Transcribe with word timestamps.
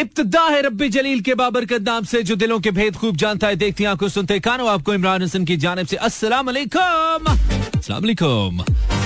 इब्तदा 0.00 0.40
है 0.42 0.60
रब्बी 0.62 0.88
जलील 0.88 1.20
के 1.22 1.34
बाबरकत 1.34 1.82
नाम 1.82 2.04
से, 2.04 2.22
जो 2.22 2.36
दिलों 2.36 2.58
के 2.60 2.70
भेद 2.70 2.96
खूब 2.96 3.16
जानता 3.16 3.46
है, 3.46 3.56
देखती 3.56 3.84
आँखों 3.84 4.08
सुनते 4.08 4.38
कानो, 4.40 4.66
आपको 4.66 4.94
इमरान 4.94 5.22
हसन 5.22 5.44
की 5.44 5.56
जानब 5.56 5.86
से 5.86 5.96
अस्सलाम 6.08 6.46
वालेकुम 6.46 7.30
अस्सलाम 7.30 8.00
वालेकुम 8.02 8.64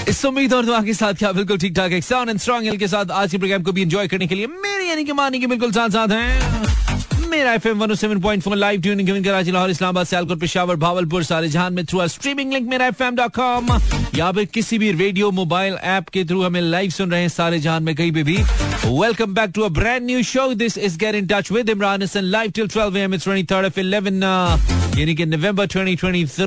इस 0.09 0.24
उम्मीद 0.24 0.54
और 0.54 0.64
दुआ 0.66 0.80
के 0.82 0.95
साथ 0.95 1.14
क्या 1.14 1.32
बिल्कुल 1.32 1.59
ठीक 1.59 1.74
ठाक 1.77 1.93
एंड 1.93 2.38
स्ट्रॉन्ग 2.38 2.77
के 2.79 2.88
साथ 2.88 3.11
आज 3.12 3.30
के 3.30 3.38
प्रोग्राम 3.38 3.62
को 3.62 3.72
भी 3.72 3.82
एंजॉय 3.82 4.09
करने 4.09 4.27
के 4.27 4.35
लिए 4.35 4.46
मेरी 4.46 4.88
यानी 4.88 5.04
कि 5.04 5.12
मानी 5.12 5.40
के 5.40 5.46
बिल्कुल 5.46 5.72
साथ 5.72 5.88
साथ 5.90 6.09
हैं। 6.12 7.17
में 11.71 11.85
through 11.85 12.06
streaming 12.08 12.53
link 12.53 12.69
Mera 12.69 12.87
F 12.87 13.03
M 13.03 13.17
dot 13.17 13.33
com 13.35 13.67
किसी 14.45 14.78
भी 14.78 14.90
रेडियो 14.92 15.31
मोबाइल 15.31 15.74
ऐप 15.74 16.09
के 16.09 16.24
थ्रू 16.24 16.42
हमें 16.42 16.60
लाइव 16.60 16.91
सुन 16.91 17.10
रहे 17.10 17.20
हैं 17.20 17.28
सारे 17.28 17.59
जहान 17.59 17.83
में 17.83 17.95
कहीं 17.96 18.12
भी। 18.12 18.37
Welcome 18.87 19.34
back 19.34 19.51
to 19.51 19.62
a 19.62 19.69
brand 19.69 20.06
new 20.06 20.23
show 20.23 20.55
this 20.55 20.78
is 20.78 20.98
get 20.98 21.14
in 21.14 21.27
touch 21.27 21.52
with 21.52 21.69
Imran 21.69 22.02
Hasan 22.02 22.20
live 22.20 22.51
till 22.51 22.69
12 22.69 22.96
M 22.96 23.14
it's 23.14 23.29
23rd 23.29 23.65
of 23.65 23.80
11 23.80 24.98
यानी 24.98 25.15
कि 25.15 25.26
नवंबर 25.26 25.66
2023 25.66 26.40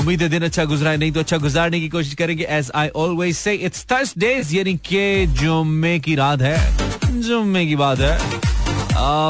उम्मीद 0.00 0.22
है 0.22 0.28
दिन 0.28 0.42
अच्छा 0.42 0.64
गुजरा 0.64 0.90
है, 0.90 0.96
नहीं 0.96 1.12
तो 1.12 1.20
अच्छा 1.20 1.36
गुजारने 1.36 1.80
की 1.80 1.88
कोशिश 1.88 2.14
करेंगे। 2.14 2.46
As 2.50 2.70
I 2.74 2.88
always 2.88 3.36
say 3.36 3.54
it's 3.54 3.84
Thursdays 3.92 4.54
यानी 4.54 4.74
कि 4.74 5.26
जुम्मे 5.26 5.98
की 6.00 6.14
रात 6.14 6.42
है। 6.42 6.58
जुम्मे 7.20 7.66
की 7.66 7.76
बात 7.76 8.00
है। 8.00 8.18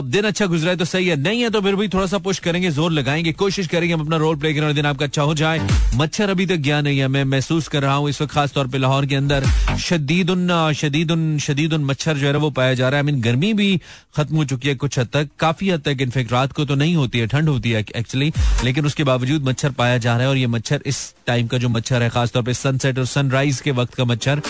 दिन 0.05 0.25
अच्छा 0.25 0.47
गुजरा 0.47 0.71
है 0.71 0.77
तो 0.77 0.85
सही 0.85 1.07
है, 1.09 1.17
नहीं 1.19 1.41
है 1.43 1.49
तो 1.51 1.61
फिर 1.63 1.77
भी 1.77 1.87
थोड़ा 1.89 2.07
सा 2.07 2.19
पुश 2.19 2.39
करेंगे, 2.39 2.71
ज़ोर 2.71 2.93
लगाएँगे, 2.93 3.33
कोशिश 3.33 3.67
करेंगे 3.67 3.95
हम 3.95 4.01
अपना 4.01 4.17
रोल 4.17 4.37
प्ले 4.37 4.53
करें 4.55 4.67
और 4.67 4.73
दिन 4.73 4.87
आपका 4.87 5.05
अच्छा 5.05 5.23
हो 5.23 5.35
जाए। 5.35 5.61
मच्छर 5.95 6.31
अभी 6.31 6.47
तक 6.47 6.57
गया 6.59 6.81
नहीं 6.81 6.99
है, 6.99 7.09
मैं 7.09 7.25
महसूस 7.25 7.69
कर 7.69 7.83
रहा 7.83 7.95
हूँ 7.95 8.09
इस 8.11 8.21
वक्त 8.23 8.33
खासतौर 8.33 8.67
पर 8.67 8.79
लाहौर 8.79 9.07
के 9.07 9.15
अंदर। 9.15 9.45
शदीद 9.81 10.31
शदीद 10.77 11.39
शदीद 11.41 11.75
मच्छर 11.75 12.17
जो 12.17 12.27
है 12.27 12.37
वो 12.37 12.51
पाया 12.51 12.75
जा 12.75 12.89
रहा 12.89 13.01
है। 13.01 13.05
आई 13.05 13.13
मीन 13.13 13.21
गर्मी 13.23 13.53
भी 13.55 13.81
खत्म 14.17 14.37
हो 14.37 14.45
चुकी 14.45 14.69
है 14.69 14.75
कुछ 14.77 14.99
हद 14.99 15.09
तक। 15.13 15.29
काफ़ी 15.41 15.71
हद 15.71 15.83
तक 15.83 16.01
इनफेक्ट 16.01 16.33
रात 16.33 16.53
को 16.53 16.65
तो 16.65 16.75
नहीं 16.75 16.97
होती 16.97 17.19
है, 17.19 17.27
ठंड 17.27 17.49
होती 17.49 17.71
है 17.71 17.85
एक्चुअली 17.97 18.33
लेकिन 18.65 18.87
उसके 18.87 19.05
बावजूद 19.05 19.49
मच्छर 19.49 19.71
पाया 19.73 19.99
जा 19.99 20.13
रहा 20.13 20.23
है 20.23 20.29
और 20.29 20.37
ये 20.37 20.47
मच्छर 20.49 20.83
इस 20.87 21.03
टाइम 21.27 21.47
का 21.47 21.59
जो 21.59 21.69
मच्छर 21.69 22.03
है, 22.03 22.11
खासतौर 22.11 22.43
पर 22.43 22.53
सनसेट 22.55 22.99
और 22.99 23.07
सनराइज 23.07 23.61
के 23.61 23.71
वक्त 23.73 23.95
का 23.95 24.05
मच्छर 24.05 24.43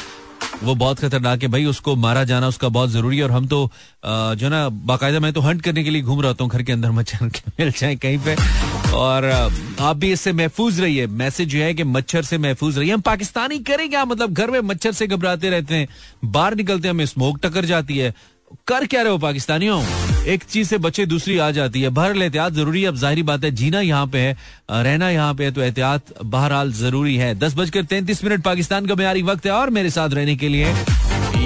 वो 0.62 0.75
बहुत 0.75 0.98
खतरनाक 1.00 1.42
है 1.42 1.48
भाई, 1.48 1.64
उसको 1.64 1.94
मारा 1.97 2.25
जाना 2.25 2.48
उसका 2.48 2.69
बहुत 2.69 2.91
ज़रूरी 2.91 3.19
है 3.19 3.25
और 3.25 3.30
हम 3.30 3.47
तो 3.48 3.70
जो 4.05 4.48
ना, 4.48 4.69
बाकायदा 4.69 5.20
मैं 5.20 5.33
तो 5.33 5.41
हंट 5.41 5.62
करने 5.62 5.84
के 5.84 5.91
लिए 5.91 6.03
घूम 6.03 6.20
रहा 6.20 6.34
हूँ, 6.41 6.48
घर 6.48 6.62
के 6.62 6.72
अंदर 6.72 6.91
मच्छर 6.91 7.25
मिल 7.25 7.70
जाए 7.70 7.94
कहीं 7.97 8.19
पे। 8.19 8.36
और 8.91 9.25
आप 9.25 9.97
भी 9.97 10.11
इससे 10.12 10.33
महफूज 10.33 10.81
रहिए। 10.81 11.06
मैसेज 11.06 11.55
है 11.55 11.72
कि 11.75 11.84
मच्छर 11.84 12.22
से 12.22 12.38
महफूज 12.38 12.78
रहिए। 12.78 12.92
हम 12.92 13.00
पाकिस्तानी 13.00 13.58
करें 13.61 13.88
क्या? 13.91 14.05
मतलब 14.05 14.33
घर 14.33 14.50
में 14.50 14.61
मच्छर 14.62 14.92
से 14.92 15.06
घबराते 15.06 15.50
रहते 15.50 15.75
हैं। 15.75 15.88
बाहर 16.25 16.55
निकलते 16.55 16.88
हैं, 16.88 16.94
हमें 16.94 17.06
स्मोक 17.06 17.38
टकर 17.42 17.64
जाती 17.64 17.98
है। 17.98 18.14
कर 18.68 18.86
क्या 18.86 19.02
रहे 19.02 19.12
हो 19.12 19.18
पाकिस्तानियों? 19.18 19.82
एक 20.26 20.42
चीज़ 20.44 20.68
से 20.68 20.78
बचे 20.78 21.04
दूसरी 21.06 21.36
आ 21.38 21.50
जाती 21.50 21.82
है। 21.82 21.88
भर 21.90 22.16
एहतियात 22.16 22.52
ज़रूरी 22.52 22.82
है 22.82 22.88
अब 22.88 22.96
ज़ाहिर 22.96 23.22
बात 23.24 23.44
है 23.44 23.50
जीना 23.50 23.80
यहाँ 23.80 24.06
पे 24.06 24.18
है 24.18 24.36
रहना 24.72 25.10
यहाँ 25.10 25.34
पे 25.34 25.44
है 25.44 25.50
तो 25.50 25.60
एहतियात 25.62 26.22
बहरहाल 26.22 26.72
ज़रूरी 26.72 27.16
है। 27.16 27.34
दस 27.38 27.54
बजकर 27.56 27.84
तैंतीस 27.84 28.24
मिनट 28.24 28.42
पाकिस्तान 28.44 28.86
का 28.86 28.94
म्यारी 28.94 29.22
वक्त 29.22 29.46
है 29.46 29.52
और 29.52 29.70
मेरे 29.70 29.90
साथ 29.90 30.10
रहने 30.10 30.36
के 30.36 30.48
लिए 30.48 30.74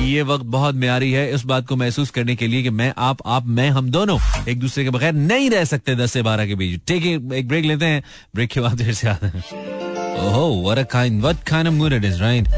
ये 0.05 0.23
वक्त 0.23 0.45
बहुत 0.47 0.75
म्यारी 0.75 1.11
है। 1.13 1.31
इस 1.35 1.45
बात 1.47 1.67
को 1.67 1.77
महसूस 1.77 2.11
करने 2.11 2.37
के 2.37 2.47
लिए 2.47 2.63
कि 2.63 2.71
मैं 2.71 2.93
आप 2.99 3.19
आप 3.27 3.47
मैं 3.49 3.69
हम 3.71 3.91
दोनों 3.91 4.19
एक 4.49 4.61
दूसरे 4.61 4.85
के 4.85 4.91
बगैर 4.91 5.13
नहीं 5.13 5.51
रह 5.51 5.65
सकते 5.65 5.95
दस 5.97 6.13
से 6.13 6.23
बारह 6.23 6.47
के 6.47 6.55
बीच। 6.55 6.81
ठीक 6.89 7.05
है 7.05 7.13
एक 7.39 7.49
ब्रेक 7.49 7.65
लेते 7.65 7.85
हैं 7.85 8.03
ब्रेक 8.35 8.51
के 8.51 8.61
बाद 8.61 8.83
फिर 8.83 8.95
से 8.95 9.09
आते 9.09 9.27
हैं। 9.27 9.45
ओहो 10.21 10.63
what 10.63 10.91
kind 10.91 11.21
what 11.21 11.45
kind 11.49 11.69
of 11.69 11.75
mood 11.75 11.93
it 11.93 12.05
is 12.05 12.21
right 12.23 12.49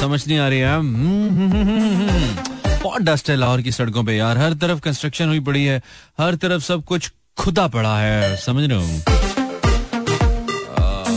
समझ 0.00 0.26
नहीं 0.26 0.38
आ 0.38 0.48
रही 0.48 0.58
है। 0.58 0.76
हम्म, 0.76 1.28
हम्म, 1.30 1.52
हम्म, 1.52 2.59
बहुत 2.90 3.02
डस्ट 3.02 3.28
है 3.30 3.34
लाहौर 3.36 3.60
की 3.62 3.72
सड़कों 3.72 4.02
पे 4.04 4.14
यार। 4.16 4.38
हर 4.38 4.54
तरफ़ 4.62 4.80
कंस्ट्रक्शन 4.82 5.28
हुई 5.28 5.40
पड़ी 5.40 5.64
है। 5.64 5.76
हर 6.20 6.34
तरफ़ 6.34 6.62
सब 6.62 6.84
कुछ 6.84 7.10
खुदा 7.38 7.66
पड़ा 7.68 7.96
है। 7.98 8.36
समझ 8.36 8.64
रहे 8.70 8.78
हो? 8.78 8.86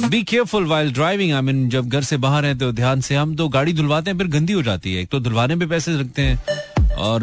Be 0.09 0.21
careful 0.23 0.65
while 0.65 0.91
driving 0.93 1.33
I 1.33 1.41
mean 1.41 1.69
जब 1.69 1.87
घर 1.89 2.03
से 2.03 2.17
बाहर 2.17 2.45
हैं 2.45 2.57
तो 2.57 2.71
ध्यान 2.71 3.01
से 3.01 3.15
हम 3.15 3.35
तो 3.35 3.47
गाड़ी 3.49 3.73
धुलवाते 3.73 4.11
हैं, 4.11 4.17
फिर 4.17 4.27
गंदी 4.27 4.53
हो 4.53 4.61
जाती 4.63 4.93
है। 4.93 5.01
एक 5.01 5.09
तो 5.09 5.19
धुलवाने 5.19 5.55
पे 5.55 5.65
पैसे 5.65 5.97
रखते 5.99 6.21
हैं 6.21 6.35
और 6.99 7.19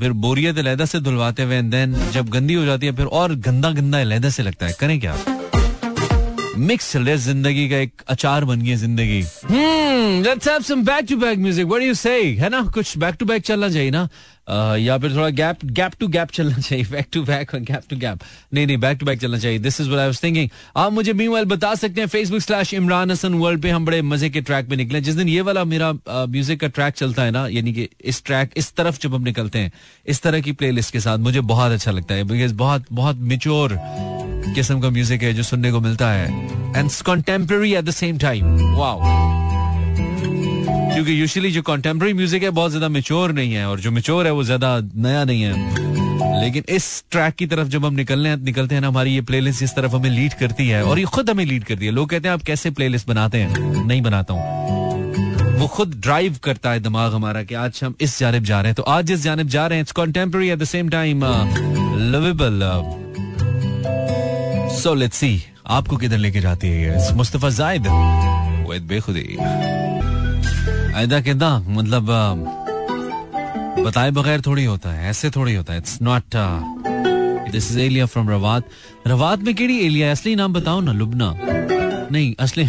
फिर 0.00 0.12
बोरियत 0.24 0.58
लहदा 0.58 0.84
से 0.84 1.00
धुलवाते 1.00 1.42
हुए 1.42 1.60
देन 1.64 1.94
जब 2.12 2.28
गंदी 2.28 2.54
हो 2.54 2.64
जाती 2.64 2.86
है, 2.86 2.92
फिर 2.96 3.06
और 3.06 3.34
गंदा 3.40 3.70
गंदा 3.72 4.02
लहदा 4.04 4.30
से 4.30 4.42
लगता 4.42 4.66
है। 4.66 4.72
करें 4.80 4.98
क्या 5.00 5.16
मिक्स 6.60 6.96
है 6.96 7.16
ज़िंदगी 7.16 7.68
का 7.68 7.76
एक 7.76 8.02
अचार 8.08 8.44
बन 8.44 8.62
गई 8.62 8.74
ज़िंदगी। 8.76 9.22
Let's 10.22 10.72
back 10.72 11.06
to 11.08 11.16
back 11.16 11.38
music 11.38 11.66
what 11.66 11.82
you 11.82 11.94
say 11.94 12.22
है 12.40 12.48
ना? 12.48 12.62
कुछ 12.74 12.96
बैक 12.98 13.14
टू 13.20 13.26
बैक 13.26 13.42
चलना 13.42 13.68
चाहिए 13.68 13.90
ना? 13.90 14.08
Uh, 14.50 14.76
या 14.78 14.96
फिर 14.98 15.14
थोड़ा 15.14 15.28
गैप 15.30 15.64
गैप 15.64 15.92
टू 16.00 16.06
गैप 16.08 16.30
चलना 16.34 16.58
चाहिए। 16.58 16.84
बैक 16.84 17.06
टू 17.12 17.22
बैक 17.24 17.54
और 17.54 17.60
गैप 17.60 17.82
टू 17.90 17.96
गैप 17.96 18.20
नहीं 18.54 18.66
नहीं 18.66 18.76
बैक 18.76 18.98
टू 18.98 19.06
बैक 19.06 19.20
चलना 19.20 19.38
चाहिए। 19.38 19.58
This 19.58 19.80
is 19.80 19.88
what 19.88 20.00
I 20.00 20.06
was 20.06 20.22
thinking 20.22 20.48
आप 20.76 20.92
मुझे 20.92 21.12
मीनवाइल 21.12 21.44
बता 21.44 21.74
सकते 21.74 22.00
हैं 22.00 22.08
Facebook 22.08 22.40
slash 22.40 22.72
Imran 22.74 23.10
Hasan 23.10 23.34
world 23.34 23.62
पे 23.62 23.70
हम 23.70 23.84
बड़े 23.86 24.00
मज़े 24.02 24.30
के 24.30 24.40
ट्रैक 24.40 24.68
पे 24.68 24.76
निकले 24.76 25.00
जिस 25.00 25.14
दिन 25.14 25.28
ये 25.28 25.40
वाला 25.40 25.64
मेरा 25.64 25.92
म्यूज़िक 25.92 26.56
uh, 26.56 26.60
का 26.60 26.68
ट्रैक 26.68 26.94
चलता 26.94 27.22
है 27.22 27.30
ना 27.30 27.46
यानी 27.48 27.72
कि 27.72 27.88
इस 28.04 28.22
ट्रैक 28.24 28.50
इस 28.56 28.72
तरफ़ 28.74 28.98
जब 29.02 29.14
हम 29.14 29.22
निकलते 29.22 29.58
हैं 29.58 29.72
इस 30.06 30.22
तरह 30.22 30.40
की 30.40 30.52
प्लेलिस्ट 30.52 30.92
के 30.92 31.00
साथ 31.00 31.18
मुझे 31.18 31.40
बहुत 31.52 31.72
अच्छा 31.72 31.90
लगता 31.90 32.14
है 32.14 32.24
बिकॉज़ 32.24 32.54
बहुत 32.54 32.86
बहुत 32.92 33.16
मिच्योर 33.16 33.78
किस्म 34.54 34.80
का 34.80 34.90
म्यूज़िक 34.90 35.22
है 35.22 35.32
जो 35.32 35.42
सुनने 35.42 35.72
को 35.72 35.80
मिलता 35.80 36.10
है। 36.10 36.28
And 36.76 36.90
contemporary 37.06 37.72
at 37.74 37.84
the 37.84 37.90
same 37.90 38.18
time 38.18 38.56
wow 38.76 39.18
क्योंकि 40.94 41.20
यूजुअली 41.20 41.50
जो 41.50 41.62
कंटेम्प्रेरी 41.62 42.14
म्यूज़िक 42.14 42.42
है, 42.42 42.50
बहुत 42.50 42.70
ज़्यादा 42.70 42.88
मेच्योर 42.88 43.32
नहीं 43.32 43.52
है, 43.52 43.66
और 43.68 43.80
जो 43.80 43.90
मेच्योर 43.90 44.26
है, 44.26 44.32
वो 44.32 44.42
ज़्यादा 44.44 44.78
नया 44.96 45.24
नहीं 45.24 45.42
है। 45.42 46.40
लेकिन 46.42 46.64
इस 46.68 47.04
ट्रैक 47.10 47.34
की 47.34 47.46
तरफ़ 47.46 47.68
जब 47.68 47.84
हम 47.84 47.94
निकलने 47.94 48.34
निकलते 48.36 48.74
हैं 48.74 48.82
ना, 48.82 48.88
हमारी 48.88 49.14
ये 49.14 49.20
प्लेलिस्ट 49.20 49.62
इस 49.62 49.74
तरफ़ 49.74 49.94
हमें 49.96 50.10
लीड 50.10 50.34
करती 50.34 50.68
है, 50.68 50.82
और 50.84 50.98
ये 50.98 51.04
खुद 51.04 51.30
हमें 51.30 51.44
लीड 51.44 51.64
करती 51.64 51.86
है। 51.86 51.92
लोग 51.92 52.08
कहते 52.10 52.28
हैं, 52.28 52.34
आप 52.34 52.42
कैसे 52.42 52.70
प्लेलिस्ट 52.70 53.08
बनाते 53.08 53.38
हैं? 53.38 53.86
नहीं 53.86 54.02
बनाता 54.02 54.34
हूँ। 54.34 55.58
वो 55.58 55.66
खुद 55.66 55.94
ड्राइव 55.94 56.36
करता 56.44 56.70
है 56.70 56.80
दिमाग 56.80 57.14
हमारा 57.14 57.42
कि 57.42 57.54
आज 57.54 57.80
हम 57.84 57.94
इस 58.00 58.18
जानब 58.18 58.44
जा 58.44 58.60
रहे 58.60 58.68
हैं। 58.68 58.74
तो 58.74 58.82
आज 58.82 59.06
जिस 59.06 59.22
जानब 59.22 59.48
जा 59.48 59.66
रहे 59.66 59.78
हैं 59.78 59.82
it's 59.82 59.92
contemporary 59.92 60.48
at 60.48 60.58
the 60.58 60.64
same 60.64 60.88
time 60.88 61.24
liveable 62.12 62.60
so 64.80 64.92
let's 64.94 65.16
see 65.18 65.42
आपको 65.68 65.96
किधर 65.96 66.18
लेके 66.18 66.40
जाती 66.40 66.68
है 66.68 67.14
मुस्तफ़ा 67.16 67.48
जायद? 67.50 67.86
विद 68.70 68.82
बेखुदी। 68.88 69.36
ऐदा 71.00 71.20
किदा 71.20 71.50
मतलब 71.68 72.06
बताए 73.78 74.10
बगैर 74.10 74.40
थोड़ी 74.46 74.64
होता 74.64 74.92
है 74.92 75.10
ऐसे 75.10 75.30
थोड़ी 75.30 75.54
होता 75.54 75.72
है। 75.72 75.78
It's 75.78 76.00
not 76.02 76.36
this 77.52 77.70
is 77.70 77.78
Aliya 77.80 78.06
from 78.06 78.30
Rawat 78.30 78.64
Rawat 79.06 79.42
में 79.42 79.54
केड़ी 79.54 79.78
एलिया 79.86 80.10
असली 80.12 80.34
नाम 80.36 80.52
बताओ 80.52 80.80
ना 80.80 80.92
लुबना। 80.92 81.32
नहीं 82.12 82.34
असली 82.40 82.64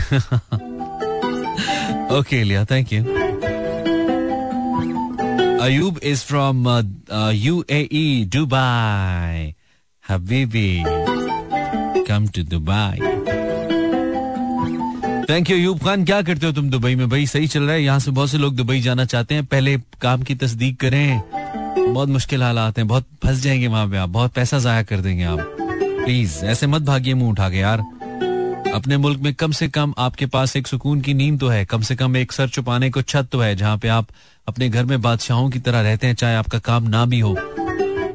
okay 2.18 2.42
Aliya 2.42 2.66
thank 2.72 2.94
you 2.94 3.04
Ayub 5.64 6.00
is 6.04 6.24
from 6.26 6.68
U 7.36 7.64
A 7.70 7.88
E 7.92 8.26
Dubai 8.34 9.54
Habibi 10.06 10.84
come 12.12 12.28
to 12.28 12.44
Dubai 12.44 12.98
thank 15.30 15.50
you 15.50 15.58
Ayub 15.58 15.80
Khan 15.80 16.06
क्या 16.06 16.22
करते 16.22 16.46
हो 16.46 16.52
तुम 16.52 16.70
दुबई 16.70 16.96
में? 16.96 17.10
भाई, 17.10 17.26
सही 17.26 17.48
चल 17.48 17.64
रहा 17.64 17.72
है। 17.72 17.84
यहाँ 17.84 18.00
से 18.00 18.12
बहुत 18.12 18.30
से 18.30 18.38
लोग 18.38 18.56
दुबई 18.56 18.82
जाना 18.82 19.06
चाहते 19.06 19.36
हैं। 19.36 19.46
पहले 19.46 19.78
काम 19.78 20.24
की 20.24 20.36
तस्दीक 20.36 20.80
करें। 20.80 21.22
बहुत 21.94 22.10
मुश्किल 22.10 22.44
हालात 22.44 22.78
हैं। 22.78 22.88
बहुत 22.88 23.06
फंस 23.24 23.40
जाएँगे 23.40 23.68
वहाँ 23.68 23.90
पे 23.90 23.98
आप। 23.98 24.10
बहुत 24.10 24.32
पैसा 24.32 24.60
जाया 24.60 24.84
कर 24.84 24.98
देंगे 24.98 25.24
आप। 25.24 25.40
प्लीज़ 26.06 26.46
ऐसे 26.46 26.68
मत 26.68 26.82
भागिए 26.82 27.14
मुँह 27.14 27.32
उठा 27.32 27.50
के 27.50 27.58
यार। 27.58 27.80
अपने 28.76 28.98
मुल्क 28.98 29.20
में 29.20 29.34
कम 29.34 29.52
से 29.52 29.68
कम 29.68 29.94
आपके 29.98 30.26
पास 30.26 30.56
एक 30.56 30.68
सुकून 30.68 31.02
की 31.02 31.14
नींद 31.14 31.40
तो 31.40 31.48
है। 31.48 31.66
कम 31.66 31.82
से 31.82 31.96
कम 31.96 32.18
एक 32.18 32.32
सर 32.32 32.48
छुपाने 32.48 32.90
को 32.90 33.02
छत 33.02 33.28
तो 33.32 33.40
है, 33.40 33.56
जहाँ 33.56 33.78
पे 33.78 33.88
आप 33.88 34.08
अपने 34.48 34.70
घर 34.70 34.86
में 34.86 35.02
बादशाहों 35.02 35.50
की 35.50 35.60
तरह 35.60 35.82
रहते 35.82 36.08
हैं, 36.08 36.16
चाहे 36.16 36.36
आपका 36.36 36.60
काम 36.60 36.84
ना 36.84 37.06
भी 37.06 37.20
हो। 37.20 37.38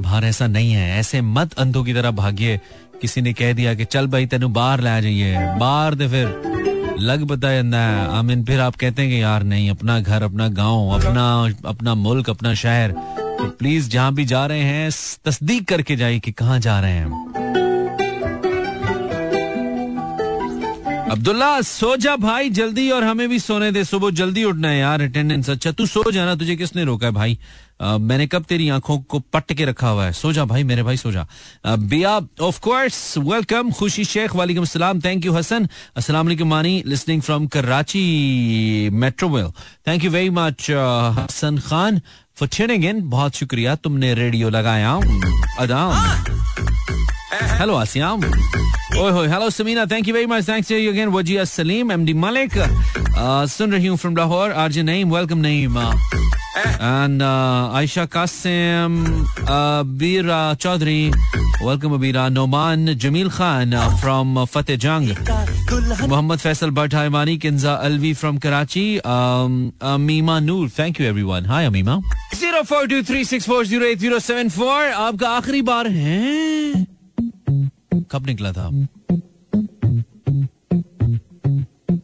बाहर 0.01 0.25
ऐसा 0.25 0.47
नहीं 0.47 0.73
है। 0.73 1.01
ऐसे 1.01 1.21
मत 1.21 1.53
अंधों 1.53 1.85
की 1.85 1.95
तरह 1.95 2.11
भागिए। 2.11 2.61
किसी 3.01 3.21
ने 3.21 3.33
कह 3.33 3.53
दिया 3.53 3.75
कि 3.75 3.85
चल 3.85 4.07
भाई, 4.07 4.27
तेन 4.27 4.47
बाहर 4.47 4.81
ला 4.81 5.01
जाइए। 5.01 5.37
बाहर 5.59 5.95
दे 5.95 6.09
फिर 6.09 6.27
लग 7.01 7.25
बता 7.25 7.53
जाता 7.53 7.81
है। 7.81 8.17
आई 8.17 8.23
मीन 8.23 8.45
फिर 8.45 8.61
आप 8.61 8.77
कहते 8.77 9.03
हैं 9.03 9.11
कि 9.11 9.23
यार, 9.23 9.43
नहीं, 9.43 9.71
अपना 9.71 10.01
घर, 10.01 10.23
अपना 10.23 10.49
गाँव, 10.49 10.89
अपना 10.89 11.55
अपना 11.69 11.95
मुल्क, 11.95 12.31
अपना 12.31 12.55
शहर। 12.55 12.93
तो 13.39 13.51
प्लीज़ 13.51 13.91
जहाँ 13.91 14.15
भी 14.15 14.25
जा 14.25 14.47
रहे 14.47 14.61
हैं, 14.61 14.91
तस्दीक 15.25 15.69
करके 15.69 15.97
जाइए 15.97 16.19
कि 16.19 16.33
कहाँ 16.33 16.59
जा 16.61 16.81
रहे 16.81 16.93
हैं 16.93 17.66
अब्दुल्ला 21.11 21.61
सो 21.63 21.97
जा 21.97 22.15
भाई 22.17 22.49
जल्दी 22.51 22.91
और 22.91 23.05
हमें 23.05 23.29
भी 23.29 23.39
सोने 23.39 23.71
दे। 23.73 23.83
सुबह 23.85 24.11
जल्दी 24.11 24.45
उठना 24.45 24.69
है 24.69 24.79
यार 24.79 25.03
अटेंडेंस 25.03 25.51
अच्छा। 25.51 25.73
तू 25.73 25.87
सो 25.87 26.11
जाना 26.13 26.35
तुझे 26.35 26.57
किसने 26.57 26.85
रोका 26.85 27.07
है 27.07 27.13
भाई? 27.13 27.39
आ, 27.81 27.99
मैंने 27.99 28.27
कब 28.27 28.45
तेरी 28.49 28.69
आँखों 28.69 28.99
को 28.99 29.19
पट 29.33 29.53
के 29.53 29.65
रखा 29.65 29.89
हुआ 29.89 30.05
है? 30.05 30.13
सो 30.13 30.33
जा 30.33 30.45
भाई 30.45 30.65
मेरे 30.65 30.83
भाई 30.83 30.97
सो 30.97 31.13
जा। 31.13 31.27
बिया 31.67 32.19
ऑफ़ 32.43 32.61
कोर्स 32.61 33.19
वेलकम 33.19 33.71
खुशी 33.71 34.05
शेख 34.05 34.35
वालेकुम 34.37 34.65
सलाम 34.65 35.01
थैंक 35.01 35.27
यू 35.27 35.33
हसन। 35.33 35.69
अस्सलाम 35.97 36.27
वालेकुम 36.27 36.49
Maani 36.51 36.83
listening 36.87 37.23
from 37.23 37.47
Karachi 37.47 38.91
Metroville 38.93 39.51
thank 39.89 40.05
you 40.05 40.11
very 40.11 40.31
much 40.31 40.71
Hasan 41.21 41.59
Khan 41.69 42.01
for 42.37 42.49
tuning 42.53 42.85
in 42.85 43.09
बहुत 43.11 43.35
शुक्रिया 43.35 43.75
तुमने 43.77 44.15
रेडियो 44.15 44.51
लगाया। 44.51 44.95
अदाम 45.59 45.93
हेलो 47.59 47.75
आसियाम। 47.77 48.21
ओए 48.99 49.11
होए 49.13 49.29
hello 49.29 49.49
Samina 49.51 49.85
thank 49.87 50.09
you 50.09 50.15
very 50.15 50.27
much 50.27 50.49
thanks 50.49 50.69
to 50.69 50.75
you 50.77 50.93
again 50.93 51.09
Wajiya 51.13 51.45
Saleem 51.45 51.91
MD 51.93 52.13
Malik 52.25 52.53
सुन 53.55 53.73
रही 53.73 53.87
हूँ 53.87 53.97
from 53.99 54.17
Lahore 54.17 54.53
RJ 54.65 54.83
Naeem 54.83 55.15
welcome 55.15 55.39
Naeem 55.47 55.77
and 55.79 57.23
Ayesha 57.23 58.05
Qasim 58.15 58.97
Beera 60.01 60.39
Chaudhry 60.61 61.11
welcome 61.63 61.95
Abeera 61.95 62.29
Noman 62.29 62.95
Jameel 63.05 63.29
Khan 63.37 63.77
from 64.01 64.45
Fateh 64.55 64.77
Jang 64.87 65.15
Mohammad 66.09 66.39
Faisal 66.39 66.71
Bhatt 66.81 66.95
हायमानी 66.95 67.37
Kinza 67.45 67.75
Alvi 67.91 68.15
from 68.15 68.39
Karachi 68.47 68.87
Amima 69.93 70.39
Noor 70.49 70.69
thank 70.79 71.01
you 71.01 71.07
everyone 71.07 71.47
hi 71.53 71.67
Amima 71.67 72.01
zero 72.35 72.63
four 72.73 72.87
two 72.89 73.03
three 73.13 73.25
six 73.25 73.47
four 73.49 73.67
zero 73.67 73.87
eight 73.87 73.99
zero 73.99 74.19
seven 74.33 74.49
four 74.59 74.91
आपका 75.07 75.37
आखिरी 75.37 75.63
बार 75.73 75.87
है 76.01 76.96
कब 77.93 78.27
निकला 78.27 78.53
था? 78.53 78.71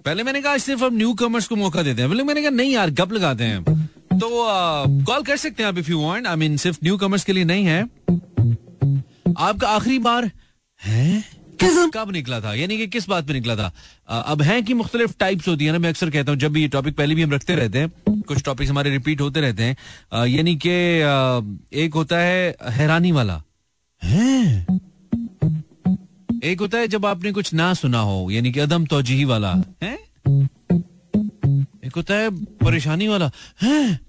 पहले 0.04 0.22
मैंने 0.22 0.40
कहा 0.42 0.56
सिर्फ़ 0.58 0.84
हम 0.84 0.96
न्यू 0.96 1.12
कमर्स 1.14 1.46
को 1.46 1.56
मौका 1.56 1.82
देते 1.82 2.02
हैं। 2.02 2.10
पहले 2.10 2.22
मैंने 2.22 2.40
कहा 2.42 2.50
नहीं 2.50 2.72
यार 2.72 2.90
गप 2.90 3.12
लगाते 3.12 3.44
हैं। 3.44 3.64
तो 4.14 4.28
कॉल 5.04 5.22
कर 5.22 5.36
सकते 5.36 5.62
हैं 5.62 5.68
आप 5.68 5.78
if 5.78 5.90
you 5.90 6.00
want 6.00 6.26
I 6.26 6.36
mean 6.36 6.56
सिर्फ़ 6.56 6.78
न्यू 6.84 6.96
कमर्स 6.98 7.24
के 7.24 7.32
लिए 7.32 7.44
नहीं 7.44 7.64
है। 7.64 7.82
आपका 9.38 9.68
आखिरी 9.68 9.98
बार 9.98 10.30
है? 10.80 11.24
कब 11.94 12.10
निकला 12.12 12.40
था? 12.40 12.54
यानी 12.54 12.76
कि 12.78 12.86
किस 12.86 13.08
बात 13.08 13.26
पे 13.26 13.32
निकला 13.32 13.56
था? 13.56 13.72
अब 14.08 14.42
है 14.42 14.60
कि 14.62 14.74
मुख्तलिफ़ 14.74 15.12
टाइप्स 15.20 15.48
होती 15.48 15.64
है 15.64 15.72
ना? 15.72 15.78
मैं 15.78 15.88
अक्सर 15.88 16.10
कहता 16.10 16.32
हूँ 16.32 16.38
जब 16.40 16.52
भी 16.52 16.62
ये 16.62 16.68
टॉपिक 16.68 16.96
पहले 16.96 17.14
भी 17.14 17.22
हम 17.22 17.32
रखते 17.32 17.54
रहते 17.54 17.78
हैं 17.78 18.22
कुछ 18.22 18.42
टॉपिक्स 18.44 18.70
हमारे 18.70 18.90
रिपीट 18.90 19.20
होते 19.20 19.40
रहते 19.40 19.62
हैं 19.62 20.26
यानी 20.26 20.54
कि 20.66 20.70
एक 21.78 21.90
होता 21.94 22.18
है 22.18 22.56
हैरानी 22.70 23.12
वाला। 23.12 23.42
है? 24.02 24.66
एक 26.42 26.60
होता 26.60 26.78
है 26.78 26.88
जब 26.88 27.06
आपने 27.06 27.32
कुछ 27.32 27.52
ना 27.54 27.74
सुना 27.74 27.98
हो, 27.98 28.30
यानी 28.30 28.52
कि 28.52 28.60
अदम 28.60 28.86
तोजही 28.86 29.24
वाला, 29.24 29.52
है? 29.82 29.94
एक 31.84 31.92
होता 31.96 32.14
है 32.14 32.30
परेशानी 32.56 33.08
वाला, 33.08 33.30
है? 33.62 34.00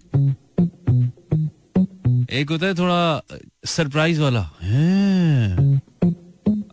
एक 2.32 2.48
होता 2.50 2.66
है 2.66 2.74
थोड़ा 2.74 3.22
सरप्राइज़ 3.66 4.22
वाला, 4.22 4.42
है? 4.62 5.80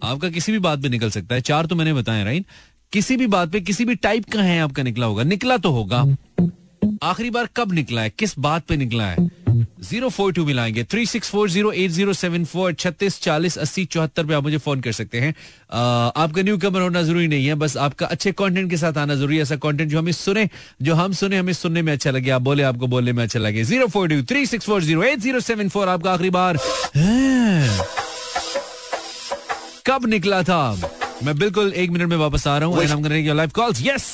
आपका 0.03 0.31
किसी 0.31 0.53
भी 0.53 0.59
बात 0.59 0.83
पे 0.83 0.89
निकल 0.89 1.11
सकता 1.11 1.35
है, 1.35 1.41
चार 1.41 1.67
तो 1.67 1.77
मैंने 1.77 1.93
बताया 1.93 2.25
राइट 2.25 2.47
किसी 2.93 3.17
भी 3.17 3.27
बात 3.27 3.51
पे 3.53 3.61
किसी 3.61 3.85
भी 3.85 3.95
टाइप 3.95 4.25
का 4.33 4.43
है 4.43 4.61
आपका 4.61 4.83
निकला 4.83 5.07
होगा, 5.07 5.23
निकला 5.23 5.57
तो 5.57 5.71
होगा। 5.71 6.05
आखिरी 7.03 7.31
बार 7.31 7.49
कब 7.57 7.73
निकला 7.73 8.03
है? 8.03 8.11
किस 8.11 8.39
बात 8.39 8.65
पे 8.69 8.77
निकला 8.77 9.05
है? 9.05 9.29
Zero 9.83 10.09
four 10.09 10.33
two 10.33 10.45
मिलाएँगे। 10.45 10.83
Three 10.85 11.05
six 11.07 11.31
four 11.31 11.51
zero 11.51 11.71
eight 11.73 11.91
zero 11.91 12.13
seven 12.13 12.45
four 12.45 12.73
छत्तीस 12.73 13.21
चालीस 13.23 13.57
अस्सी 13.59 13.85
चौहत्तर 13.85 14.25
पे 14.27 14.35
आप 14.35 14.43
मुझे 14.43 14.59
फ़ोन 14.59 14.81
कर 14.81 14.93
सकते 14.93 15.21
हैं। 15.21 15.31
आपका 16.17 16.43
न्यू 16.43 16.59
कमर 16.59 16.81
होना 16.81 17.03
ज़रूरी 17.03 17.29
नहीं 17.29 17.47
है, 17.47 17.55
बस 17.55 17.77
आपका 17.77 18.07
अच्छे 18.07 18.33
कंटेंट 18.33 18.71
के 18.71 18.77
साथ 18.77 18.99
आना 18.99 19.15
ज़रूरी 19.15 19.37
है। 19.37 19.43
ऐसा 19.43 19.57
कंटेंट 19.57 19.91
जो 19.91 19.99
हमें 19.99 20.13
सुने, 20.13 20.49
जो 20.83 20.95
हम 20.95 21.13
सुने, 21.13 21.39
हमें 21.39 21.53
सुनने 21.53 21.83
में 21.83 21.93
अच्छा 21.93 22.11
लगे। 22.11 22.31
आप 22.31 22.43
बोले, 22.43 22.63
आपको 22.63 22.87
बोलने 22.87 23.13
में 23.13 23.23
अच्छा 23.25 23.39
लगे। 23.39 23.65
Zero 23.65 23.87
four 23.87 24.09
two, 24.09 24.23
three 24.25 24.47
six 24.47 24.67
four 24.67 24.83
zero 24.83 25.03
eight 25.03 25.19
zero 25.19 25.41
seven 25.41 25.69
four 25.69 25.89
आपका 25.89 26.13
आखिरी 26.13 26.31
बार 26.31 26.59
कब 29.87 30.07
निकला 30.07 30.43
था? 30.43 30.63
मैं 31.25 31.39
बिल्कुल 31.39 31.73
एक 31.73 31.91
मिनट 31.91 32.09
में 32.09 32.17
वापस 32.17 32.47
आ 32.47 32.59
रहा 32.59 32.69
हूँ। 32.69 33.35
Live 33.35 33.51
calls 33.55 33.83
yes 33.83 34.11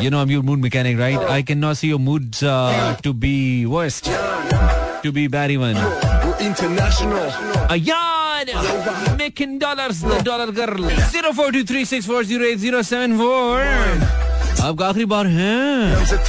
You 0.00 0.10
know 0.10 0.20
I'm 0.20 0.30
your 0.30 0.42
mood 0.42 0.58
mechanic, 0.58 0.98
right? 0.98 1.18
I 1.30 1.42
cannot 1.42 1.76
see 1.76 1.88
your 1.88 1.98
moods 1.98 2.42
uh, 2.42 2.96
to 3.02 3.12
be 3.12 3.66
worst, 3.66 4.06
to 5.02 5.12
be 5.12 5.28
bad 5.28 5.50
even. 5.50 5.76
International. 6.40 7.28
Ayan! 7.70 8.50
Making 9.18 9.58
dollars, 9.58 10.00
the 10.00 10.20
dollar 10.22 10.50
girl. 10.50 10.88
Zero 11.10 11.32
four 11.32 11.52
two 11.52 11.62
three 11.64 11.84
six 11.84 12.04
four 12.06 12.24
zero 12.24 12.44
eight 12.44 12.58
zero 12.58 12.82
seven 12.82 13.16
four. 13.16 13.60
आपका 14.62 14.86
आखिरी 14.88 15.04
बार 15.12 15.26
है 15.26 15.52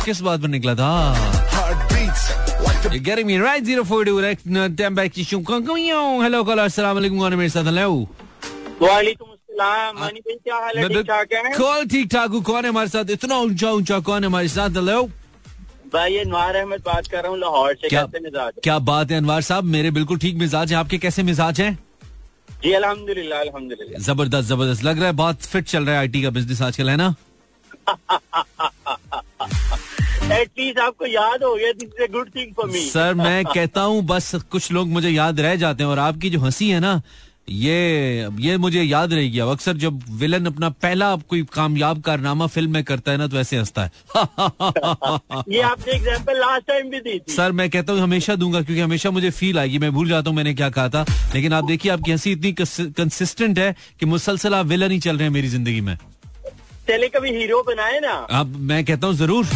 किस 0.05 0.21
बात 0.27 0.41
पर 0.41 0.47
निकला 0.57 0.75
था 0.75 0.91
You're 2.91 2.99
getting 2.99 3.27
me 3.27 3.37
right. 3.37 3.65
Zero 3.65 3.83
four 3.85 4.03
two. 4.05 4.19
Time 4.77 4.95
back 4.95 5.13
to 5.13 5.21
you. 5.21 5.41
Hello, 6.21 6.43
caller. 6.45 6.65
Assalamu 6.65 6.99
alaikum. 6.99 7.35
मेरे 7.35 7.49
साथ 7.49 7.65
hello. 7.71 8.07
वालेकुम 8.81 9.27
है? 9.60 9.92
है? 11.44 11.52
कौन 11.58 11.86
ठीक 11.88 12.10
ठाक 12.12 12.30
हूँ? 12.30 12.42
कौन 12.42 12.64
है 12.64 12.68
हमारे 12.68 12.88
साथ? 12.88 13.10
इतना 13.10 13.38
ऊँचा 13.38 13.70
ऊँचा 13.72 13.98
कौन 14.00 14.22
है 14.22 14.26
हमारे 14.26 14.48
साथ? 14.48 14.70
हेलो। 14.76 15.02
भाई 15.92 16.16
अनवार 16.18 16.56
अहमद 16.56 16.80
बात 16.86 17.06
कर 17.06 17.22
रहा 17.22 17.30
हूँ 17.30 17.38
लाहौर 17.38 17.74
से। 17.74 17.88
क्या, 17.88 18.02
कैसे 18.04 18.20
मिजाज 18.24 18.52
क्या 18.62 18.78
बात 18.78 19.10
है 19.10 19.16
अनवार 19.16 19.42
साहब? 19.42 19.64
मेरे 19.64 19.90
बिल्कुल 19.90 20.18
ठीक 20.18 20.36
मिजाज 20.38 20.72
है। 20.72 20.78
आपके 20.78 20.98
कैसे 20.98 21.22
मिजाज 21.22 21.60
है? 21.60 21.72
जी 22.62 22.72
अल्हम्दुलिल्लाह 22.72 23.40
अल्हम्दुलिल्लाह। 23.40 24.02
ज़बरदस्त 24.02 24.48
ज़बरदस्त। 24.48 24.84
लग 24.84 24.98
रहा 24.98 25.06
है 25.06 25.12
बहुत 25.14 25.42
फिट 25.42 25.64
चल 25.64 25.84
रहा 25.84 25.94
है 25.94 26.00
आईटी 26.00 26.22
का 26.22 26.30
बिज़नेस 26.30 26.62
आजकल 26.62 26.90
है 26.90 26.96
ना? 26.96 27.14
एटलीस्ट 30.32 30.78
आपको 30.78 31.06
याद 31.06 31.42
हो 31.44 31.54
गया 31.54 32.06
good 32.12 32.30
thing 32.34 32.52
for 32.54 32.66
me 32.70 32.80
sir 32.80 33.14
मैं 33.14 33.44
कहता 33.54 33.82
हूँ 33.82 34.02
बस 34.06 34.34
कुछ 34.50 34.70
लोग 34.72 34.88
मुझे 34.88 35.10
याद 35.10 35.40
रह 35.40 35.54
जाते 35.56 35.82
हैं 35.82 35.90
और 35.90 35.98
आपकी 35.98 36.30
जो 36.30 36.40
हँसी 36.40 36.68
है 36.70 36.80
ना 36.80 37.00
ये 37.48 38.28
ये 38.40 38.56
मुझे 38.58 38.82
याद 38.82 39.12
रह 39.12 39.28
गया। 39.28 39.44
अक्सर 39.46 39.76
जब 39.76 40.00
विलन 40.18 40.46
अपना 40.46 40.68
पहला 40.82 41.14
कोई 41.28 41.42
कामयाब 41.52 42.00
कारनामा 42.02 42.46
फ़िल्म 42.46 42.70
में 42.70 42.84
करता 42.84 43.12
है 43.12 43.18
ना 43.18 43.26
तो 43.26 43.38
ऐसे 43.38 43.56
हंसता 43.56 43.82
है। 43.82 43.90
ये 45.48 45.60
आपने 45.62 45.92
एग्जांपल 45.92 46.38
लास्ट 46.38 46.66
टाइम 46.68 46.90
भी 46.90 47.00
दी 47.00 47.18
थी। 47.18 47.32
सर 47.32 47.52
मैं 47.52 47.68
कहता 47.70 47.92
हूँ 47.92 48.00
हमेशा 48.00 48.34
दूँगा 48.36 48.60
क्योंकि 48.62 48.80
हमेशा 48.80 49.10
मुझे 49.10 49.30
फील 49.30 49.58
आएगी। 49.58 49.78
मैं 49.78 49.92
भूल 49.92 50.08
जाता 50.08 50.30
हूँ 50.30 50.36
मैंने 50.36 50.54
क्या 50.54 50.70
कहा 50.70 50.88
था। 50.88 51.04
लेकिन 51.34 51.52
आप 51.52 51.64
देखिए 51.64 51.92
आपकी 51.92 52.12
हँसी 52.12 52.32
इतनी 52.32 52.52
कंसिस्टेंट 52.92 53.58
है 53.58 53.74
कि 54.00 54.06
मुसलसल 54.06 54.54
आप 54.54 54.66
विलन 54.66 54.90
ही 54.90 54.98
चल 54.98 55.16
रहे 55.16 55.24
हैं 55.24 55.32
मेरी 55.32 55.48
ज़िंदगी 55.48 55.80
में। 55.80 55.96
चले 56.88 57.08
कभी 57.08 57.30
हीरो 57.30 57.62
बनाए 57.62 57.98
ना। 58.00 58.12
अब 58.30 58.56
मैं 58.68 58.84
कहता 58.84 59.06
हूँ 59.06 59.14
ज़रूर 59.16 59.46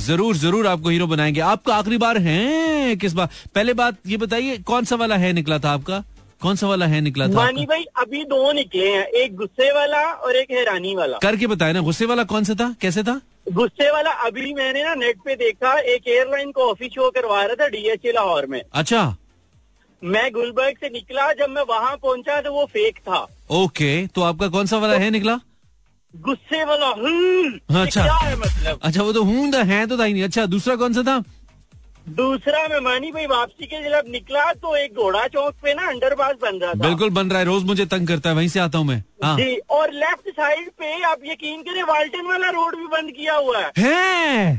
ज़रूर 0.00 0.36
ज़रूर 0.36 0.66
आपको 0.66 0.88
हीरो 0.88 1.06
बनाएँगे। 1.06 1.40
आपका 1.42 1.74
आखिरी 1.74 1.98
बार 1.98 2.18
है 2.18 2.96
किस 2.96 3.12
बार? 3.12 3.28
पहले 3.54 3.72
बात 3.74 3.98
ये 4.06 4.16
बताइए 4.16 4.58
कौन 4.66 4.84
सा 4.84 4.96
वाला 4.96 5.16
है 5.16 5.32
निकला 5.32 5.58
था 5.58 5.72
आपका? 5.72 6.02
कौन 6.42 6.56
सा 6.56 6.66
वाला 6.66 6.86
है 6.86 7.00
निकला 7.00 7.26
था 7.28 7.32
मानी 7.32 7.64
भाई 7.66 7.84
अभी 7.96 8.24
दो 8.24 8.52
निकले 8.52 8.88
हैं 8.88 9.04
एक 9.22 9.34
गुस्से 9.36 9.70
वाला 9.72 10.00
और 10.00 10.36
एक 10.36 10.50
हैरानी 10.50 10.94
वाला। 10.96 11.18
करके 11.18 11.46
बताए 11.46 11.72
ना 11.72 11.80
गुस्से 11.80 12.06
वाला 12.06 12.24
कौन 12.24 12.44
सा 12.44 12.54
था? 12.54 12.74
कैसे 12.80 13.02
था? 13.02 13.20
गुस्से 13.52 13.90
वाला 13.90 14.10
अभी 14.26 14.52
मैंने 14.54 14.84
ना 14.84 14.94
नेट 14.94 15.18
पे 15.24 15.34
देखा 15.36 15.78
एक 15.94 16.08
एयरलाइन 16.08 16.50
को 16.50 16.70
ऑफ़िस 16.70 16.92
शो 16.92 17.10
करवा 17.10 17.42
रहा 17.42 17.54
था 17.54 17.68
डीएचए 17.68 18.12
लाहौर 18.12 18.46
में। 18.46 18.62
अच्छा। 18.72 19.16
मैं 20.02 20.30
गुलबर्ग 20.32 20.76
से 20.80 20.88
निकला 20.88 21.32
जब 21.32 21.50
मैं 21.50 21.62
वहाँ 21.68 21.96
पहुँचा 21.96 22.40
तो 22.40 22.52
वो 22.52 22.64
फेक 22.64 22.98
था। 22.98 23.26
ओके 23.50 24.06
तो 24.06 24.22
आपका 24.22 24.48
कौन 24.48 24.66
सा 24.66 24.78
वाला 24.78 24.94
है 24.94 25.10
निकला? 25.10 25.38
गुस्से 26.14 26.64
वाला 26.64 26.88
हम्म 26.88 27.80
अच्छा। 27.82 28.02
क्या 28.02 28.14
है 28.14 28.36
मतलब? 28.36 28.80
अच्छा 28.82 29.02
वो 29.02 29.12
तो 29.12 29.22
हूँ 29.22 29.52
है 29.54 29.86
तो 29.86 29.98
था 29.98 30.04
ही 30.04 30.12
नहीं। 30.12 30.22
अच्छा 30.22 30.46
दूसरा 30.46 30.76
कौन 30.76 30.92
सा 30.92 31.02
था? 31.02 31.22
दूसरा 32.06 32.66
मेहमानी 32.68 33.10
भाई 33.12 33.26
वापसी 33.26 33.66
के 33.66 33.82
जब 33.82 34.10
निकला 34.12 34.52
तो 34.54 34.74
एक 34.76 34.94
घोड़ा 34.94 35.26
चौक 35.26 35.54
पे 35.62 35.72
ना 35.74 35.86
अंडरपास 35.88 36.34
बन 36.42 36.58
रहा 36.58 36.72
था 36.72 36.78
बिल्कुल 36.78 37.10
बन 37.10 37.30
रहा 37.30 37.38
है 37.38 37.44
रोज 37.44 37.62
मुझे 37.64 37.86
तंग 37.86 38.08
करता 38.08 38.30
है 38.30 38.36
वहीं 38.36 38.48
से 38.48 38.60
आता 38.60 38.78
हूँ 38.78 38.86
मैं। 38.86 39.02
हाँ। 39.24 39.36
जी 39.36 39.56
और 39.70 39.92
लेफ़्ट 39.92 40.28
साइड 40.30 40.68
पे 40.78 41.02
आप 41.04 41.20
यकीन 41.26 41.62
करें 41.62 41.82
वाल्टन 41.82 42.26
वाला 42.26 42.50
रोड 42.50 42.76
भी 42.76 42.86
बंद 42.88 43.10
किया 43.16 43.34
हुआ 43.34 43.58
है, 43.58 43.72
है? 43.78 44.56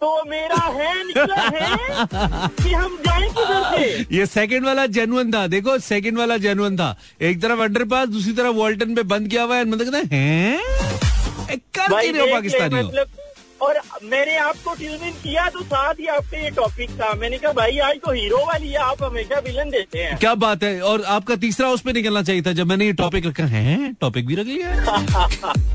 तो 0.00 0.22
मेरा 0.28 0.60
है 0.74 1.06
निकला 1.06 1.40
है 1.54 2.06
कि 2.56 2.72
हम 2.72 2.96
जाए 3.06 3.28
किधर 3.28 3.62
से? 3.76 4.16
ये 4.16 4.26
सेकंड 4.26 4.66
वाला 4.66 4.86
जेनुअन 4.88 5.32
था 5.32 5.46
देखो 5.46 5.78
सेकंड 5.86 6.18
वाला 6.18 6.36
जेनुअन 6.44 6.76
था। 6.76 6.96
एक 7.22 7.42
तरफ़ 7.42 7.60
अंडरपास 7.62 8.08
दूसरी 8.08 8.32
तरफ़ 8.32 8.56
वॉल्टन 8.56 8.94
पे 8.94 9.02
बंद 9.14 9.28
किया 9.28 9.42
हुआ 9.42 9.56
है 9.56 9.64
मतलब 9.66 9.94
है 10.12 10.58
कर 11.50 12.32
पाकिस्तानी 12.32 12.74
मतलब 12.76 13.06
और 13.62 13.80
मैंने 14.04 14.36
आपको 14.38 14.74
ट्यून 14.74 15.02
इन 15.06 15.12
किया 15.22 15.48
तो 15.48 15.62
साथ 15.62 15.94
ही 16.00 16.06
आपका 16.08 16.38
ये 16.38 16.50
टॉपिक 16.50 16.90
था। 17.00 17.12
मैंने 17.14 17.38
कहा 17.38 17.52
भाई 17.52 17.78
आज 17.80 17.96
तो 18.04 18.12
हीरो 18.12 18.44
वाली 18.46 18.68
है 18.68 18.78
आप 18.80 19.02
हमेशा 19.02 19.38
विलन 19.46 19.70
देते 19.70 19.98
हैं। 19.98 20.16
क्या 20.18 20.34
बात 20.44 20.62
है? 20.62 20.80
और 20.82 21.02
आपका 21.16 21.36
तीसरा 21.36 21.68
उस 21.68 21.80
पर 21.80 21.92
निकलना 21.92 22.22
चाहिए 22.22 22.42
था 22.42 22.52
जब 22.52 22.66
मैंने 22.66 22.86
ये 22.86 22.92
टॉपिक 23.02 23.26
रखा। 23.26 23.44
है 23.46 23.92
टॉपिक 24.00 24.26
भी 24.26 24.34
रख 24.34 24.46
लिया 24.46 25.58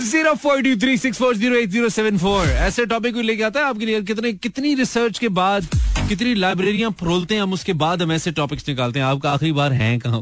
zero 0.00 0.34
four 0.34 0.62
two 0.62 0.74
three 0.80 0.96
six 0.98 1.18
four 1.18 1.36
zero 1.36 1.56
eight 1.56 1.68
zero 1.70 1.88
seven 1.88 2.18
four. 2.18 2.46
ऐसे 2.46 2.86
टॉपिक 2.86 3.14
को 3.14 3.20
लेके 3.20 3.42
आता 3.42 3.60
है 3.60 3.66
आपके 3.66 3.86
लिए। 3.86 4.00
कितने 4.02 4.32
कितनी 4.32 4.74
रिसर्च 4.74 5.18
के 5.18 5.28
बाद 5.38 5.66
कितनी 6.08 6.34
लाइब्रेरियाँ 6.34 6.90
फरोलते 7.00 7.34
हैं 7.34 7.42
हम 7.42 7.52
उसके 7.52 7.72
बाद 7.84 8.02
हम 8.02 8.12
ऐसे 8.12 8.30
टॉपिक्स 8.32 8.68
निकालते 8.68 8.98
हैं। 8.98 9.06
आपका 9.06 9.32
आखिरी 9.32 9.52
बार 9.52 9.72
है 9.72 9.98
कहा? 10.06 10.20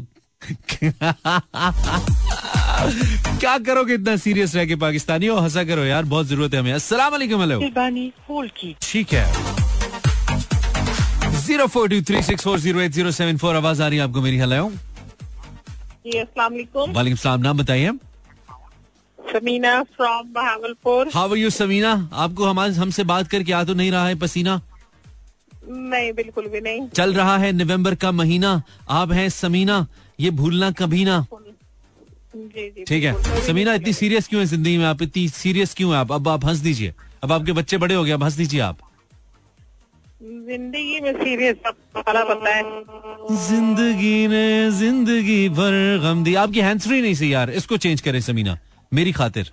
क्या 3.39 3.57
करोगे 3.59 3.93
इतना 3.93 4.15
सीरियस 4.17 4.55
रह 4.55 4.65
के 4.65 4.75
पाकिस्तानी? 4.81 5.27
हो 5.27 5.37
हंसा 5.37 5.63
करो 5.63 5.83
यार 5.85 6.03
बहुत 6.05 6.25
ज़रूरत 6.27 6.53
है 6.53 6.59
हमें। 6.59 6.73
अस्सलाम 6.73 7.11
वालेकुम 7.11 7.41
हेलो 7.41 7.59
ठीक 8.81 9.13
है। 9.13 9.23
Zero 11.39 11.65
four 11.67 11.89
two 11.89 12.01
three 12.07 12.21
six 12.23 12.43
four 12.43 12.59
zero 12.59 12.79
eight 12.81 12.91
zero 12.91 13.11
seven 13.11 13.37
four 13.37 13.55
आवाज़ 13.55 13.81
आ 13.83 13.87
रही 13.87 13.97
है 13.97 14.03
आपको 14.03 14.21
मेरी 14.21 14.37
हेलो 14.37 14.65
वालेकुम 16.05 17.15
सलाम 17.15 17.41
नाम 17.41 17.57
बताइए। 17.57 17.91
Samina 19.19 19.81
from 19.97 20.31
Bahawalpur 20.33 21.09
how 21.13 21.29
are 21.31 21.37
you 21.37 21.49
Samina? 21.49 22.09
आपको 22.13 22.45
हमारे 22.45 22.73
हमसे 22.73 23.03
बात 23.03 23.27
करके 23.27 23.53
आ 23.53 23.63
तो 23.63 23.73
नहीं 23.73 23.91
रहा 23.91 24.07
है 24.07 24.15
पसीना? 24.19 24.61
नहीं 25.69 26.11
बिल्कुल 26.13 26.47
भी 26.47 26.61
नहीं। 26.61 26.87
चल 26.89 27.13
रहा 27.13 27.37
है 27.37 27.51
नवंबर 27.53 27.95
का 27.95 28.11
महीना। 28.11 28.61
आप 28.89 29.11
हैं 29.11 29.29
समीना 29.31 29.85
ये 30.19 30.29
भूलना 30.31 30.71
कभी 30.79 31.03
ना। 31.05 31.25
ठीक 32.87 33.03
है? 33.03 33.13
समीना 33.45 33.73
इतनी 33.73 33.93
सीरियस 33.93 34.27
क्यों 34.27 34.41
है 34.41 34.47
ज़िंदगी 34.47 34.77
में 34.77 34.85
आप? 34.85 35.01
इतनी 35.01 35.27
सीरियस 35.29 35.73
क्यों 35.73 35.91
है 35.91 35.97
आप? 35.97 36.11
अब 36.11 36.27
आप 36.27 36.45
हंस 36.45 36.57
दीजिए। 36.59 36.93
अब 37.23 37.31
आपके 37.31 37.51
बच्चे 37.53 37.77
बड़े 37.77 37.95
हो 37.95 38.03
गए 38.03 38.11
अब 38.11 38.23
हंस 38.23 38.33
दीजिए 38.33 38.59
आप। 38.61 38.77
ज़िंदगी 40.21 40.99
में 41.01 41.13
सीरियस 41.13 41.55
पता 41.97 42.49
है। 42.49 42.63
ज़िंदगी 43.37 44.27
ने 44.27 44.71
ज़िंदगी 44.71 45.47
भर 45.49 45.99
गम 46.03 46.23
दी। 46.23 46.35
आपकी 46.35 46.59
हैंड 46.61 46.81
फ्री 46.81 47.01
नहीं 47.01 47.13
सी 47.15 47.33
यार। 47.33 47.49
इसको 47.51 47.77
चेंज 47.77 48.01
करें 48.01 48.19
समीना। 48.21 48.57
मेरी 48.91 49.11
खातिर। 49.11 49.51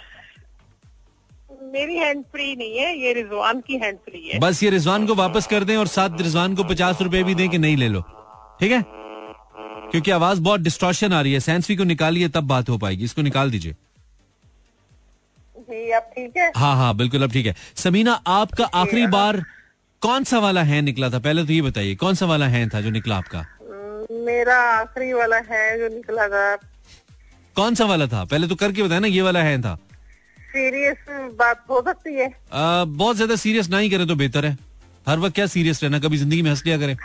मेरी 1.73 1.97
हैंड 1.97 2.23
फ्री 2.33 2.55
नहीं 2.57 2.79
है 2.79 2.99
ये 2.99 3.13
रिजवान 3.13 3.61
की 3.61 3.77
हैंड 3.79 3.97
फ्री 3.99 4.29
है। 4.29 4.39
बस 4.41 4.63
ये 4.63 4.71
रिजवान 4.71 5.07
को 5.07 5.15
वापस 5.15 5.47
कर 5.47 5.65
दें 5.65 5.77
और 5.77 5.87
साथ 5.89 6.21
रिजवान 6.21 6.55
को 6.55 6.65
पचास 6.65 7.03
रुपए 7.03 7.23
भी 7.23 7.35
दें 7.35 7.49
कि 7.49 7.59
नहीं 7.59 7.77
ले 7.77 7.89
लो। 7.89 8.01
ठीक 8.61 8.73
है? 8.73 8.81
क्योंकि 9.91 10.11
आवाज़ 10.11 10.41
बहुत 10.41 10.61
डिस्ट्रॉशन 10.61 11.13
आ 11.13 11.21
रही 11.21 11.33
है। 11.33 11.41
सैंसवी 11.41 11.77
को 11.77 11.85
निकालिए 11.85 12.29
तब 12.29 12.47
बात 12.47 12.69
हो 12.69 12.79
पाएगी। 12.79 13.05
इसको 13.05 13.23
निकाल 13.23 13.51
दीजिए। 13.51 13.73
जी 15.61 15.91
अब 15.91 16.11
ठीक 16.15 16.37
है? 16.37 16.51
हाँ 16.57 16.77
हाँ 16.77 16.95
बिल्कुल 16.97 17.23
अब 17.23 17.33
ठीक 17.33 17.47
है। 17.47 17.55
समीना 17.77 18.13
आपका 18.27 18.65
आखिरी 18.75 19.07
बार 19.09 19.43
कौन 20.03 20.25
सा 20.25 20.39
वाला 20.39 20.63
है 20.63 20.81
निकला 20.83 21.11
था? 21.11 21.19
पहले 21.19 21.45
तो 21.45 21.53
ये 21.53 21.63
बताइए 21.63 21.95
कौन 21.97 22.15
सा 22.15 22.27
वाला 22.27 22.47
है 22.49 22.69
था 22.69 22.81
जो 22.81 22.91
निकला 22.91 23.17
आपका? 23.17 23.45
मेरा 24.25 24.57
आखिरी 24.73 25.13
वाला 25.13 25.37
है 25.51 25.79
जो 25.79 25.89
निकला 25.95 26.29
था। 26.29 26.55
कौन 27.57 27.75
सा 27.75 27.85
वाला 27.85 28.07
था? 28.07 28.25
पहले 28.25 28.49
तो 28.49 28.55
करके 28.55 28.83
बताया 28.83 29.01
ना 29.01 29.07
ये 29.07 29.23
वाला 29.23 29.43
है 29.43 29.61
था। 29.63 29.75
सीरियस 30.39 30.97
बात 31.39 31.65
हो 31.71 31.81
सकती 31.83 32.15
है। 32.15 32.27
आ, 32.53 32.85
बहुत 32.85 33.17
ज़्यादा 33.17 33.37
सीरियस 33.37 33.69
ना 33.71 33.79
ही 33.79 33.91
करे 33.91 34.07
तो 34.07 34.15
बेहतर 34.15 34.47
है। 34.47 34.57
हर 35.07 35.19
वक्त 35.19 35.35
क्या 35.35 35.47
सीरियस 35.47 35.83
रहना 35.83 35.99
कभी 35.99 36.17
ज़िंदगी 36.17 36.43
में 36.43 36.51
हंस 36.51 36.63
लिया 36.67 36.79
करें। 36.79 36.97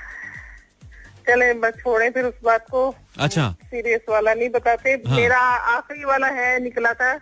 चले 1.28 1.54
बस 1.60 1.74
छोड़े 1.80 2.10
फिर 2.10 2.25
उस 2.25 2.34
बात 2.44 2.66
को। 2.72 2.84
अच्छा। 3.20 3.50
सीरियस 3.63 4.01
वाला 4.10 4.34
नहीं 4.34 4.50
बताते। 4.50 4.92
हाँ। 5.08 5.18
मेरा 5.18 5.38
आखिरी 5.75 6.04
वाला 6.06 6.28
है 6.40 6.60
निकला 6.63 6.94
था 6.94 7.13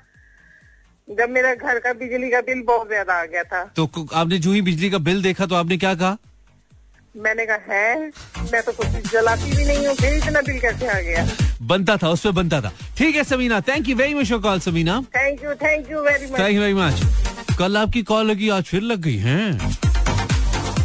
जब 1.07 1.29
मेरा 1.29 1.53
घर 1.55 1.79
का 1.79 1.93
बिजली 1.95 2.29
का 2.31 2.41
बिल 2.47 2.61
बहुत 2.63 2.87
ज़्यादा 2.87 3.13
आ 3.13 3.25
गया 3.25 3.43
था। 3.43 3.63
तो 3.75 4.07
आपने 4.13 4.37
जो 4.39 4.51
ही 4.51 4.61
बिजली 4.61 4.89
का 4.89 4.97
बिल 4.99 5.21
देखा 5.23 5.45
तो 5.45 5.55
आपने 5.55 5.77
क्या 5.77 5.93
कहा? 5.95 6.17
मैंने 7.15 7.45
कहा 7.45 7.73
है 7.73 7.95
मैं 8.51 8.61
तो 8.63 8.71
कुछ 8.71 9.11
जलाती 9.11 9.55
भी 9.55 9.65
नहीं 9.65 9.87
हूँ 9.87 9.95
फिर 9.95 10.13
इतना 10.15 10.41
बिल 10.41 10.59
कैसे 10.59 10.87
आ 10.87 10.99
गया? 10.99 11.25
बनता 11.61 11.95
था 11.97 12.09
उस 12.09 12.23
पर 12.23 12.31
बनता 12.31 12.61
था। 12.61 12.71
ठीक 12.97 13.15
है 13.15 13.23
Samina 13.23 13.59
thank 13.61 13.89
you 13.89 13.95
very 13.95 14.13
much 14.13 14.29
for 14.29 14.39
call 14.41 14.59
Samina. 14.59 15.01
Thank 15.15 15.43
you 15.43 15.53
thank 15.63 15.91
you 15.91 16.01
very 16.01 16.25
much 16.25 16.39
thank 16.39 16.55
you 16.55 16.61
very 16.61 16.73
much 16.73 17.57
कल 17.59 17.77
आपकी 17.77 18.03
कॉल 18.03 18.25
लगी 18.25 18.49
आज 18.49 18.63
फिर 18.63 18.81
लग 18.83 19.01
गई 19.01 19.17
है? 19.17 19.51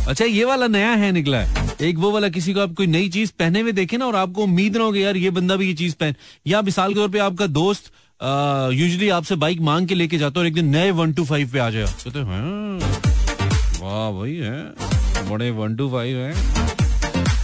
अच्छा 0.09 0.25
ये 0.25 0.45
वाला 0.45 0.67
नया 0.69 0.91
है 0.95 1.13
निकला 1.13 1.39
है। 1.39 1.64
एक 1.85 1.99
वो 1.99 2.11
वाला 2.11 2.29
किसी 2.29 2.53
को 2.55 2.61
आप 2.61 2.75
कोई 2.75 2.87
नई 2.87 3.09
चीज़ 3.09 3.33
पहने 3.39 3.61
हुए 3.61 3.73
देखे 3.73 3.97
ना 3.97 4.07
और 4.07 4.17
आपको 4.17 4.43
उम्मीद 4.43 4.77
ना 4.77 4.85
हो 4.85 4.95
यार 4.95 5.17
ये 5.17 5.31
बंदा 5.31 5.57
भी 5.57 5.67
ये 5.67 5.75
चीज़ 5.75 5.95
पहन। 5.95 6.15
या 6.47 6.63
मिसाल 6.63 6.95
के 6.95 7.01
तौर 7.01 7.09
पे 7.09 7.19
आपका 7.19 7.47
दोस्त 7.47 7.91
यूजली 8.75 9.09
आपसे 9.09 9.37
बाइक 9.37 9.61
मांग 9.61 9.89
के 9.89 9.95
लेके 9.95 10.19
जाता 10.19 10.39
है 10.39 10.43
और 10.43 10.47
एक 10.47 10.55
दिन 10.55 10.67
नए 10.67 10.91
वन 10.91 11.13
टू 11.13 11.25
फाइव 11.25 11.51
पे 11.53 11.59
आ 11.59 11.71
जाए। 11.71 11.87
कहते 12.05 12.19
हैं, 12.19 12.27
"हाँ, 12.27 12.79
वाह 13.81 14.11
भाई 14.13 14.35
है। 14.35 15.29
बड़े 15.31 15.51
वन 15.51 15.77
टू 15.77 15.89
फाइव 15.89 16.17
है। 16.19 16.31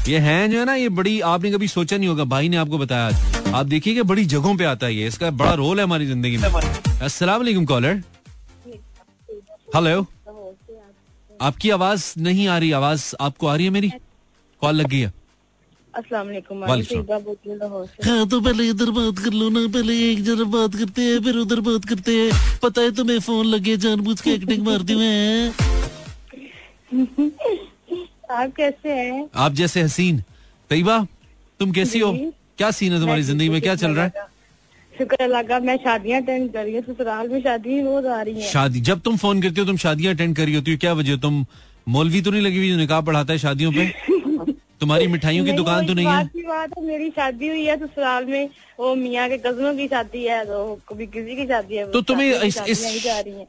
ये 0.09 0.19
हैं 0.19 0.51
जो 0.51 0.59
है 0.59 0.65
ना 0.65 0.75
ये 0.75 0.89
बड़ी 0.89 1.21
आपने 1.21 1.51
कभी 1.53 1.69
सोचा 1.69 1.97
नहीं 1.97 2.09
होगा 2.09 2.25
भाई 2.25 2.49
ने 2.49 2.57
आपको 2.57 2.79
बताया 2.79 3.07
आज। 3.07 3.49
आप 3.55 3.67
देखिएगा 3.67 4.03
बड़ी 4.03 4.25
जगहों 4.25 4.57
पे 4.57 4.65
आता 4.65 4.87
है 4.87 4.95
ये 4.95 5.07
इसका 5.07 5.31
बड़ा 5.33 5.53
रोल 5.55 5.79
है 5.79 5.85
हमारी 5.85 6.07
ज़िंदगी 6.07 6.37
में। 6.37 6.49
अस्सलाम 6.49 7.39
वालेकुम 7.39 7.65
कॉलर 7.65 8.03
हेलो 9.77 10.07
आपकी 11.41 11.71
आवाज़ 11.71 12.15
नहीं 12.19 12.47
आ 12.49 12.59
रही 12.59 12.73
आवाज़ 12.73 13.15
आपको 13.21 13.47
आ 13.47 13.55
रही 13.57 13.65
है 13.65 13.71
मेरी? 13.71 13.91
कॉल 14.61 14.75
लग 14.77 14.87
गई 14.89 15.01
है। 15.01 15.13
मैं 15.95 16.77
रही 16.77 16.97
हूँ 16.97 18.27
तो 18.29 18.41
पहले 18.41 18.69
इधर 18.69 18.91
बात 18.91 19.19
कर 19.19 19.33
लो 19.33 19.49
ना 19.51 19.61
पहले 19.75 19.95
एक 20.11 20.23
जरा 20.25 20.45
बात 20.51 20.75
करते 20.75 21.03
हैं 21.03 21.21
फिर 21.23 21.37
उधर 21.37 21.61
बात 21.61 21.85
करते 21.85 22.13
हैं। 22.17 22.59
पता 22.63 22.83
है 22.83 22.91
तुम्हें 22.97 23.19
फ़ोन 23.21 23.47
लगे 23.47 23.77
जानबूझ 23.85 24.21
के 24.21 24.31
एक्टिंग 24.31 24.65
मारती 24.67 24.93
हुए 24.93 25.07
हैं? 25.07 25.53
आप 28.31 28.53
कैसे 28.57 28.89
हैं? 28.89 29.29
आप 29.35 29.53
जैसे 29.53 29.83
हसीन। 29.83 30.23
तैयबा 30.71 30.99
तुम 31.61 31.73
कैसी 31.73 31.99
हो? 32.01 32.13
क्या 32.59 32.71
सीन 32.71 32.93
है 32.93 33.01
तुम्हारी 33.01 33.23
ज़िंदगी 33.23 33.49
में? 33.49 33.61
क्या 33.61 33.75
चल 33.75 33.95
रहा 33.95 34.05
है? 34.05 34.29
शुक्र 34.93 35.17
अल्लाह 35.25 35.43
का 35.43 35.59
मैं 35.61 35.77
शादियाँ 35.77 36.21
अटेंड 36.23 36.53
कर 36.53 36.65
रही 36.65 36.75
हूँ 36.75 36.83
ससुराल 36.85 37.29
में 37.29 37.41
शादी 37.41 37.81
रोज 37.83 38.07
आ 38.07 38.21
रही 38.23 38.35
है। 38.35 38.49
शादी 38.51 38.81
जब 38.81 39.01
तुम 39.01 39.17
फ़ोन 39.17 39.43
करती 39.43 39.61
हो 39.61 39.67
तुम 39.67 39.77
शादियाँ 39.85 40.15
अटेंड 40.15 40.37
करी 40.37 40.55
होती 40.55 40.71
हो 40.73 40.79
क्या 40.79 40.93
वजह 40.93 41.17
तुम 41.27 41.45
मौलवी 41.89 42.21
तो 42.23 42.31
नहीं 42.31 42.43
लगी 42.43 42.59
हुई 42.59 42.71
जो 42.71 42.77
निकाह 42.77 43.01
पढ़ाता 43.01 43.33
है 43.33 43.39
शादियों 43.39 43.73
पे? 43.73 43.93
तुम्हारी 44.81 45.07
मिठाइयों 45.07 45.45
की 45.45 45.53
दुकान 45.53 45.87
तो 45.87 45.95
नहीं 45.95 46.07
है? 46.07 46.25
की 46.27 46.43
बात 46.43 46.71
है 46.79 46.85
मेरी 46.85 47.09
शादी 47.11 47.49
हुई 47.49 47.65
है 47.65 47.77
ससुराल 47.79 48.25
में 48.27 48.49
वो 48.81 48.95
मियाँ 48.95 49.29
के 49.29 49.39
कजनों 49.39 49.75
की 49.77 49.87
शादी 49.89 50.25
है 50.25 50.45
तो 50.47 50.81
कभी 50.89 51.07
किसी 51.07 51.37
की 51.37 51.47
शादी 51.47 51.77
है 51.77 51.91
तो 51.91 52.01
तुम्हें 52.03 52.43
इस, 52.43 52.59
इस 52.69 52.85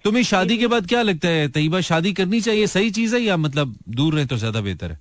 तुम्हें 0.03 0.23
शादी 0.23 0.57
के 0.57 0.67
बाद 0.67 0.87
क्या 0.87 1.01
लगता 1.01 1.27
है? 1.27 1.47
तयबा 1.49 1.81
शादी 1.91 2.13
करनी 2.13 2.41
चाहिए 2.41 2.67
सही 2.67 2.91
चीज़ 2.91 3.15
है 3.15 3.21
या 3.21 3.37
मतलब 3.37 3.75
दूर 3.89 4.15
रहे 4.15 4.25
तो 4.25 4.37
ज़्यादा 4.37 4.61
बेहतर 4.61 4.91
है? 4.91 4.99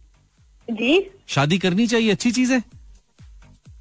जी? 0.69 1.01
शादी 1.29 1.59
करनी 1.59 1.87
चाहिए 1.87 2.11
अच्छी 2.11 2.31
चीज़ 2.33 2.53
है? 2.53 2.63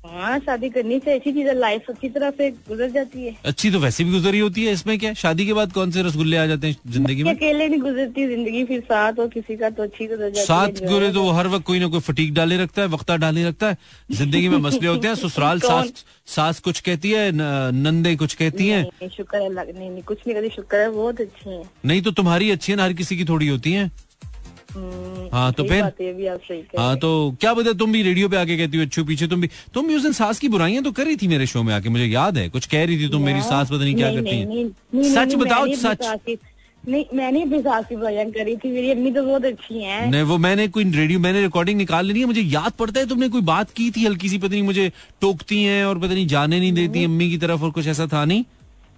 हाँ 0.10 0.38
शादी 0.40 0.70
करनी 0.70 0.98
चाहिए 1.00 1.20
अच्छी 1.20 1.32
चीज़ 1.32 1.48
है 1.48 1.54
लाइफ 1.60 1.90
अच्छी 1.90 2.10
तरह 2.10 2.30
से 2.38 2.50
गुजर 2.68 2.90
जाती 2.92 3.26
है। 3.26 3.36
अच्छी 3.46 3.72
तो 3.72 3.80
वैसे 3.80 4.04
भी 4.04 4.12
गुजरी 4.12 4.40
होती 4.40 4.64
है 4.66 4.72
इसमें 4.74 4.98
क्या? 5.00 5.14
शादी 5.14 5.46
के 5.46 5.54
बाद 5.54 5.72
कौन 5.74 5.92
से 5.92 6.02
रसगुल्ले 6.04 6.38
आ 6.38 6.46
जाते 6.46 6.68
हैं 6.68 6.76
ज़िंदगी 6.94 7.24
में? 7.24 7.32
अकेले 7.32 7.68
नहीं 7.68 7.80
गुजरती 7.82 8.28
ज़िंदगी 8.28 8.64
फिर 8.66 8.82
साथ 8.82 9.20
और 9.20 9.28
किसी 9.30 9.56
का 9.58 9.70
तो 9.70 9.84
अच्छी 9.84 10.08
गुजर 10.08 10.30
जाती 10.30 10.54
है 10.54 10.72
जो 10.80 10.88
गुरे 10.90 11.12
तो 11.14 11.24
वो 11.24 11.32
हर 11.32 11.48
वक्त 11.48 11.66
कोई 11.66 11.80
ना 11.80 11.88
कोई 11.88 12.00
फटीक 12.10 12.34
डाले 12.34 12.58
रखता 12.58 12.82
है 12.82 12.88
वक्ता 12.90 13.18
डाले 13.18 13.48
रखता 13.48 13.70
है। 13.70 13.78
ज़िंदगी 14.12 14.50
में 14.50 14.58
मसले 14.60 14.88
होते 14.88 15.08
हैं 15.08 15.16
ससुराल 15.24 15.60
सास 15.60 16.04
सास 16.28 16.60
कुछ 16.60 16.80
कहती 16.80 17.12
है 17.12 17.32
नंदे 17.72 18.16
कुछ 18.16 18.34
कहती 18.34 18.68
हैं। 18.68 19.10
शुक्र 19.10 19.42
है 19.42 19.50
नहीं 19.80 20.02
कुछ 20.04 20.18
नहीं 20.28 20.36
करती 20.36 20.50
शुक्र 20.56 20.78
है 20.78 20.90
बहुत 20.92 21.22
अच्छी 21.22 21.50
है। 21.50 21.64
नहीं 21.86 22.02
तो 22.02 22.12
तुम्हारी 22.12 22.52
अच्छी 22.52 22.72
है 22.72 22.78
ना 22.78 22.84
हर 22.84 22.94
किसी 22.94 23.18
की 23.18 23.26
थोड़ी 23.26 23.48
होती 23.48 23.74
है? 23.74 23.90
हाँ, 25.34 25.52
तो 25.54 25.64
फिर? 25.64 25.84
है 26.80 26.96
तो 26.96 27.10
क्या 27.42 27.54
बता 27.54 27.74
तुम 27.74 27.92
भी 27.92 28.02
रेडियो 28.04 28.30
पे 28.30 28.38
आके 28.38 28.58
कहती 28.58 28.78
हो 28.78 28.84
अच्छू 28.84 29.04
पीछे 29.04 29.28
तुम 29.28 29.42
भी 29.42 29.50
तुम 29.74 29.88
भी 29.88 29.96
उस 29.96 30.04
दिन 30.04 30.14
सास 30.14 30.40
की 30.40 30.48
बुराइयाँ 30.50 30.84
तो 30.84 30.92
कर 30.92 31.06
रही 31.06 31.16
थी 31.16 31.28
मेरे 31.28 31.46
शो 31.48 31.64
में 31.64 31.74
आके 31.74 31.90
मुझे 31.90 32.06
याद 32.06 32.38
है 32.38 32.48
कुछ 32.50 32.66
कह 32.66 32.86
रही 32.86 32.98
थी 33.00 33.10
तुम 33.10 33.22
मेरी। 33.22 33.42
सास 33.42 33.70
पता 33.70 33.84
नहीं 33.84 33.96
क्या 33.96 34.12
करती 34.12 34.36
है। 34.36 35.14
सच 35.16 35.36
बताओ 35.36 35.68
सच। 35.76 36.38
नहीं 36.84 37.04
मैंने 37.14 37.42
अपनी 37.42 37.60
सास 37.60 37.86
की 37.90 37.96
बुराइयाँ 37.96 38.26
करी 38.32 38.56
थी 38.58 38.70
मेरी 38.72 38.92
अम्मी 38.92 39.12
तो 39.12 39.24
बहुत 39.24 39.46
अच्छी 39.46 39.82
हैं। 39.84 40.06
नहीं 40.12 40.24
वो 40.24 40.38
मैंने 40.38 40.68
कोई 40.68 40.84
रेडियो 40.92 41.20
मैंने 41.20 41.42
रिकॉर्डिंग 41.42 41.78
निकाल 41.78 42.06
ली 42.06 42.20
है 42.20 42.26
मुझे 42.26 42.42
याद 42.42 42.72
पड़ता 42.72 43.00
है 43.00 43.06
तुमने 43.08 43.30
कोई 43.30 43.42
बात 43.42 43.72
की 43.72 43.90
थी 43.92 44.06
हल्की 44.06 44.30
सी 44.30 44.38
पता 44.38 44.50
नहीं 44.50 44.64
मुझे 44.64 44.92
टोकती 45.22 45.64
हैं 45.64 45.84
और 45.86 46.00
पता 46.00 46.14
नहीं 46.14 46.28
जाने 46.28 46.60
नहीं 46.60 46.72
देती 46.74 47.04
अम्मी 47.04 47.30
की 47.30 47.38
तरफ़ 47.38 47.64
और 47.64 47.72
कुछ 47.72 47.88
ऐसा 47.88 48.08
था 48.08 48.26
नहीं? 48.26 48.44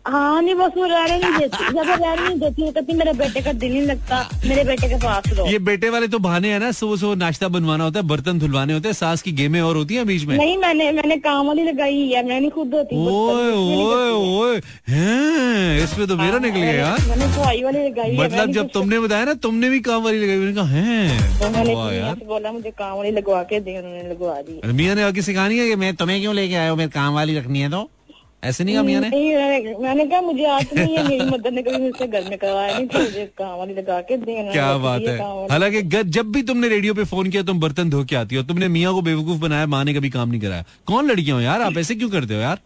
हाँ 0.05 0.41
नहीं 0.41 0.53
बस 0.55 0.71
वो 0.77 0.85
रहने 0.85 1.17
नहीं 1.19 1.39
देती। 1.39 1.65
जब 1.65 1.77
वो 1.77 1.83
रहने 1.83 2.27
नहीं 2.27 2.37
देती 2.39 2.61
वो 2.63 2.71
कहती 2.71 2.93
मेरे 2.97 3.11
बेटे 3.13 3.41
का 3.41 3.51
दिल 3.53 3.71
नहीं 3.71 3.81
लगता। 3.85 4.21
मेरे 4.45 4.63
बेटे 4.63 4.87
के 4.89 4.95
पास 5.03 5.23
रहो 5.27 5.45
ये 5.47 5.59
बेटे 5.67 5.89
वाले 5.89 6.07
तो 6.07 6.19
बहाने 6.19 6.51
हैं 6.51 6.59
ना 6.59 6.71
सुबह 6.71 6.95
सुबह 6.97 7.15
नाश्ता 7.15 7.47
बनवाना 7.55 7.83
होता 7.83 7.99
है 7.99 8.05
बर्तन 8.07 8.39
धुलवाने 8.39 8.73
होते 8.73 8.87
हैं 8.87 8.93
सास 8.95 9.21
की 9.21 9.31
गेमें 9.31 9.59
और 9.61 9.75
होती 9.77 9.95
हैं 9.95 10.05
बीच 10.07 10.25
में? 10.25 10.35
नहीं 10.37 10.57
मैंने 10.57 10.91
मैंने 10.91 11.17
काम 11.27 11.47
वाली 11.47 11.63
लगाई 11.63 11.99
है 12.09 12.25
मैंने 12.27 12.49
खुद 12.49 12.73
होती 12.75 12.95
ओए 12.97 13.51
हूँ, 13.51 13.85
ओए 13.85 14.09
ओए। 14.39 14.57
हैं 14.89 15.83
इसमें 15.83 16.07
तो 16.07 16.15
मेरा 16.17 16.39
निकल 16.39 16.59
गया 16.59 16.73
यार। 16.73 17.05
मैंने 17.09 17.27
दवाई 17.27 17.63
वाली 17.63 17.87
लगाई 17.87 18.11
है 18.11 18.23
मतलब 18.23 18.51
जब 18.53 18.69
तुमने 18.73 18.99
बताया 18.99 19.25
ना 19.25 19.33
तुमने 19.45 19.69
भी 19.69 19.79
काम 19.89 20.03
वाली 20.03 20.23
लगाई 20.23 20.37
मैंने 20.37 20.53
कहा 20.55 20.67
हैं 20.67 22.15
तो 22.19 22.25
बोला 22.25 22.51
मुझे 22.51 22.71
काम 22.71 22.97
वाली 22.97 23.11
लगवा 23.11 23.43
के 23.43 23.59
दे 23.59 23.77
उन्होंने 23.77 24.03
लगवा 24.09 24.41
दी। 24.41 24.73
मियाँ 24.73 24.95
ने 24.95 25.03
आगे 25.03 25.21
सिखानी 25.21 25.57
है 25.59 25.67
कि 25.67 25.75
मैं 25.75 25.95
तुम्हें 25.95 26.19
क्यों 26.21 26.35
लेके 26.35 26.55
आया 26.55 26.69
हूँ 26.69 26.77
मेरे 26.77 26.89
काम 26.91 27.13
वाली 27.13 27.37
रखनी 27.37 27.61
है 27.61 27.69
तो? 27.71 27.89
ऐसे 28.43 28.63
नहीं 28.63 28.75
कहा 28.75 28.83
मियाँ 28.83 29.01
ने? 29.01 29.09
नहीं 29.09 29.35
मैंने- 29.35 29.79
मैंने 29.79 30.05
कहा 30.05 30.21
मुझे 30.21 30.43
नहीं 30.75 30.97
है 30.97 31.07
मेरी 31.07 31.25
मदर 31.25 31.51
ने 31.51 31.61
कभी 31.61 31.77
मुझसे 31.77 32.07
घर 32.07 32.23
में 32.29 32.37
करवाया 32.37 32.77
नहीं 32.77 32.87
तो 32.87 32.99
मुझे 32.99 33.25
काम 33.37 33.57
वाली 33.57 33.73
लगा 33.73 34.01
के 34.01 34.17
देना 34.17 34.51
क्या 34.51 34.77
बात 34.77 35.01
है। 35.01 35.17
हालाँकि 35.51 35.81
जब 36.03 36.31
भी 36.31 36.43
तुमने 36.43 36.69
रेडियो 36.69 36.93
पे 36.93 37.03
फ़ोन 37.03 37.29
किया 37.29 37.43
तुम 37.43 37.59
बर्तन 37.59 37.89
धो 37.89 38.03
के 38.03 38.15
आती 38.15 38.35
हो 38.35 38.43
तुमने 38.43 38.67
मियाँ 38.67 38.93
को 38.93 39.01
बेवकूफ़ 39.01 39.39
बनाया 39.39 39.65
माँ 39.65 39.83
ने 39.85 39.93
कभी 39.93 40.09
काम 40.09 40.29
नहीं 40.29 40.41
कराया। 40.41 40.65
कौन 40.85 41.05
लड़कियाँ 41.11 41.37
हो 41.37 41.43
यार? 41.43 41.61
आप 41.61 41.77
ऐसे 41.77 41.95
क्यों 41.95 42.09
करते 42.09 42.35
हो 42.35 42.41
यार? 42.41 42.59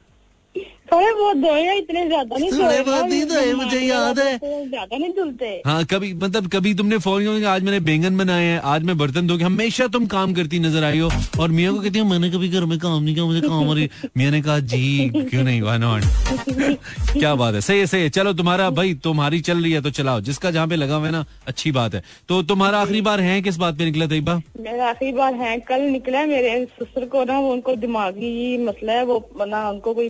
थोड़े 0.92 1.14
बहुत 1.14 1.38
धोए 1.38 1.76
इतने 1.78 2.06
ज़्यादा 2.08 2.38
नहीं 2.38 2.52
थोड़े 2.52 2.82
बहुत 2.82 3.06
नहीं 3.06 3.26
धोए, 3.26 3.54
मुझे 3.54 3.80
याद 3.80 4.20
है। 4.20 4.38
तो 4.38 4.66
ज़्यादा 4.68 4.98
नहीं 4.98 5.10
धुलते 5.14 5.48
हाँ 5.66 5.84
कभी 5.86 6.14
मतलब 6.16 6.48
कभी 6.54 6.74
तुमने 6.74 6.98
फ़ोन 7.06 7.44
आज 7.46 7.64
मैंने 7.64 7.80
बैंगन 7.88 8.18
बनाए 8.18 8.44
हैं 8.46 8.60
आज 8.74 8.84
मैं 8.84 8.98
बर्तन 8.98 9.28
धो 9.28 9.38
के 9.38 9.44
हमेशा 9.44 9.88
तुम 9.96 10.06
काम 10.08 10.34
करती 10.34 10.60
नज़र 10.60 10.84
आई 10.84 11.00
हो 11.00 11.10
और 11.40 11.52
मियाँ 11.52 11.74
को 11.74 11.82
कहती 11.82 12.00
हूँ 12.00 12.10
मैंने 12.10 12.30
कभी 12.32 12.50
घर 12.50 12.66
में 12.66 12.78
काम 12.80 13.02
नहीं 13.04 13.16
किया 13.16 13.26
मुझे 13.26 13.42
काम 13.42 13.72
रही 13.72 13.90
मियाँ 14.18 14.32
ने 14.32 14.42
कहा 14.42 14.60
जी 14.74 15.10
क्यों 15.16 15.44
नहीं 15.44 15.62
वाई 15.62 15.78
नॉट 15.78 16.04
क्या 17.18 17.34
बात 17.36 17.54
है 17.56 17.62
सही 17.62 17.80
है 17.80 17.86
सही 17.88 18.02
है। 18.02 18.10
चलो 18.10 18.34
तुम्हारा 18.34 18.70
भाई 18.78 18.94
तुम्हारी 19.04 19.40
चल 19.42 19.62
रही 19.64 19.72
है 19.72 19.82
तो 19.82 19.90
चलाओ। 19.90 20.22
जिसका 20.22 20.52
जहाँ 20.52 20.68
पे 20.68 20.76
लगा 20.76 20.96
हुआ 20.96 21.06
है 21.06 21.12
ना 21.12 21.24
अच्छी 21.48 21.72
बात 21.72 21.94
है। 21.96 22.02
तो 22.30 22.42
तुम्हारा 22.44 22.80
आखिरी 22.80 23.02
बार 23.02 23.22
है 23.22 23.42
किस 23.42 23.58
बात 23.58 23.78
पे 23.78 23.86
निकला 23.86 24.08
तैयबा? 24.08 24.36
मेरा 24.60 24.90
आखिरी 24.90 25.12
बार 25.12 25.34
है 25.34 25.58
कल 25.70 25.82
निकला 25.82 26.20
है 26.20 26.28
मेरे 26.28 26.66
ससुर 26.74 27.06
को 27.06 27.24
ना 27.26 27.40
वो 27.40 27.52
उनको 27.54 27.76
दिमागी 27.76 28.58
मसला 28.66 28.94
है 28.94 29.06
वो 29.06 29.46
ना 29.46 29.70
उनको 29.70 29.94
कोई 29.94 30.10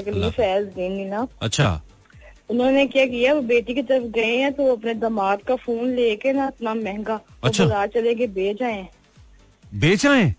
है 0.00 0.64
दिन 0.64 0.92
नहीं 0.92 1.06
ना। 1.06 1.26
अच्छा। 1.42 1.80
उन्होंने 2.50 2.86
क्या 2.86 3.04
किया 3.06 3.32
वो 3.34 3.40
बेटी 3.44 3.74
की 3.74 3.82
तरफ़ 3.82 4.04
गए 4.12 4.36
हैं 4.36 4.52
तो 4.52 4.66
अपने 4.72 4.94
दामाद 4.96 5.42
का 5.42 5.56
फ़ोन 5.56 5.88
लेके 5.94 6.32
ना 6.32 6.46
इतना 6.48 6.74
महँगा 6.74 7.20
अच्छा। 7.44 7.64
बाज़ार 7.64 7.88
चले 7.88 8.14
गए 8.14 8.26
बेच 8.34 8.62
आए 8.62 8.88
बेच 9.72 10.06
आए 10.06 10.34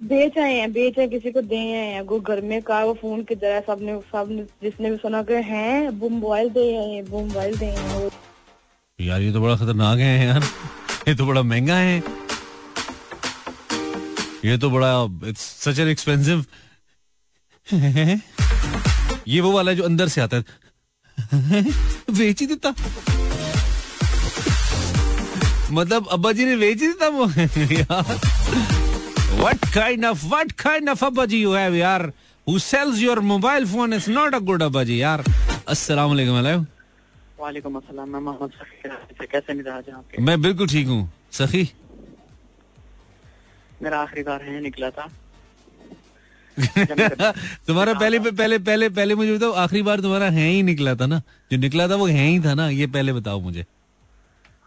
बेच 0.00 0.38
आए 0.38 0.54
हैं 0.54 0.72
बेच 0.72 0.98
आए 0.98 1.06
किसी 1.08 1.30
को 1.32 1.40
दे 1.42 1.56
आए 1.56 1.86
हैं। 1.86 2.00
वो 2.02 2.18
घर 2.20 2.40
में 2.40 2.60
कहा 2.62 2.84
वो 2.84 2.92
फ़ोन 2.94 3.22
किधर 3.24 3.52
है 3.52 3.60
सबने 3.60 3.98
सबने 4.12 4.42
जिसने 4.62 4.90
भी 4.90 4.96
सुना 4.96 5.22
के 5.22 5.36
हैं 5.46 5.88
वो 5.90 6.08
मोबाइल 6.08 6.48
दे 6.50 6.66
आए 6.76 6.86
हैं 6.86 7.02
वो 7.02 7.20
मोबाइल 7.20 7.56
दे 7.58 7.66
आए 7.66 7.76
हैं। 7.76 8.10
यार 8.98 9.20
ये 9.20 9.32
तो 9.32 9.40
बड़ा 9.40 9.56
खतरनाक 9.56 9.98
है 9.98 10.26
यार। 10.26 10.42
ये 11.08 11.14
तो 11.14 11.26
बड़ा 11.26 11.42
महँगा 11.42 11.76
है। 11.76 11.98
ये 14.44 14.58
तो 14.58 14.70
बड़ा 14.70 14.92
इट्स 15.28 15.40
सच 15.64 15.78
एन 15.78 15.88
एक्सपेंसिव 15.88 16.44
ये 19.28 19.40
वो 19.40 19.50
वाला 19.52 19.72
जो 19.72 19.84
अंदर 19.84 20.08
से 20.08 20.20
आता 20.20 20.36
है। 20.36 20.44
बेच 22.18 22.40
ही 22.40 22.46
देता। 22.46 22.74
मतलब 25.72 26.06
अब्बा 26.12 26.32
जी 26.32 26.44
ने 26.44 26.56
बेच 26.56 26.80
ही 26.80 26.86
देता 26.86 27.08
वो। 27.08 27.26
यार 27.74 28.16
What 29.38 29.66
kind 29.72 30.04
of 30.10 30.22
what 30.30 30.52
kind 30.60 30.90
of 30.90 31.02
अब्बा 31.04 31.24
जी 31.26 31.42
you 31.42 31.52
have 31.52 31.74
यार? 31.76 32.12
Who 32.46 32.54
sells 32.58 33.00
your 33.00 33.20
mobile 33.30 33.66
phone 33.72 33.92
is 33.96 34.08
not 34.08 34.34
a 34.34 34.40
good 34.46 34.62
अब्बा 34.62 34.82
जी 34.84 35.00
यार। 35.00 35.24
अस्सलाम 35.68 36.08
वालेकुम 36.08 36.38
अलैकुम 36.38 36.66
वालेकुम 37.40 37.76
अस्सलाम 37.76 38.08
मैं 38.08 38.20
मोहम्मद 38.20 38.50
सफीर 38.52 38.92
से 39.18 39.26
कैसे 39.26 39.54
मिजाज 39.54 39.84
है 39.88 39.94
आपके? 39.94 40.22
मैं 40.22 40.40
बिल्कुल 40.42 40.68
ठीक 40.68 40.86
हूँ। 40.86 41.10
सखी? 41.32 41.62
मेरा 43.82 43.98
आखिरी 44.02 44.22
बार 44.22 44.42
है 44.42 44.60
निकला 44.62 44.90
था। 44.90 45.08
तुम्हारा 47.66 47.92
पहले 47.94 48.18
पहले 48.20 48.58
पहले 48.58 48.88
पहले 48.88 49.14
मुझे 49.14 49.32
बताओ 49.36 49.52
आखिरी 49.64 49.82
बार 49.82 50.00
तुम्हारा 50.00 50.28
है 50.30 50.46
ही 50.48 50.62
निकला 50.62 50.94
था 50.94 51.06
ना? 51.06 51.20
जो 51.50 51.58
निकला 51.58 51.88
था 51.88 51.94
वो 51.94 52.06
है 52.06 52.26
ही 52.26 52.38
था 52.40 52.54
ना? 52.54 52.68
ये 52.70 52.86
पहले 52.86 53.12
बताओ 53.12 53.40
मुझे। 53.40 53.64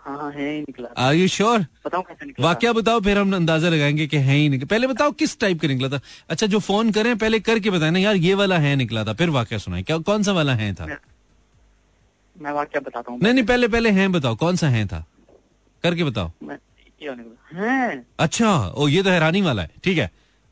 हाँ 0.05 0.17
हाँ 0.17 0.31
है 0.31 0.59
निकला 0.59 0.89
आर 0.97 1.13
यू 1.15 1.27
श्योर 1.27 1.59
बताओ 1.85 2.01
कैसे 2.01 2.25
निकला 2.25 2.43
था? 2.43 2.47
वाक्य 2.47 2.73
बताओ 2.73 2.99
फिर 3.01 3.17
हम 3.17 3.35
अंदाज़ा 3.35 3.69
लगाएँगे 3.69 4.07
कि 4.07 4.17
है 4.17 4.35
ही 4.35 4.47
निकला। 4.49 4.67
पहले 4.69 4.87
बताओ 4.87 5.11
किस 5.11 5.39
टाइप 5.39 5.61
का 5.61 5.67
निकला 5.67 5.89
था? 5.89 5.99
अच्छा 6.29 6.47
जो 6.47 6.59
फ़ोन 6.59 6.91
करें 6.91 7.17
पहले 7.17 7.39
करके 7.39 7.69
बताए 7.69 7.89
ना 7.89 7.99
यार 7.99 8.15
ये 8.15 8.33
वाला 8.33 8.57
है 8.59 8.75
निकला 8.75 9.03
था 9.03 9.13
फिर 9.13 9.29
वाक्य 9.29 9.59
सुनाए। 9.59 9.83
क्या 9.83 9.97
कौन 9.97 10.23
सा 10.23 10.31
वाला 10.31 10.55
है 10.55 10.73
था? 10.73 10.87
मैं 12.35 12.51
वाक्य 12.51 12.79
बताता 12.79 13.11
हूँ। 13.11 13.19
नहीं 13.21 13.33
नहीं 13.33 13.43
पहले 13.45 13.67
पहले 13.67 13.89
है 13.91 14.07
बताओ 14.07 14.35
कौन 14.35 14.55
सा 14.55 14.69
है 14.69 14.85
था? 14.87 15.05
करके 15.83 16.03
बताओ। 16.03 16.31
अच्छा 18.19 18.49
ओ 18.67 18.87
ये 18.87 19.03
तो 19.03 19.09
हैरानी 19.09 19.41
वाला 19.41 19.61
है 19.61 19.71
ठीक 19.83 19.97
है। 19.97 20.09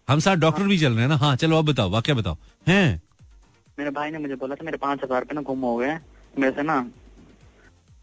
हम 0.09 0.19
साथ 0.19 0.35
डॉक्टर 0.37 0.63
भी 0.63 0.77
चल 0.77 0.93
रहे 0.93 1.01
हैं 1.01 1.09
ना। 1.09 1.15
हाँ 1.17 1.35
चलो 1.35 1.57
अब 1.57 1.65
बताओ 1.65 1.89
वाक्य 1.89 2.13
बताओ। 2.13 2.37
हैं? 2.67 3.01
मेरे 3.79 3.91
भाई 3.91 4.11
ने 4.11 4.17
मुझे 4.17 4.35
बोला 4.35 4.55
था 4.55 4.65
मेरे 4.65 4.77
पाँच 4.77 5.03
हज़ार 5.03 5.25
ना 5.33 5.41
गुम 5.41 5.59
हो 5.61 5.75
गए 5.77 5.97
मेरे 6.33 6.51
से 6.51 6.63
ना 6.63 6.79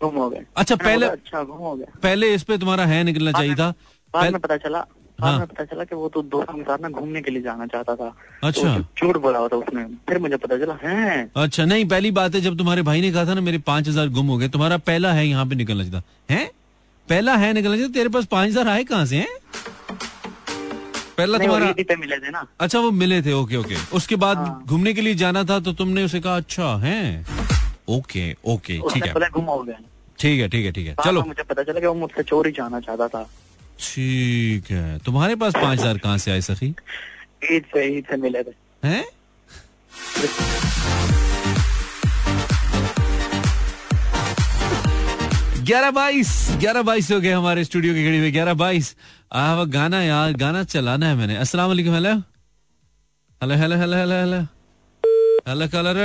गुम 0.00 0.14
हो 0.16 0.28
गए। 0.30 0.44
अच्छा 0.56 0.76
पहले 0.76 1.06
अच्छा 1.08 1.42
गुम 1.42 1.58
हो 1.58 1.74
गया। 1.76 1.98
पहले 2.02 2.34
इस 2.34 2.42
पे 2.42 2.58
तुम्हारा 2.58 2.84
है 2.86 3.02
निकलना 3.04 3.32
चाहिए 3.32 3.54
था। 3.54 3.70
बाद 4.14 4.32
में 4.32 4.40
पता 4.40 4.56
चला 4.56 4.78
हाँ। 5.18 5.30
बाद 5.30 5.38
में 5.38 5.46
पता 5.48 5.64
चला 5.64 5.84
कि 5.84 5.94
वो 5.94 6.08
तो 6.08 6.22
दोस्तों 6.24 6.54
के 6.54 6.62
साथ 6.62 6.78
ना 6.78 6.88
घूमने 6.90 7.20
के 7.22 7.30
लिए 7.30 7.42
जाना 7.42 7.66
चाहता 7.66 7.94
था। 7.96 8.14
अच्छा। 8.44 8.76
तो 8.76 8.82
झूठ 8.98 9.16
बोला 9.16 9.38
होता 9.38 9.56
उसने। 9.56 9.84
फिर 10.08 10.18
मुझे 10.18 10.36
पता 10.36 10.58
चला 10.58 10.74
है? 10.82 11.30
अच्छा 11.36 11.64
नहीं 11.64 11.88
पहली 11.88 12.10
बात 12.10 12.34
है 12.34 12.40
जब 12.40 12.58
तुम्हारे 12.58 12.82
भाई 12.82 13.00
ने 13.00 13.12
कहा 13.12 13.24
था 13.26 13.34
ना 13.34 13.40
मेरे 13.40 13.58
पाँच 13.66 13.88
हज़ार 13.88 14.08
गुम 14.08 14.26
हो 14.26 14.36
गए 14.38 14.48
तुम्हारा 14.48 14.78
पहला 14.84 15.12
है 15.12 15.26
यहाँ 15.26 15.46
पे 15.46 15.54
निकलना 15.54 15.84
चाहिए 15.84 16.00
था। 16.00 16.34
है? 16.34 16.50
पहला 17.08 17.36
है 17.36 17.52
निकलना 17.52 17.76
चाहिए 17.76 17.92
तेरे 17.92 18.08
पास 18.08 18.24
पाँच 18.26 18.48
हज़ार 18.48 18.68
आए 18.68 18.84
कहाँ 18.84 19.06
से 19.06 19.16
हैं? 19.16 19.28
पहला 21.18 21.38
तुम्हारा 21.38 21.72
पे 21.78 21.96
मिले 21.96 22.16
थे 22.16 22.30
ना। 22.30 22.46
अच्छा 22.60 22.78
वो 22.78 22.90
मिले 22.90 23.20
थे 23.22 23.32
ओके 23.32 23.56
ओके। 23.56 23.74
उसके 23.92 24.16
बाद 24.16 24.36
हाँ। 24.36 24.62
घूमने 24.66 24.92
के 24.94 25.00
लिए 25.00 25.14
जाना 25.14 25.44
था 25.44 25.58
तो 25.60 25.72
तुमने 25.72 26.04
उसे 26.04 26.20
कहा 26.20 26.36
अच्छा 26.36 26.76
है? 26.76 27.24
ओके 27.88 28.36
ओके 28.44 28.78
ठीक 28.92 29.04
है। 29.04 29.12
हो 29.12 29.64
ठीक 30.18 30.40
है 30.40 30.48
ठीक 30.48 30.64
है 30.66 30.72
ठीक 30.72 30.86
है। 30.86 30.94
चलो। 31.04 31.22
मुझे 31.22 31.42
पता 31.42 31.62
चला 31.62 31.80
कि 31.80 31.86
वो 31.86 31.94
मुझसे 31.94 32.22
चोरी 32.22 32.50
जाना 32.50 32.80
चाहता 32.80 33.08
था। 33.08 33.22
ठीक 33.80 34.70
है। 34.70 34.98
तुम्हारे 34.98 35.34
पास 35.36 35.52
पाँच 35.54 35.78
हज़ार 35.78 35.98
कहाँ 35.98 36.18
से 36.18 36.30
आए 36.30 36.40
सखी? 36.40 36.74
ईद 37.52 37.64
से 37.74 37.84
ईद 37.98 38.04
से 38.10 38.16
मिले 38.16 38.42
थे। 38.42 38.52
हैं? 38.82 39.04
ग्यारह 45.66 45.90
बाईस 45.90 46.28
ग्यारह 46.60 46.82
बाईस 46.82 47.10
हो 47.12 47.18
गए 47.20 47.30
हमारे 47.32 47.62
स्टूडियो 47.64 47.94
की 47.94 48.02
घड़ी 48.04 48.18
में 48.20 48.32
ग्यारह 48.32 48.54
बाईस। 48.54 48.94
गाना 49.74 50.02
यार 50.02 50.32
गाना 50.38 50.62
चलाना 50.64 51.08
है 51.08 51.14
मैंने। 51.16 51.36
अस्सलाम 51.36 51.68
वालेकुम 51.68 51.94
hello. 51.94 52.12
Hello 53.40 53.54
hello 53.54 53.76
hello 53.76 53.96
hello 53.96 54.14
hello. 54.14 54.40
Hello 55.48 55.68
caller 55.74 55.98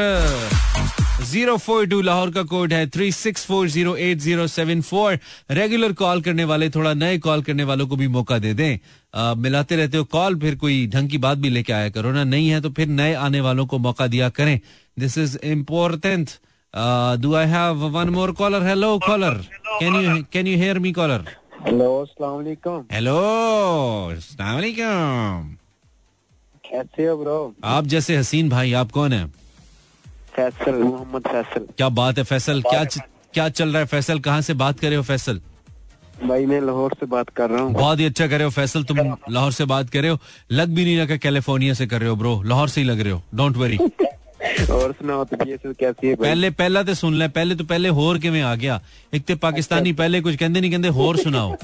zero 1.32 1.58
four 1.58 1.86
two 1.88 2.02
Lahore 2.02 2.32
का 2.32 2.43
कोड 2.43 2.74
है 2.74 2.88
three 2.89 3.12
six 3.12 3.45
four 3.45 3.67
zero 3.69 3.95
eight 3.97 4.17
zero 4.19 4.47
seven 4.47 4.82
four. 4.82 5.19
Regular 5.52 5.93
call 6.02 6.21
करने 6.21 6.43
वाले 6.43 6.69
थोड़ा 6.69 6.93
नए 6.93 7.17
कॉल 7.19 7.41
करने 7.43 7.63
वालों 7.63 7.88
को 7.88 7.95
भी 7.95 8.08
मौका 8.17 8.38
दे 8.39 8.54
दें। 8.54 8.80
आ, 9.13 9.34
मिलाते 9.36 9.76
रहते 9.76 9.97
हो 9.97 10.04
कॉल 10.12 10.39
फिर 10.39 10.56
कोई 10.56 10.86
ढंग 10.93 11.10
की 11.10 11.17
बात 11.17 11.38
भी 11.38 11.50
लेके 11.50 11.74
आया 11.74 11.89
करो 11.89 12.12
ना। 12.12 12.24
नहीं 12.24 12.50
है 12.50 12.62
तो 12.62 12.69
फिर 12.80 12.88
नए 12.88 13.13
आने 13.28 13.41
वालों 13.41 13.65
को 13.65 13.78
मौका 13.80 14.08
दिया 14.08 14.30
करें। 14.30 14.60
This 14.97 15.17
is 15.17 15.38
important 15.45 16.30
do 16.73 17.34
I 17.36 17.45
have 17.47 17.86
one 17.95 18.10
more 18.10 18.31
caller 18.31 18.63
hello 18.67 18.97
caller 19.05 19.34
can 19.79 19.95
you 19.95 20.23
can 20.34 20.47
you 20.47 20.57
hear 20.57 20.79
me 20.79 20.91
caller 20.93 21.25
hello 21.65 21.89
अस्सलाम 22.01 22.36
वालेकुम 22.36 22.84
हेलो 22.91 23.15
अस्सलाम 24.15 24.53
वालेकुम 24.55 25.49
कैसे 26.63 27.05
हो 27.07 27.17
ब्रो 27.17 27.53
आप 27.75 27.86
जैसे 27.93 28.17
हसीन 28.17 28.49
भाई 28.49 28.73
आप 28.81 28.91
कौन 28.91 29.13
है? 29.13 29.25
फैसल 30.36 30.81
मोहम्मद 30.84 31.27
फैसल। 31.27 31.65
क्या 31.77 31.89
बात 31.89 32.17
है 32.17 32.23
फैसल? 32.23 32.62
क्या 32.62 32.84
क्या 33.34 33.47
चल 33.49 33.69
रहा 33.69 33.79
है 33.79 33.86
फैसल? 33.86 34.19
कहाँ 34.19 34.41
से 34.41 34.53
बात 34.62 34.79
कर 34.79 34.88
रहे 34.88 34.97
हो 34.97 35.03
फैसल? 35.03 35.41
भाई 36.27 36.45
मैं 36.45 36.62
लाहौर 36.62 36.93
से 36.99 37.05
बात 37.05 37.29
कर 37.36 37.49
रहा 37.49 37.62
हूँ। 37.63 37.73
बहुत 37.73 37.99
ही 37.99 38.05
अच्छा 38.05 38.27
कर 38.27 38.36
रहे 38.36 38.43
हो 38.43 38.49
फैसल। 38.51 38.84
तुम 38.84 38.97
लाहौर 39.29 39.51
से 39.51 39.65
बात 39.65 39.89
कर 39.89 40.01
रहे 40.01 40.12
हो। 40.12 40.19
लग 40.51 40.69
भी 40.75 40.86
नहीं 40.86 40.97
रहा 40.97 41.17
कैलिफ़ोर्निया 41.17 41.73
से 41.73 41.88
कर 41.88 41.99
रहे 42.01 42.10
हो 42.10 42.15
ब्रो 42.15 42.41
लाहौर 42.43 42.69
से 42.69 42.81
ही 42.81 42.88
लग 42.88 42.99
रहे 42.99 43.13
हो। 43.13 43.21
डोंट 43.36 43.57
वरी 43.57 43.77
और 44.71 44.91
सुनाओ 44.91 45.23
तो 45.25 45.45
ये 45.45 45.58
कैसी 45.65 46.08
है 46.08 46.15
भाई 46.15 46.30
पहले 46.30 46.49
पहला 46.49 46.84
तो 46.84 46.93
सुन 46.93 47.15
ले 47.15 47.27
पहले 47.27 47.56
तो 47.56 47.63
पहले 47.63 47.89
होर 47.89 48.19
के 48.19 48.30
में 48.30 48.41
आ 48.41 48.56
गया? 48.56 48.82
एक 49.13 49.25
तो 49.25 49.36
पाकिस्तानी 49.36 49.93
पहले 49.93 50.21
कुछ 50.21 50.36
कहते 50.36 50.62
नहीं 50.62 50.71
कहते 50.71 50.88
होर 50.88 51.17
सुनाओ। 51.17 51.56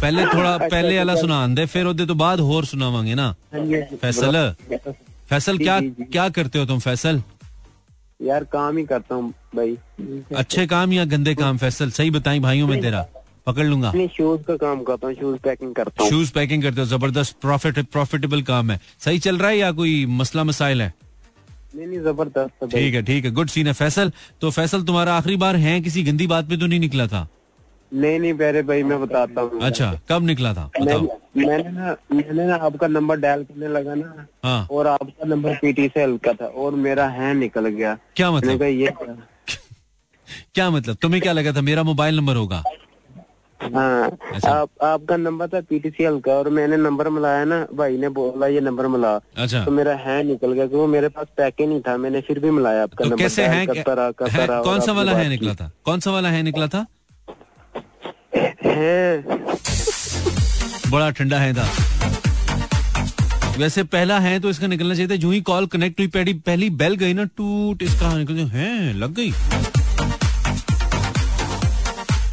पहले 0.00 0.24
थोड़ा 0.24 0.56
पहले 0.58 0.96
वाला 0.98 1.14
सुना 1.16 1.46
दे 1.46 1.66
फिर 1.66 1.86
ओदे 1.86 2.06
तो 2.06 2.14
बाद 2.14 2.40
होर 2.40 2.64
सुनावांगे 2.64 3.14
ना। 3.14 3.34
हाँ 3.52 3.66
जी, 3.66 3.74
हाँ 3.74 3.82
जी, 3.82 3.96
फैसल 3.96 4.54
bro। 4.70 4.92
फैसल 5.30 5.58
जी, 5.58 5.64
क्या 5.64 5.80
जी, 5.80 5.90
जी। 5.90 6.04
क्या 6.04 6.28
करते 6.28 6.58
हो 6.58 6.64
तुम 6.66 6.78
फैसल? 6.78 7.22
यार 8.22 8.44
काम 8.44 8.76
ही 8.76 8.84
करता 8.84 9.14
हूँ 9.14 9.32
भाई। 9.56 9.76
अच्छे 10.36 10.66
काम 10.66 10.92
या 10.92 11.04
गंदे 11.04 11.34
काम 11.34 11.56
फैसल? 11.58 11.90
सही 11.90 12.10
बताई 12.10 12.40
भाइयों 12.40 12.66
में 12.68 12.80
तेरा। 12.82 13.04
पकड़ 13.46 13.64
लूँगा। 13.66 13.92
शूज़ 14.06 14.42
का 14.42 14.56
काम 14.56 14.82
करता 14.82 15.06
हूँ 15.06 15.14
शूज़ 15.14 15.38
पैकिंग 15.38 15.74
करता 15.74 16.02
हूँ। 16.02 16.10
शूज़ 16.10 16.32
पैकिंग 16.32 16.62
करते 16.62 16.80
हो 16.80 16.86
ज़बरदस्त 16.86 17.36
प्रॉफिट 17.40 17.78
प्रॉफिटेबल 17.92 18.42
काम 18.42 18.70
है। 18.70 18.80
सही 19.00 19.18
चल 19.18 19.38
रहा 19.38 19.50
है 19.50 19.58
या 19.58 19.72
कोई 19.72 20.06
मसला 20.06 20.44
मसाइल 20.44 20.82
है? 20.82 20.94
नहीं 21.76 21.86
नहीं 21.86 22.00
ज़बरदस्त 22.00 22.64
ठीक 22.72 22.94
है 22.94 23.02
ठीक 23.02 23.24
है। 23.24 23.30
गुड 23.30 23.48
सीन 23.48 23.66
है 23.66 23.72
फैसल। 23.72 24.12
तो 24.40 24.50
फैसल 24.50 24.82
तुम्हारा 24.82 25.14
आखिरी 25.14 25.36
बार 25.36 25.56
है? 25.56 25.80
किसी 25.80 26.02
गंदी 26.02 26.26
बात 26.26 26.48
पे 26.48 26.56
तो 26.56 26.66
नहीं 26.66 26.80
निकला 26.80 27.06
था? 27.06 27.28
नहीं 27.92 28.18
नहीं 28.20 28.34
पहले 28.34 28.62
भाई 28.62 28.82
मैं 28.82 29.00
बताता 29.00 29.40
हूँ। 29.40 29.60
अच्छा 29.60 29.92
कब 30.08 30.22
निकला 30.22 30.54
था? 30.54 30.70
बताओ। 30.80 31.18
मैंने 31.36 31.70
ना 31.70 31.96
मैंने 32.12 32.46
ना 32.46 32.54
आपका 32.54 32.86
नंबर 32.86 33.16
डायल 33.16 33.44
करने 33.44 33.68
लगा 33.68 33.94
ना 33.94 34.26
हाँ। 34.44 34.66
और 34.70 34.86
आपका 34.86 35.26
नंबर 35.26 35.54
पीटी 35.54 35.88
से 35.88 36.02
हल्का 36.02 36.32
था 36.32 36.46
और 36.46 36.74
मेरा 36.74 37.08
है 37.08 37.34
निकल 37.34 37.68
गया। 37.68 37.98
क्या 38.16 38.30
मतलब? 38.30 38.62
ये? 38.62 38.88
क्या? 40.54 40.70
मतलब? 40.70 40.96
तुम्हें 40.96 41.22
क्या 41.22 41.32
लगा 41.32 41.52
था? 41.52 41.60
मेरा 41.60 41.82
मोबाइल 41.82 42.16
नंबर 42.16 42.36
होगा? 42.36 42.62
हाँ। 43.64 44.10
अच्छा। 44.34 44.50
आप 44.50 44.68
आपका 44.84 45.16
नंबर 45.16 45.48
था 45.48 45.60
पीटीसीएल 45.68 46.18
का 46.20 46.32
और 46.32 46.48
मैंने 46.50 46.76
नंबर 46.76 47.08
मिलाया 47.10 47.44
ना 47.44 47.58
भाई 47.74 47.96
ने 47.98 48.08
बोला 48.16 48.46
ये 48.46 48.60
नंबर 48.60 48.86
मिला। 48.88 49.14
अच्छा। 49.36 49.64
तो 49.64 49.70
मेरा 49.70 49.94
है 50.04 50.22
निकल 50.26 50.52
गया 50.52 50.66
क्योंकि 50.66 50.92
मेरे 50.92 51.08
पास 51.08 51.26
पैक 51.36 51.54
ही 51.60 51.66
नहीं 51.66 51.80
था 51.80 51.96
मैंने 51.96 52.20
फिर 52.20 52.38
भी 52.40 52.50
मिलाया 52.50 52.82
आपका 52.82 53.04
तो 53.04 53.10
नंबर 53.10 53.22
कैसे 53.22 53.44
है, 53.44 53.66
करता 53.66 53.92
रहा 53.92 54.10
करता 54.12 54.40
है 54.40 54.46
रहा 54.46 54.60
कौन 54.62 54.80
सा 54.80 54.92
वाला 54.92 55.12
है 55.12 55.28
निकला 55.28 55.54
था? 55.54 55.70
कौन 55.84 56.00
सा 56.00 56.10
वाला 56.10 56.28
है 56.28 56.42
निकला 56.42 56.66
था? 56.68 56.86
है। 58.64 59.24
बड़ा 60.90 61.10
ठंडा 61.10 61.38
है 61.38 61.52
था 61.54 61.68
वैसे 63.58 63.82
पहला 63.84 64.18
है 64.18 64.38
तो 64.40 64.50
इसका 64.50 64.66
निकलना 64.66 64.94
चाहिए 64.94 65.10
था 65.10 65.16
जो 65.16 65.30
ही 65.30 65.40
कॉल 65.42 65.66
कनेक्ट 65.72 66.00
हुई 66.00 66.08
पहली 66.08 66.32
पहली 66.46 66.70
बेल 66.72 66.94
गई 66.96 67.12
ना 67.14 67.24
टूट 67.36 67.82
इसका 67.82 68.16
निकल 68.16 68.38
है 68.50 68.92
लग 68.92 69.14
गई। 69.14 69.30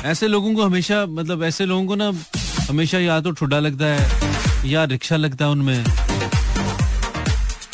ऐसे 0.06 0.28
लोगों 0.28 0.54
को 0.56 0.64
हमेशा 0.64 1.06
मतलब 1.06 1.44
ऐसे 1.44 1.66
लोगों 1.66 1.86
को 1.88 1.96
ना 1.96 2.12
हमेशा 2.70 3.00
या 3.00 3.20
तो 3.22 3.32
ठुडा 3.32 3.60
लगता 3.60 3.86
है 3.86 4.70
या 4.70 4.84
रिक्शा 4.84 5.16
लगता 5.16 5.46
है 5.46 5.52
उनमें। 5.52 5.86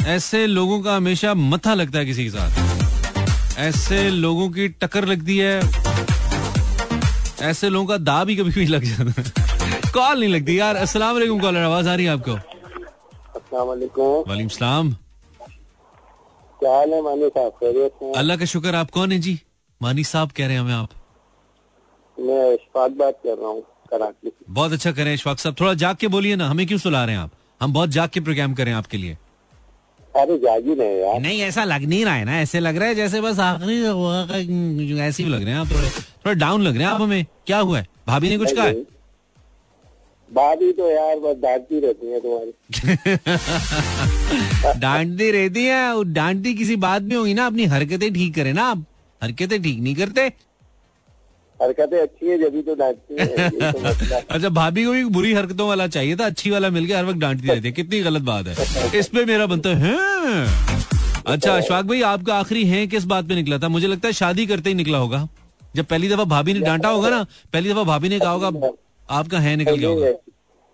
ऐसे 0.07 0.47
लोगों 0.47 0.81
का 0.81 0.95
हमेशा 0.95 1.33
मथा 1.33 1.73
लगता 1.73 1.99
है 1.99 2.05
किसी 2.05 2.23
के 2.23 2.29
साथ। 2.29 3.57
ऐसे 3.59 4.09
लोगों 4.09 4.49
की 4.49 4.67
टक्कर 4.67 5.05
लगती 5.05 5.37
है। 5.37 5.61
ऐसे 7.41 7.69
लोगों 7.69 7.87
का 7.87 7.97
दा 7.97 8.23
भी 8.23 8.35
कभी 8.35 8.51
कभी 8.51 8.65
लग 8.65 8.83
जाता 8.83 9.21
है। 9.21 9.81
कॉल 9.93 10.19
नहीं 10.19 10.29
लगती 10.29 10.59
यार। 10.59 10.75
अस्सलाम 10.75 11.13
वालेकुम 11.13 11.39
कॉलर 11.39 11.63
आवाज़ 11.63 11.89
आ 11.89 11.95
रही 11.95 12.05
है 12.05 12.11
आपको? 12.11 12.33
अस्सलाम 12.33 13.67
वालेकुम। 13.67 14.29
वालेकुम 14.29 14.49
सलाम। 14.49 14.93
क्या 16.59 16.77
हाल 16.77 16.93
है 16.93 17.01
मानी 17.01 17.29
साहब? 17.37 18.13
अल्लाह 18.17 18.37
का 18.37 18.45
शुक्र 18.45 18.75
आप 18.75 18.91
कौन 18.91 19.11
है 19.11 19.19
जी? 19.19 19.39
मानी 19.81 20.03
साहब 20.03 20.31
कह 20.31 20.45
रहे 20.45 20.53
हैं 20.53 20.61
हमें 20.61 20.73
आप। 20.73 20.89
मैं 22.19 22.53
इशफाक 22.53 22.91
बात 22.91 23.19
कर 23.23 23.37
रहा 23.37 23.49
हूँ 23.49 23.61
कराची। 23.91 24.31
बहुत 24.49 24.71
अच्छा 24.73 24.91
करें 24.91 25.13
इशफाक 25.13 25.39
साहब। 25.39 25.55
थोड़ा 25.59 25.73
जाग 25.83 25.95
के 25.95 26.07
बोलिए 26.07 26.35
ना 26.35 26.47
हमें 26.49 26.65
क्यों 26.67 26.79
सुला 26.79 27.03
रहे 27.05 27.15
हैं 27.15 27.21
आप? 27.21 27.31
हम 27.61 27.73
बहुत 27.73 27.89
जाग 27.89 28.09
के 28.09 28.19
प्रोग्राम 28.19 28.53
करें 28.53 28.71
आपके 28.73 28.97
लिए। 28.97 29.17
अरे 30.15 30.37
जागी 30.37 30.75
नहीं 30.75 30.97
यार। 30.99 31.19
नहीं 31.21 31.39
ऐसा 31.41 31.63
लग 31.63 31.83
नहीं 31.85 32.03
रहा 32.05 32.13
है 32.13 32.25
ना 32.25 32.39
ऐसे 32.41 32.59
लग 32.59 32.77
रहा 32.77 32.87
है 32.87 32.95
जैसे 32.95 33.21
बस 33.21 33.39
आखिरी 33.39 34.99
ऐसे 34.99 35.23
ही 35.23 35.29
लग 35.29 35.43
रहे 35.43 35.53
हैं 35.53 35.59
आप 35.59 35.67
थोड़े। 35.71 35.89
थोड़ा 35.89 36.33
डाउन 36.33 36.61
लग 36.61 36.75
रहे 36.75 36.83
हैं 36.83 36.91
आप 36.91 37.01
हमें। 37.01 37.25
क्या 37.47 37.59
हुआ 37.59 37.79
है? 37.79 37.87
भाभी 38.07 38.29
ने 38.29 38.37
कुछ 38.37 38.51
कहा 38.55 38.65
है? 38.65 38.73
भाभी 40.31 40.71
तो 40.73 40.89
यार 40.91 41.19
बस 41.19 41.35
डांटती 41.41 41.79
रहती 41.79 42.07
है 42.07 42.19
तुम्हारी। 42.19 42.51
डांटती 44.79 45.29
रहती 45.31 45.63
है 45.65 45.83
और 45.95 46.05
डांटती 46.05 46.53
किसी 46.53 46.75
बात 46.75 47.01
में 47.01 47.15
होगी 47.15 47.33
ना 47.33 47.45
अपनी 47.45 47.65
हरकतें 47.75 48.13
ठीक 48.13 48.35
करें 48.35 48.53
ना 48.53 48.63
आप। 48.63 48.85
हरकतें 49.21 49.61
ठीक 49.63 49.79
नहीं 49.79 49.95
करते 49.95 50.29
हरकतें 51.61 51.97
अच्छी 51.99 52.25
है 52.25 52.37
जब 52.37 52.61
तो 52.61 52.75
डांटती 52.75 53.15
है। 53.19 53.49
तो 53.71 54.15
अच्छा 54.29 54.49
भाभी 54.49 54.85
को 54.85 54.91
भी 54.91 55.03
बुरी 55.15 55.33
हरकतों 55.33 55.67
वाला 55.67 55.87
चाहिए 55.87 56.15
था 56.15 56.25
अच्छी 56.25 56.49
वाला 56.49 56.69
मिल 56.69 56.85
गया 56.85 56.97
हर 56.97 57.05
वक्त 57.05 57.17
डांटती 57.17 57.47
रहती 57.47 57.67
है। 57.67 57.71
कितनी 57.73 57.99
गलत 57.99 58.21
बात 58.21 58.47
है। 58.47 58.99
इस 58.99 59.07
पे 59.07 59.25
मेरा 59.25 59.45
बनता 59.45 59.69
है। 59.69 59.95
अच्छा 61.27 61.53
अशफाक 61.57 61.85
भाई 61.85 62.01
आपका 62.01 62.35
आखिरी 62.35 62.65
है 62.65 62.85
किस 62.87 63.03
बात 63.05 63.27
पे 63.27 63.35
निकला 63.35 63.57
था? 63.57 63.67
मुझे 63.69 63.87
लगता 63.87 64.07
है 64.07 64.13
शादी 64.13 64.45
करते 64.45 64.69
ही 64.69 64.75
निकला 64.75 64.97
होगा। 64.97 65.27
जब 65.75 65.85
पहली 65.85 66.09
दफ़ा 66.09 66.23
भाभी 66.23 66.53
ने 66.53 66.59
डांटा 66.59 66.89
होगा 66.89 67.09
ना 67.09 67.25
पहली 67.53 67.69
दफ़ा 67.69 67.83
भाभी 67.83 68.09
ने 68.09 68.19
कहा 68.19 68.31
होगा 68.31 68.69
आपका 69.09 69.39
है 69.39 69.55
निकल 69.55 69.75
गया 69.75 69.89
होगा। 69.89 70.11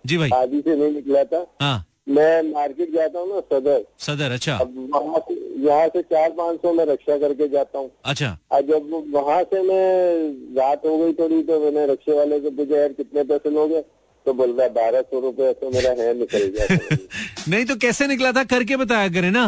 जी 0.04 0.18
भाई। 0.18 0.28
शादी 0.28 0.60
से 0.60 0.76
नहीं 0.76 0.92
निकला 0.92 1.24
था। 1.24 1.46
हाँ। 1.62 1.84
मैं 2.06 2.42
मार्केट 2.52 2.90
जाता 2.94 3.18
हूँ 3.18 3.28
ना 3.34 3.40
सदर। 3.52 3.84
सदर 4.06 4.32
अच्छा। 4.32 4.54
अब 4.56 4.74
वहाँ 4.94 5.18
से 5.28 5.34
यहाँ 5.66 5.86
से 5.94 6.02
चार 6.12 6.30
पाँच 6.38 6.56
सौ 6.62 6.72
में 6.74 6.84
रक्षा 6.86 7.16
करके 7.18 7.48
जाता 7.48 7.78
हूँ। 7.78 7.90
अच्छा। 8.12 8.36
और 8.52 8.62
जब 8.70 8.90
वहाँ 9.14 9.42
से 9.52 9.62
मैं 9.68 10.58
रात 10.58 10.82
हो 10.86 10.96
गई 10.98 11.12
थोड़ी 11.20 11.42
तो 11.42 11.58
मैंने 11.64 11.86
रक्षे 11.92 12.16
वाले 12.18 12.40
से 12.40 12.50
पूछा 12.56 12.76
यार 12.80 12.92
कितने 13.00 13.22
पैसे 13.32 13.50
लोगे? 13.54 13.80
तो 14.26 14.32
बोल 14.34 14.52
रहा 14.58 14.66
है 14.66 14.72
बारह 14.74 15.00
सौ 15.02 15.20
रुपये 15.20 15.52
तो 15.62 15.70
मेरा 15.70 15.90
है 16.02 16.12
निकल 16.18 16.44
गया 16.58 16.96
नहीं 17.48 17.64
तो 17.66 17.76
कैसे 17.86 18.06
निकला 18.06 18.32
था? 18.32 18.44
करके 18.52 18.76
बताया 18.76 19.08
करे 19.16 19.30
ना। 19.30 19.46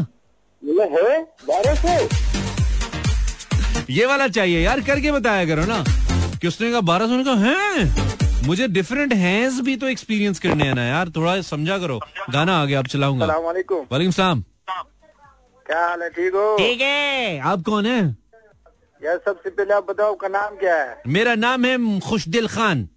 बोला 0.63 0.85
है? 0.97 1.21
बारह 1.49 1.75
सौ? 1.85 1.95
ये 3.93 4.07
वाला 4.07 4.29
चाहिए 4.29 4.61
यार 4.65 4.81
करके 4.87 5.13
बताया 5.13 5.45
करो 5.47 5.65
ना। 5.67 5.83
कि 6.41 6.49
उसने 6.49 6.71
कहा 6.71 6.81
बारह 6.93 7.07
सौ? 7.07 7.17
ने 7.17 7.25
कहा 7.25 7.51
है? 7.51 8.06
मुझे 8.47 8.67
डिफरेंट 8.69 9.13
हैंस 9.13 9.61
भी 9.61 9.77
तो 9.77 9.89
एक्सपीरियंस 9.89 10.39
करने 10.41 10.65
हैं 10.65 10.75
ना 10.75 10.85
यार। 10.85 11.09
थोड़ा 11.17 11.41
समझा 11.43 11.79
करो। 11.79 11.99
गाना 12.31 12.57
आ 12.63 12.65
गया 12.65 12.79
अब 12.79 12.87
चलाऊँगा। 12.87 13.27
वालेकुम 13.27 13.87
वालेकुम 13.93 14.13
सलाम। 14.13 14.43
क्या 15.67 15.87
हाल 15.89 16.03
है? 16.03 16.09
ठीक 16.11 16.35
हो? 16.35 16.57
ठीक 16.57 16.81
है। 16.81 17.39
आप 17.41 17.63
कौन 17.63 17.87
है? 17.87 18.01
यार 19.03 19.17
सबसे 19.25 19.51
पहले 19.51 19.75
आप 19.75 19.87
बताओ 19.91 20.13
आपका 20.13 20.29
नाम 20.29 20.55
क्या 20.57 20.75
है? 20.75 21.03
मेरा 21.07 21.35
नाम 21.35 21.65
है 21.65 22.01
खुशदिल 22.01 22.47
खान। 22.49 22.89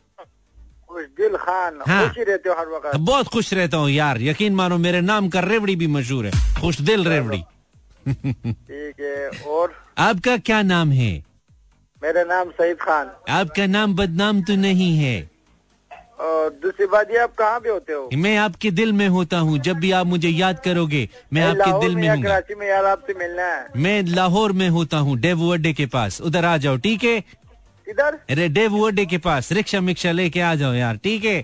खुशदिल 0.89 1.35
खान 1.37 1.79
हाँ। 1.87 2.07
खुश 2.07 2.17
रहते 2.27 2.49
हो 2.49 2.55
हर 2.55 2.67
वक्त। 2.67 2.95
बहुत 2.99 3.27
खुश 3.27 3.53
रहता 3.53 3.77
हूँ 3.77 3.89
यार। 3.89 4.21
यकीन 4.21 4.53
मानो 4.55 4.77
मेरे 4.77 5.01
नाम 5.01 5.29
का 5.29 5.39
रेवड़ी 5.39 5.75
भी 5.75 5.87
मशहूर 5.87 6.25
है। 6.25 6.31
खुशदिल 6.61 7.07
रेवड़ी। 7.07 7.41
ठीक 8.07 9.01
है 9.01 9.29
और? 9.47 9.73
आपका 9.97 10.37
क्या 10.37 10.61
नाम 10.61 10.91
है? 10.91 11.11
मेरा 12.01 12.23
नाम 12.23 12.49
सईद 12.51 12.77
खान। 12.81 13.11
आपका 13.29 13.65
नाम 13.65 13.95
बदनाम 13.95 14.41
तो 14.41 14.55
नहीं 14.55 14.97
है। 14.97 15.29
और 16.19 16.49
दूसरी 16.63 16.85
बात 16.91 17.11
ये 17.11 17.17
आप 17.17 17.33
कहाँ 17.39 17.59
पे 17.59 17.69
होते 17.69 17.93
हो? 17.93 18.09
मैं 18.13 18.35
आपके 18.37 18.71
दिल 18.71 18.91
में 18.93 19.07
होता 19.09 19.37
हूँ 19.39 19.57
जब 19.67 19.77
भी 19.79 19.91
आप 19.99 20.05
मुझे 20.07 20.29
याद 20.29 20.59
करोगे 20.65 21.07
मैं 21.33 21.43
आपके 21.43 21.79
दिल 21.79 21.95
में 21.95 22.07
हूँ। 22.09 22.21
कराची 22.23 22.55
में 22.55 22.67
यार 22.67 22.85
आपसे 22.85 23.13
मिलना 23.19 23.43
है। 23.45 23.67
मैं 23.83 24.01
लाहौर 24.07 24.51
में 24.51 24.67
होता 24.69 24.97
हूँ 24.97 25.17
डेवो 25.19 25.51
अड्डे 25.53 25.73
के 25.73 25.85
पास। 25.93 26.19
उधर 26.21 26.45
आ 26.45 26.55
जाओ 26.57 26.77
ठीक 26.77 27.03
है? 27.03 27.17
इधर? 27.87 28.17
अरे 28.29 28.47
डेवो 28.49 28.85
अड्डे 28.87 29.05
के 29.05 29.17
पास 29.17 29.51
रिक्शा 29.51 29.79
मिक्शा 29.81 30.11
लेके 30.11 30.41
आ 30.41 30.53
जाओ 30.55 30.73
यार 30.73 30.97
ठीक 31.03 31.25
है? 31.25 31.43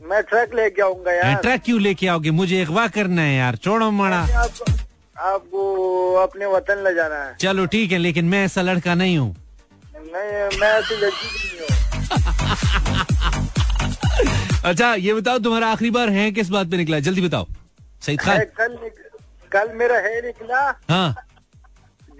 मैं 0.00 0.22
ट्रक 0.22 0.54
लेके 0.54 0.82
आऊँगा 0.82 1.12
यार। 1.12 1.34
ट्रक 1.42 1.62
क्यों 1.64 1.80
लेके 1.80 2.06
आओगे? 2.06 2.30
मुझे 2.30 2.62
अगवा 2.64 2.86
करना 2.96 3.22
है 3.22 3.36
यार 3.36 3.56
छोड़ो 3.56 3.90
मड़ा 3.90 4.18
आपको 4.18 4.72
आपको 5.16 6.14
अपने 6.22 6.46
वतन 6.46 6.84
ले 6.84 6.94
जाना 6.94 7.22
है। 7.24 7.36
चलो 7.40 7.66
ठीक 7.74 7.92
है 7.92 7.98
लेकिन 7.98 8.24
मैं 8.28 8.44
ऐसा 8.44 8.62
लड़का 8.62 8.94
नहीं 8.94 9.18
हूँ। 9.18 9.34
नहीं 9.96 10.60
मैं 10.60 10.72
ऐसी 10.78 10.96
लड़की 11.04 11.28
नहीं 11.34 11.58
हूँ। 11.60 13.04
अच्छा 14.66 14.94
ये 14.96 15.12
बताओ 15.14 15.38
तुम्हारा 15.38 15.66
आखिरी 15.72 15.90
बार 15.90 16.10
है 16.10 16.30
किस 16.32 16.48
बात 16.50 16.70
पे 16.70 16.76
निकला? 16.76 16.98
जल्दी 17.00 17.20
बताओ। 17.22 17.46
सही 18.02 18.16
खान। 18.16 18.38
कल 18.58 18.76
कल 19.52 19.72
मेरा 19.74 19.98
है 20.06 20.20
निकला। 20.22 20.60
हाँ। 20.90 21.14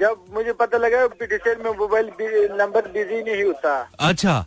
जब 0.01 0.25
मुझे 0.35 0.53
पता 0.53 0.79
लगा 0.79 1.07
पिटिशन 1.17 1.63
में 1.65 1.71
मोबाइल 1.79 2.11
नंबर 2.61 2.89
बिज़ी 2.93 3.23
नहीं 3.23 3.45
होता। 3.45 3.75
अच्छा 4.01 4.45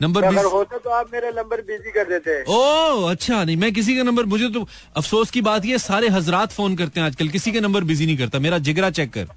नंबर 0.00 0.24
अगर 0.24 0.44
होता 0.52 0.78
तो 0.78 0.90
आप 0.90 1.12
मेरा 1.12 1.30
नंबर 1.32 1.60
बिज़ी 1.62 1.90
कर 1.92 2.04
देते। 2.08 2.42
ओ 2.48 3.04
अच्छा 3.06 3.42
नहीं 3.44 3.56
मैं 3.56 3.72
किसी 3.72 3.96
का 3.96 4.02
नंबर 4.02 4.24
मुझे 4.26 4.48
तो 4.50 4.66
अफसोस 4.96 5.30
की 5.30 5.40
बात 5.42 5.64
ये 5.64 5.78
सारे 5.80 6.08
हजरात 6.08 6.52
फ़ोन 6.52 6.76
करते 6.76 7.00
हैं 7.00 7.06
आजकल 7.06 7.28
किसी 7.28 7.52
का 7.52 7.60
नंबर 7.60 7.84
बिज़ी 7.84 8.06
नहीं 8.06 8.16
करता 8.18 8.38
मेरा 8.38 8.58
जिगरा 8.60 8.90
चेक 8.90 9.12
कर। 9.12 9.28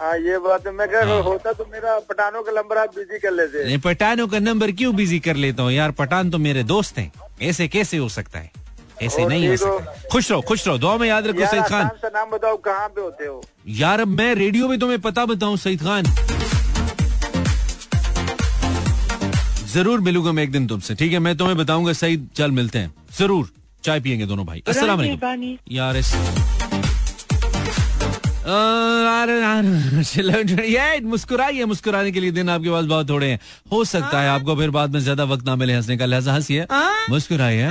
हाँ 0.00 0.16
ये 0.18 0.38
बात 0.38 0.66
है। 0.66 0.72
मैं 0.72 0.88
कह 0.88 1.04
हाँ। 1.06 1.20
होता 1.22 1.52
तो 1.52 1.64
मेरा 1.72 1.98
पठानों 2.08 2.42
का 2.42 2.52
नंबर 2.52 2.78
आप 2.78 2.94
बिज़ी 2.96 3.18
कर 3.18 3.32
लेते। 3.32 3.64
नहीं, 3.64 3.78
पठानों 3.78 4.26
का 4.28 4.38
नंबर 4.38 4.70
क्यों 4.72 4.94
बिज़ी 4.96 5.18
कर 5.20 5.36
लेता 5.36 5.62
हूँ? 5.62 5.72
यार 5.72 5.90
पठान 5.98 6.30
तो 6.30 6.38
मेरे 6.38 6.62
दोस्त 6.64 6.98
हैं। 6.98 7.10
ऐसे 7.42 7.68
कैसे 7.68 7.96
हो 7.96 8.08
सकता 8.08 8.38
है? 8.38 8.50
ऐसे 9.02 9.26
नहीं 9.26 9.48
हो 9.48 9.56
सकता। 9.56 10.08
खुश 10.12 10.30
रहो 10.30 10.40
खुश 10.48 10.66
रहो। 10.68 10.78
दुआ 10.78 10.96
में 10.96 11.06
याद 11.08 11.26
रखो 11.26 11.46
सईद 11.46 11.64
खान। 11.64 11.90
नाम 12.14 12.30
बताओ 12.30 12.56
कहाँ 12.60 12.88
पे 12.88 13.00
होते 13.00 13.26
हो? 13.26 13.42
यार 13.76 14.00
अब 14.00 14.08
मैं 14.08 14.34
रेडियो 14.34 14.68
में 14.68 14.78
तुम्हें 14.78 15.00
पता 15.00 15.24
बताऊँ 15.26 15.56
सईद 15.58 15.82
खान। 15.82 16.04
ज़रूर 19.72 20.00
मिलूँगा 20.00 20.32
मैं 20.32 20.42
एक 20.42 20.52
दिन 20.52 20.66
तुमसे 20.66 20.94
ठीक 20.94 21.12
है? 21.12 21.18
मैं 21.18 21.36
तुम्हें 21.36 21.56
बताऊँगा 21.56 21.92
सईद 21.94 22.28
चल 22.36 22.50
मिलते 22.50 22.78
हैं। 22.78 22.94
ज़रूर 23.18 23.48
चाय 23.84 24.00
पियेंगे 24.00 24.26
दोनों 24.26 24.46
भाई। 24.46 24.62
असला 24.68 24.94
वालेकुम। 24.94 25.56
यार 25.72 25.96
मुस्कुराइए 31.04 31.64
मुस्कुराने 31.64 32.12
के 32.12 32.20
लिए 32.20 32.30
दिन 32.30 32.48
आपके 32.48 32.70
पास 32.70 32.84
बहुत 32.84 33.08
थोड़े 33.08 33.30
हैं। 33.30 33.38
हो 33.72 33.84
सकता 33.84 34.20
है 34.20 34.28
आपको 34.28 34.56
फिर 34.56 34.70
बाद 34.70 34.90
में 34.90 35.00
ज़्यादा 35.00 35.24
वक्त 35.24 35.46
ना 35.46 35.56
मिले 35.56 35.72
हंसने 35.72 35.96
का 35.96 36.06
लिहाजा 36.06 36.32
हंसिए। 36.32 36.66
मुस्कुराइए। 37.10 37.70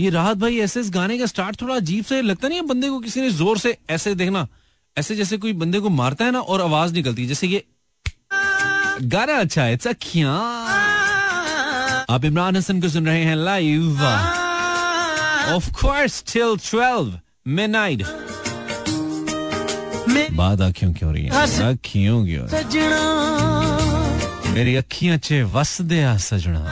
ये 0.00 0.10
राहत 0.10 0.36
भाई 0.36 0.58
ऐसे 0.58 0.80
इस 0.80 0.90
गाने 0.90 1.18
का 1.18 1.26
स्टार्ट 1.26 1.60
थोड़ा 1.62 1.74
अजीब 1.74 2.04
से 2.04 2.22
लगता 2.22 2.48
नहीं 2.48 2.58
है 2.58 2.66
बंदे 2.66 2.88
को 2.88 3.00
किसी 3.00 3.20
ने 3.20 3.30
ज़ोर 3.30 3.58
से 3.58 3.76
ऐसे 3.90 4.14
देखना? 4.14 4.46
ऐसे 4.98 5.16
जैसे 5.16 5.36
कोई 5.36 5.52
बंदे 5.52 5.80
को 5.80 5.88
मारता 5.88 6.24
है 6.24 6.30
ना 6.30 6.40
और 6.40 6.60
आवाज़ 6.60 6.94
निकलती 6.94 7.22
है 7.22 7.28
जैसे 7.28 7.46
ये 7.46 7.64
गाना 9.02 9.32
अच्छा 9.32 9.62
है 9.62 9.74
इट्स 9.74 9.86
अखियाँ 9.86 10.38
आप 12.10 12.24
इमरान 12.24 12.56
हसन 12.56 12.80
को 12.80 12.88
सुन 12.88 13.06
रहे 13.06 13.24
हैं 13.24 13.36
live 13.36 14.02
of 15.54 15.70
course 15.80 16.22
till 16.32 16.56
12 16.56 17.12
midnight 17.46 18.02
बात 20.40 20.60
आंखियों 20.60 20.92
की 20.92 21.04
हो 21.06 21.12
रही 21.12 21.24
है? 21.24 21.30
अखियों 21.72 22.24
की 22.26 22.34
हो 22.34 22.44
रही 22.46 22.78
है। 22.78 22.88
मेरी 24.54 24.74
अखियाँ 24.76 25.16
चे 25.18 25.42
वस 25.54 25.80
दे 25.90 26.02
आ 26.02 26.16
सजना। 26.16 26.62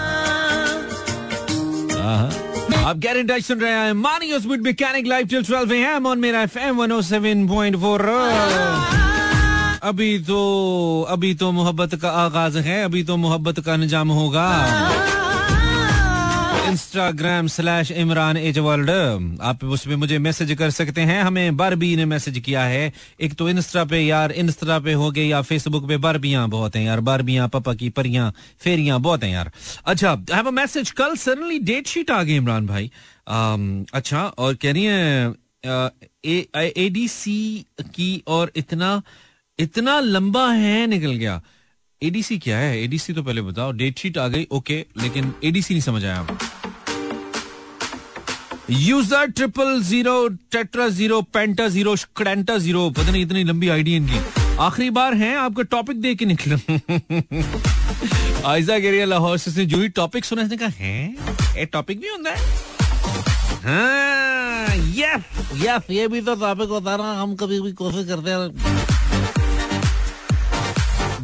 आप 2.88 2.96
गैर 2.96 3.22
टच 3.28 3.42
सुन 3.44 3.58
रहे 3.60 3.72
हैं 3.72 3.92
मानी 3.92 4.32
उस 4.32 4.42
speed 4.42 4.60
mechanic 4.64 5.06
live 5.06 5.26
till 5.28 5.42
12 5.44 5.72
AM 5.96 6.06
on 6.06 6.18
मेरा 6.20 6.42
एफएम 6.42 6.76
107.4 6.86 8.02
अभी 9.88 10.18
तो 10.28 10.38
अभी 11.10 11.34
तो 11.40 11.50
मोहब्बत 11.52 11.94
का 12.02 12.10
आगाज़ 12.24 12.58
है 12.58 12.82
अभी 12.84 13.02
तो 13.04 13.16
मोहब्बत 13.16 13.60
का 13.66 13.72
अंजाम 13.72 14.08
होगा। 14.10 14.46
Instagram 16.78 17.46
slash 17.48 17.90
Imran 17.90 18.36
H 18.36 18.58
world 18.58 18.90
आप 19.42 19.62
उसमें 19.66 19.94
मुझे 19.96 20.18
मैसेज 20.18 20.52
कर 20.58 20.70
सकते 20.70 21.00
हैं। 21.02 21.22
हमें 21.22 21.56
बारबी 21.56 21.94
ने 21.96 22.04
मैसेज 22.06 22.38
किया 22.38 22.62
है। 22.64 22.92
एक 23.20 23.32
तो 23.34 23.48
इंस्टा 23.48 23.84
पे 23.84 23.98
यार 24.00 24.32
इंस्टा 24.32 24.78
पे 24.80 24.92
हो 24.92 25.10
गए 25.10 25.24
या 25.24 25.40
फेसबुक 25.42 25.88
पे 25.88 25.96
बारबियाँ 25.96 26.48
बहुत 26.48 26.76
हैं 26.76 26.84
यार। 26.84 27.00
बारबियाँ 27.00 27.48
पापा 27.48 27.74
की 27.74 27.88
परियाँ 27.90 28.32
फेरियाँ 28.60 29.00
बहुत 29.00 29.24
हैं 29.24 29.30
यार। 29.30 29.50
अच्छा 29.86 30.12
हैव 30.32 30.46
अ 30.46 30.50
मैसेज 30.50 30.90
कल। 31.00 31.16
सडनली 31.16 31.58
डेट 31.66 31.86
शीट 31.86 32.10
आ 32.10 32.22
गई 32.22 32.36
इमरान 32.36 32.66
भाई। 32.66 32.90
Um, 33.28 33.62
अच्छा 33.92 34.22
और 34.38 34.54
कह 34.54 34.72
रही 34.72 34.84
है 34.84 35.34
एडीसी 36.78 37.66
की 37.94 38.10
और 38.28 38.52
इतना 38.56 38.90
इतना 39.58 39.98
लंबा 40.00 40.46
है 40.52 40.86
निकल 40.86 41.12
गया। 41.14 41.40
एडीसी 42.02 42.38
क्या 42.38 42.58
है? 42.58 42.82
एडीसी 42.82 43.12
तो 43.12 43.22
पहले 43.22 43.42
बताओ। 43.42 43.72
डेट 43.72 43.98
शीट 43.98 44.18
आ 44.18 44.28
गई 44.28 44.46
ओके 44.52 44.84
लेकिन 45.02 45.32
एडीसी 45.44 45.74
नहीं 45.74 45.82
समझ 45.82 46.04
आया। 46.04 46.26
User 48.70 49.26
triple 49.26 49.80
zero 49.82 50.28
tetra 50.52 50.88
zero 50.88 51.20
penta 51.34 51.68
zero 51.68 51.94
क्रेंटा 52.16 52.56
zero 52.58 52.88
पता 52.90 53.10
नहीं 53.10 53.22
इतनी 53.22 53.44
लंबी 53.44 53.68
आईडी 53.68 53.94
इनकी। 53.96 54.18
आखिरी 54.60 54.88
बार 54.90 55.14
है 55.14 55.34
आपका 55.36 55.62
टॉपिक 55.74 56.00
दे 56.00 56.14
के 56.14 56.24
निकला। 56.24 56.56
आयजा 58.50 58.78
गिरिया 58.78 59.04
लाहौर 59.04 59.38
से 59.38 59.64
जो 59.66 59.78
ही 59.80 59.88
टॉपिक 60.00 60.24
सुना 60.24 60.42
इसने 60.42 60.56
कहा 60.56 60.68
है? 60.68 61.14
ए 61.58 61.64
टॉपिक 61.72 62.00
भी 62.00 62.08
होता 62.08 62.30
है? 62.30 62.36
हाँ 63.64 64.76
यस 64.98 65.22
यस 65.62 65.90
ये 65.90 66.08
भी 66.08 66.20
तो 66.28 66.34
टॉपिक 66.34 66.68
होता 66.68 66.90
है 66.92 66.98
ना 66.98 67.12
हम 67.22 67.34
कभी 67.36 67.60
भी 67.60 67.72
कोशिश 67.80 68.06
करते 68.08 68.30
हैं। 68.30 68.76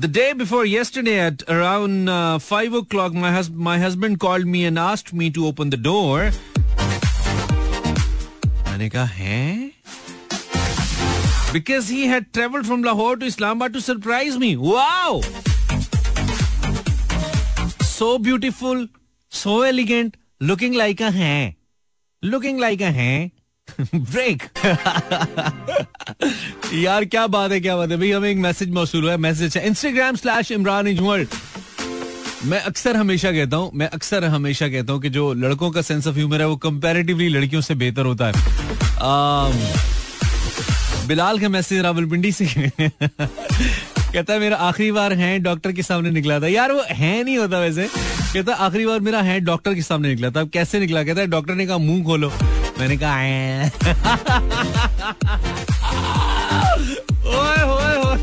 The 0.01 0.09
day 0.15 0.33
before 0.39 0.65
yesterday 0.71 1.19
at 1.27 1.45
around 1.49 2.09
uh, 2.15 2.39
5 2.39 2.75
o'clock, 2.81 3.15
my, 3.15 3.31
hus- 3.37 3.55
my 3.69 3.79
husband 3.79 4.19
called 4.25 4.47
me 4.47 4.65
and 4.71 4.79
asked 4.79 5.15
me 5.15 5.31
to 5.31 5.47
open 5.47 5.71
the 5.71 5.79
door. 5.87 6.31
मैंने 8.75 8.89
कहा 8.91 9.05
है? 9.05 9.71
Because 11.53 11.93
he 11.93 12.07
had 12.07 12.25
travel 12.33 12.63
from 12.63 12.85
Lahore 12.85 13.19
to 13.19 13.27
Islamabad 13.27 13.73
to 13.73 13.81
surprise 13.81 14.39
me 14.39 14.55
wow 14.57 15.21
so 17.85 18.17
beautiful 18.19 18.89
so 19.33 19.65
elegant 19.65 20.17
looking 20.43 20.75
like 20.75 21.03
a 21.03 21.11
हैं 21.11 21.55
looking 22.23 22.61
like 22.61 22.83
a 22.83 22.91
हैं 22.99 23.31
break 23.95 24.43
यार, 26.75 27.05
क्या 27.05 27.27
बात 27.27 27.53
है, 27.53 27.61
क्या 27.61 27.77
बात 27.77 27.91
है। 27.91 27.97
भाई, 27.97 28.11
हमें 28.11 28.31
एक 28.31 28.39
मैसेज 28.39 28.71
मौसू 28.71 29.01
हुआ 29.01 29.11
है। 29.11 29.17
मैसेज 29.17 29.45
अच्छा 29.47 29.61
Instagram 29.69 30.17
slash 30.17 30.51
Imran 30.53 30.89
is 30.89 31.01
world 31.01 31.29
मैं 32.47 32.61
अक्सर 32.61 32.97
हमेशा 32.97 33.31
कहता 33.33 33.57
हूँ, 33.57 33.71
मैं 33.75 33.89
अक्सर 33.89 34.25
हमेशा 34.25 34.69
कहता 34.69 34.93
हूँ 34.93 35.01
कि 35.03 35.09
जो 35.11 35.33
लड़कों 35.35 35.71
का 35.71 35.83
सेंस 35.83 36.07
ऑफ़ 36.07 36.15
ह्यूमर 36.15 36.41
है, 36.41 36.47
वो 36.49 36.57
कंपैरेटिवली 36.57 37.29
लड़कियों 37.29 37.63
से 37.63 37.75
बेहतर 37.75 38.07
होता 38.07 38.27
है। 38.27 38.33
बिलाल 41.09 41.39
का 41.39 41.49
मैसेज 41.49 41.81
रावलपिंडी 41.83 42.33
से 42.33 42.47
कहता 44.15 44.33
है, 44.33 44.39
मेरा 44.41 44.57
आखिरी 44.57 44.93
बार 44.93 45.13
है 45.13 45.39
डॉक्टर 45.39 45.73
के 45.73 45.83
सामने 45.83 46.11
निकला 46.11 46.41
था। 46.41 46.47
यार, 46.47 46.73
वो 46.73 46.85
है 46.91 47.25
नहीं 47.25 47.39
होता 47.39 47.59
वैसे। 47.59 47.89
कहता 48.35 48.55
आखिरी 48.55 48.87
बार 48.87 49.01
मेरा 49.01 49.21
है 49.23 49.41
डॉक्टर 49.41 49.75
के 49.75 49.83
सामने 49.83 50.09
निकला 50.09 50.31
था। 50.31 50.41
अब 50.41 50.49
कैसे 50.49 50.81
निकला? 50.81 51.03
कहता 51.05 51.21
है 51.21 51.27
डॉक्टर 51.27 51.55
ने 51.55 51.67
कहा, 51.67 51.79
मुँह 51.79 52.05
खोलो। 52.05 52.33
मैंने 52.79 52.97
कहा 52.97 53.15
ओए 57.25 57.63
ओए 57.63 57.95
ओए 57.97 58.17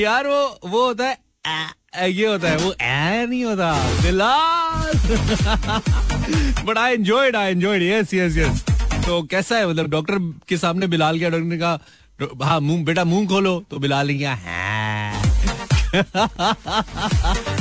यार, 0.00 0.26
वो 0.26 0.58
वो 0.64 0.86
होता 0.86 1.04
है 1.04 1.27
ये 1.46 2.26
होता 2.26 2.48
है, 2.48 2.56
वो 2.56 2.70
ए 2.82 3.26
नहीं 3.28 3.44
होता 3.44 3.72
Bilal 4.02 4.92
but 6.66 6.78
I 6.78 6.94
enjoyed 6.94 7.36
I 7.36 7.50
enjoyed 7.50 7.82
yes 7.82 8.14
yes 8.14 8.36
yes 8.36 8.62
तो 9.06 9.22
कैसा 9.30 9.56
है 9.56 9.68
मतलब 9.68 9.88
डॉक्टर 9.90 10.18
के 10.48 10.56
सामने 10.56 10.86
बिलाल 10.86 11.16
गया 11.18 11.28
डॉक्टर 11.30 11.46
ने 11.46 11.58
कहा 11.58 11.78
हाँ 12.44 12.60
मुँह, 12.60 12.84
बेटा 12.84 13.04
मुँह 13.04 13.26
खोलो। 13.28 13.58
तो 13.70 13.78
बिलाल 13.78 14.06
ने 14.06 14.18
कहा 14.18 14.34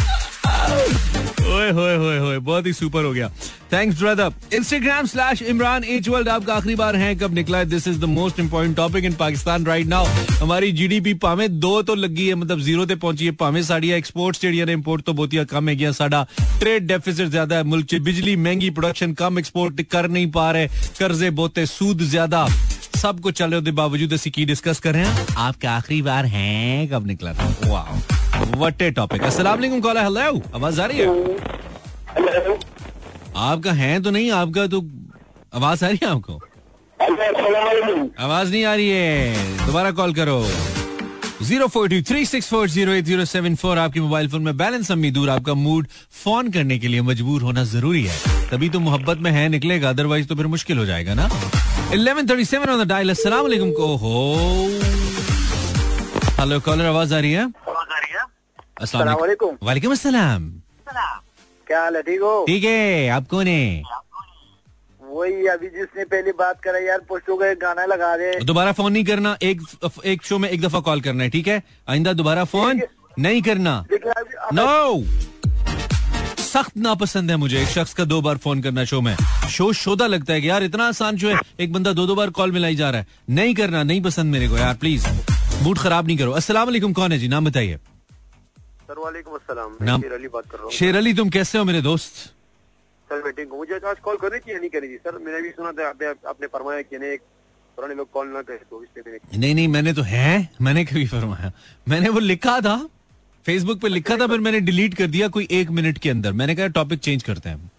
ओए, 1.48 1.70
होए 1.72 1.96
होए 1.96 2.18
होए, 2.20 2.38
बहुत 2.40 2.66
ही 2.66 2.74
सुपर 2.74 3.04
हो 3.06 3.12
गया। 3.14 3.30
Thanks 3.74 4.00
brother 4.00 4.56
Instagram 4.56 5.06
slash 5.06 5.42
Imran 5.44 5.84
H 5.86 6.08
world 6.10 6.30
आपका 6.30 6.54
आखिरी 6.56 6.76
बार 6.76 6.96
है, 6.96 7.14
कब 7.16 7.34
निकला 7.34 7.58
है? 7.58 7.66
This 7.66 7.88
is 7.88 8.00
the 8.00 8.06
most 8.06 8.40
important 8.40 8.76
topic 8.78 9.06
in 9.06 9.14
Pakistan 9.16 9.66
right 9.66 9.88
now 9.88 10.06
हमारी 10.42 10.72
जीडीपी 10.72 11.14
पावे 11.16 11.48
दो 11.48 11.82
तो 11.82 11.96
लगी 11.96 12.28
है 12.28 12.36
मतलब 12.36 12.60
ज़ीरो 12.60 12.86
ते 12.86 12.96
पहुँची 12.98 13.26
है, 13.26 13.32
पावे 13.34 13.64
साड़ी 13.64 13.92
एक्सपोर्ट 13.92 14.42
जेडी 14.42 14.64
ने 14.66 14.74
इंपोर्ट 14.74 15.06
तो 15.06 15.14
बहुत 15.14 15.34
ही 15.34 15.46
कम 15.48 15.70
है 15.70 15.76
गया 15.76 15.92
साडा 15.94 16.26
ट्रेड 16.60 16.88
डेफिसिट 16.88 17.28
ज़्यादा 17.30 17.56
है, 17.56 17.64
मुल्क 17.66 17.96
बिजली 18.02 18.36
महँगी 18.38 18.70
प्रोडक्शन 18.72 19.14
कम 19.16 19.40
एक्सपोर्ट 19.40 19.82
कर 19.92 20.08
नहीं 20.10 20.32
पा 20.32 20.52
रहे, 20.52 20.68
कर्जे 21.00 21.30
बहुते 21.32 21.66
सूद 21.68 22.02
ज़्यादा। 22.06 22.48
सब 22.98 23.20
कुछ 23.20 23.38
चल 23.38 23.52
रहे 23.52 23.72
बावजूद 23.74 24.14
असं 24.14 24.32
की 24.32 24.46
डिस्कस 24.46 24.80
कर 24.80 24.94
रहे 24.94 25.06
हैं। 25.06 25.26
आपका 25.38 25.72
आखिरी 25.72 26.02
बार 26.02 26.26
है, 26.28 26.88
कब 26.88 27.08
निकला 27.08 27.34
था? 27.34 27.54
वाह 27.66 28.27
वट 28.58 28.84
टॉपिक 28.96 29.24
अस्सलाम 29.24 29.56
वालेकुम 29.56 29.80
कॉलर 29.82 30.04
हेलो 30.04 30.42
आवाज़ 30.56 30.82
आ 30.82 30.86
रही 30.86 30.98
है? 31.00 31.08
आपका 33.36 33.72
है 33.74 34.02
तो 34.04 34.12
नहीं 34.12 34.32
आपका 34.32 34.68
तो 34.68 34.82
आवाज़ 35.56 35.86
आ 35.86 35.88
रही 35.88 36.00
है 36.04 36.10
आपको? 36.12 36.40
आवाज़ 38.20 38.52
नहीं 38.52 38.64
आ 38.66 38.74
रही 38.76 38.90
है। 38.90 39.66
दोबारा 39.66 39.92
कॉल 39.92 40.14
करो। 40.14 40.44
Zero 41.42 41.68
four 41.68 41.90
two 41.90 42.02
three 42.02 42.26
six 42.26 42.50
four 42.50 42.70
zero 42.70 42.92
eight 42.92 43.06
zero 43.06 43.26
seven 43.26 43.56
four 43.56 43.78
आपके 43.78 44.00
मोबाइल 44.00 44.28
फ़ोन 44.30 44.42
में 44.42 44.58
बैलेंस 44.58 44.92
अम्मी 44.92 45.12
दूर 45.12 45.30
आपका 45.30 45.54
मूड 45.54 45.88
फ़ोन 46.24 46.50
करने 46.52 46.78
के 46.80 46.88
लिए 46.88 47.02
मजबूर 47.02 47.42
होना 47.42 47.64
ज़रूरी 47.74 48.04
है। 48.06 48.16
तभी 48.52 48.70
तो 48.70 48.80
मोहब्बत 48.80 49.18
में 49.22 49.32
है 49.32 49.48
निकलेगा 49.50 49.90
अदरवाइज़ 49.90 50.28
तो 50.28 50.36
फिर 50.36 50.48
मुश्किल 50.48 50.78
हो 50.78 50.86
जाएगा 50.86 51.14
ना। 51.14 51.30
Eleven 51.94 52.28
thirty 52.28 52.46
seven 52.46 52.70
on 52.70 52.84
the 52.84 52.88
dial 52.90 53.10
अस्सलाम 53.10 53.42
वालेकुम 53.42 53.72
को 53.72 53.96
हो 53.98 54.16
हेलो 56.40 56.60
कॉलर 56.60 56.86
आवाज़ 56.86 57.14
आ 57.14 57.20
रही 57.20 57.32
है? 57.32 57.46
अस्सलाम 58.82 59.18
वालेकुम 59.62 59.92
अस्सलाम 59.92 60.52
क्या 61.68 61.82
हाल 61.82 61.96
है 61.96 62.02
ठीक 62.02 62.22
हो? 62.22 62.46
ठीक 62.48 62.64
है 62.64 63.10
आप 63.10 63.28
कौन 63.28 63.48
है? 63.48 63.82
वही 65.02 65.48
अभी 65.48 65.68
जिसने 65.70 66.04
पहली 66.06 66.32
बात 66.40 66.60
करा 66.64 66.80
यार 66.80 67.00
पुष्टो 67.10 67.36
का 67.38 67.48
एक 67.48 67.60
गाना 67.60 67.86
लगा 67.86 68.16
दे। 68.18 68.32
दोबारा 68.46 68.72
फ़ोन 68.72 68.92
नहीं 68.94 69.04
करना 69.06 69.38
एक 69.44 69.62
एक 70.06 70.24
शो 70.26 70.38
में 70.38 70.50
एक 70.50 70.62
दफ़ा 70.62 70.80
कॉल 70.80 71.02
करना 71.02 71.24
है 71.24 71.30
ठीक 71.30 71.48
है? 71.48 71.62
आइंदा 71.90 72.14
दोबारा 72.14 72.44
फ़ोन 72.46 72.82
नहीं 73.20 73.42
करना। 73.42 73.74
नो 74.54 75.04
सख्त 76.44 76.78
नापसंद 76.78 77.32
है 77.32 77.38
मुझे 77.38 77.62
एक 77.62 77.68
शख्स 77.70 77.94
का 77.94 78.06
दो 78.06 78.22
बार 78.22 78.38
फ़ोन 78.38 78.62
करना 78.62 78.84
शो 78.86 79.02
में। 79.02 79.16
शो 79.50 79.72
शोदा 79.74 80.08
लगता 80.08 80.34
है 80.34 80.42
कि 80.42 80.50
यार 80.50 80.64
इतना 80.64 80.88
आसान 80.88 81.18
शो 81.18 81.28
है 81.28 81.40
एक 81.60 81.74
बंदा 81.74 81.94
दो 81.94 82.06
दो 82.08 82.16
बार 82.16 82.30
कॉल 82.38 82.52
मिलाई 82.52 82.76
जा 82.76 82.90
रहा 82.90 83.02
है। 83.02 83.08
नहीं 83.30 83.56
करना 83.56 83.84
नहीं 83.84 84.02
पसंद 84.04 84.32
मेरे 84.34 84.48
को 84.48 84.58
यार 84.58 84.76
प्लीज़ 84.76 85.08
मूड 85.64 85.78
खराब 85.80 86.08
नहीं 86.08 86.18
करो। 86.18 86.32
अस्सलाम 86.34 86.66
वालेकुम 86.66 86.94
कौन 86.94 87.12
है 87.12 87.18
जी? 87.20 87.28
नाम 87.28 87.46
बताइए। 87.46 87.80
नाम- 88.90 90.02
शेर 90.04 90.14
अली 90.14 90.28
बात 90.28 90.44
कर 90.50 90.56
रहा 90.58 90.64
हूँ। 90.64 90.72
शेर 90.72 90.96
अली 90.96 91.14
तुम 91.14 91.30
कैसे 91.30 91.58
हो 91.58 91.64
मेरे 91.64 91.82
दोस्त? 91.82 92.14
सर 93.10 93.24
मैं 93.24 93.34
ठीक 93.34 93.50
हूँ। 93.50 93.58
मुझे 93.58 93.80
आज 93.86 94.00
कॉल 94.00 94.16
करनी 94.16 94.40
थी 94.40 94.52
या 94.54 94.60
नहीं 94.60 94.70
करनी 94.70 94.88
थी? 94.88 94.98
सर 94.98 95.18
मैंने 95.18 95.42
भी 95.42 95.50
सुना 95.50 95.72
था 95.72 95.88
आपने 95.90 96.08
आपने 96.30 96.48
फरमाया 96.48 96.82
कि 96.82 96.96
एक 97.14 97.22
पुराने 97.76 97.96
लोग 97.96 98.12
कॉल 98.12 98.28
ना 98.28 98.42
करे 98.42 98.58
तो 98.58 98.84
इसलिए 98.84 99.40
नहीं 99.40 99.56
नहीं 99.56 99.68
मैंने 99.68 99.94
तो 99.94 100.02
है 100.02 100.50
मैंने 100.62 100.86
कभी 100.86 101.08
फरमाया। 101.08 101.52
मैंने 101.88 102.10
वो 102.10 102.20
लिखा 102.20 102.60
था 102.62 102.90
फेसबुक 103.46 103.82
पे 103.82 103.88
लिखा 103.88 104.18
था 104.18 104.28
फिर 104.28 104.40
मैंने 104.40 104.60
डिलीट 104.60 104.94
कर 104.94 105.08
दिया 105.08 105.28
कोई 105.28 105.48
एक 105.52 105.70
मिनट 105.70 105.98
के 105.98 106.10
अंदर। 106.10 106.32
मैंने 106.32 106.56
कहा 106.56 106.68
टॉपिक 106.68 107.00
चेंज 107.00 107.24
करते 107.24 107.50
हैं। 107.50 107.72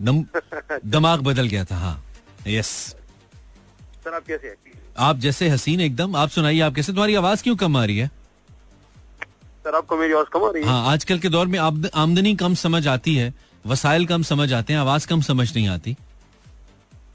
दिमाग 0.86 1.20
बदल 1.20 1.46
गया 1.46 1.64
था 1.64 1.76
हाँ। 1.76 2.04
यस 2.46 2.66
सर 4.04 4.14
आप 4.14 4.24
कैसे 4.26 4.48
हैं? 4.48 4.56
आप 4.98 5.18
जैसे 5.18 5.48
हसीन 5.48 5.80
एकदम। 5.80 6.16
आप 6.16 6.28
सुनाइए 6.28 6.60
आप 6.60 6.74
कैसे 6.74 6.92
तुम्हारी 6.92 7.14
आवाज़ 7.14 7.42
क्यों 7.42 7.56
कम 7.56 7.76
आ 7.76 7.84
रही 7.84 7.98
है? 7.98 8.10
सर 9.66 9.74
आपको 9.74 9.96
मेरी 9.96 10.12
आवाज़ 10.12 10.26
कम 10.32 10.44
आ 10.44 10.50
रही 10.54 10.62
है? 10.62 10.68
हाँ 10.68 10.92
आजकल 10.92 11.18
के 11.18 11.28
दौर 11.28 11.46
में 11.46 11.58
आमदनी 11.58 12.34
कम 12.42 12.54
समझ 12.54 12.86
आती 12.88 13.14
है 13.16 13.32
वसाइल 13.66 14.06
कम 14.06 14.22
समझ 14.22 14.52
आते 14.52 14.72
हैं 14.72 14.80
आवाज़ 14.80 15.06
कम 15.08 15.20
समझ 15.28 15.46
नहीं 15.54 15.68
आती। 15.68 15.96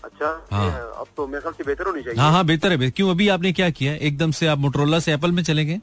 अच्छा 0.04 0.30
हाँ। 0.52 0.70
अब 1.00 1.08
तो 1.18 1.28
मेरे 1.28 1.42
ख्याल 1.42 1.54
से 1.54 1.64
बेहतर 1.64 1.88
होनी 1.88 2.02
चाहिए। 2.04 2.20
हाँ 2.20 2.32
हाँ 2.32 2.44
बेहतर 2.46 2.82
है 2.82 2.90
क्यों 2.92 3.10
अभी 3.12 3.28
आपने 3.36 3.52
क्या 3.54 3.70
किया? 3.70 3.94
एकदम 3.94 4.32
से 4.32 4.48
आप 4.48 4.58
मोटरोला 4.58 5.00
से 5.00 5.14
एप्पल 5.14 5.32
में 5.32 5.44
चले 5.44 5.66
गए? 5.66 5.80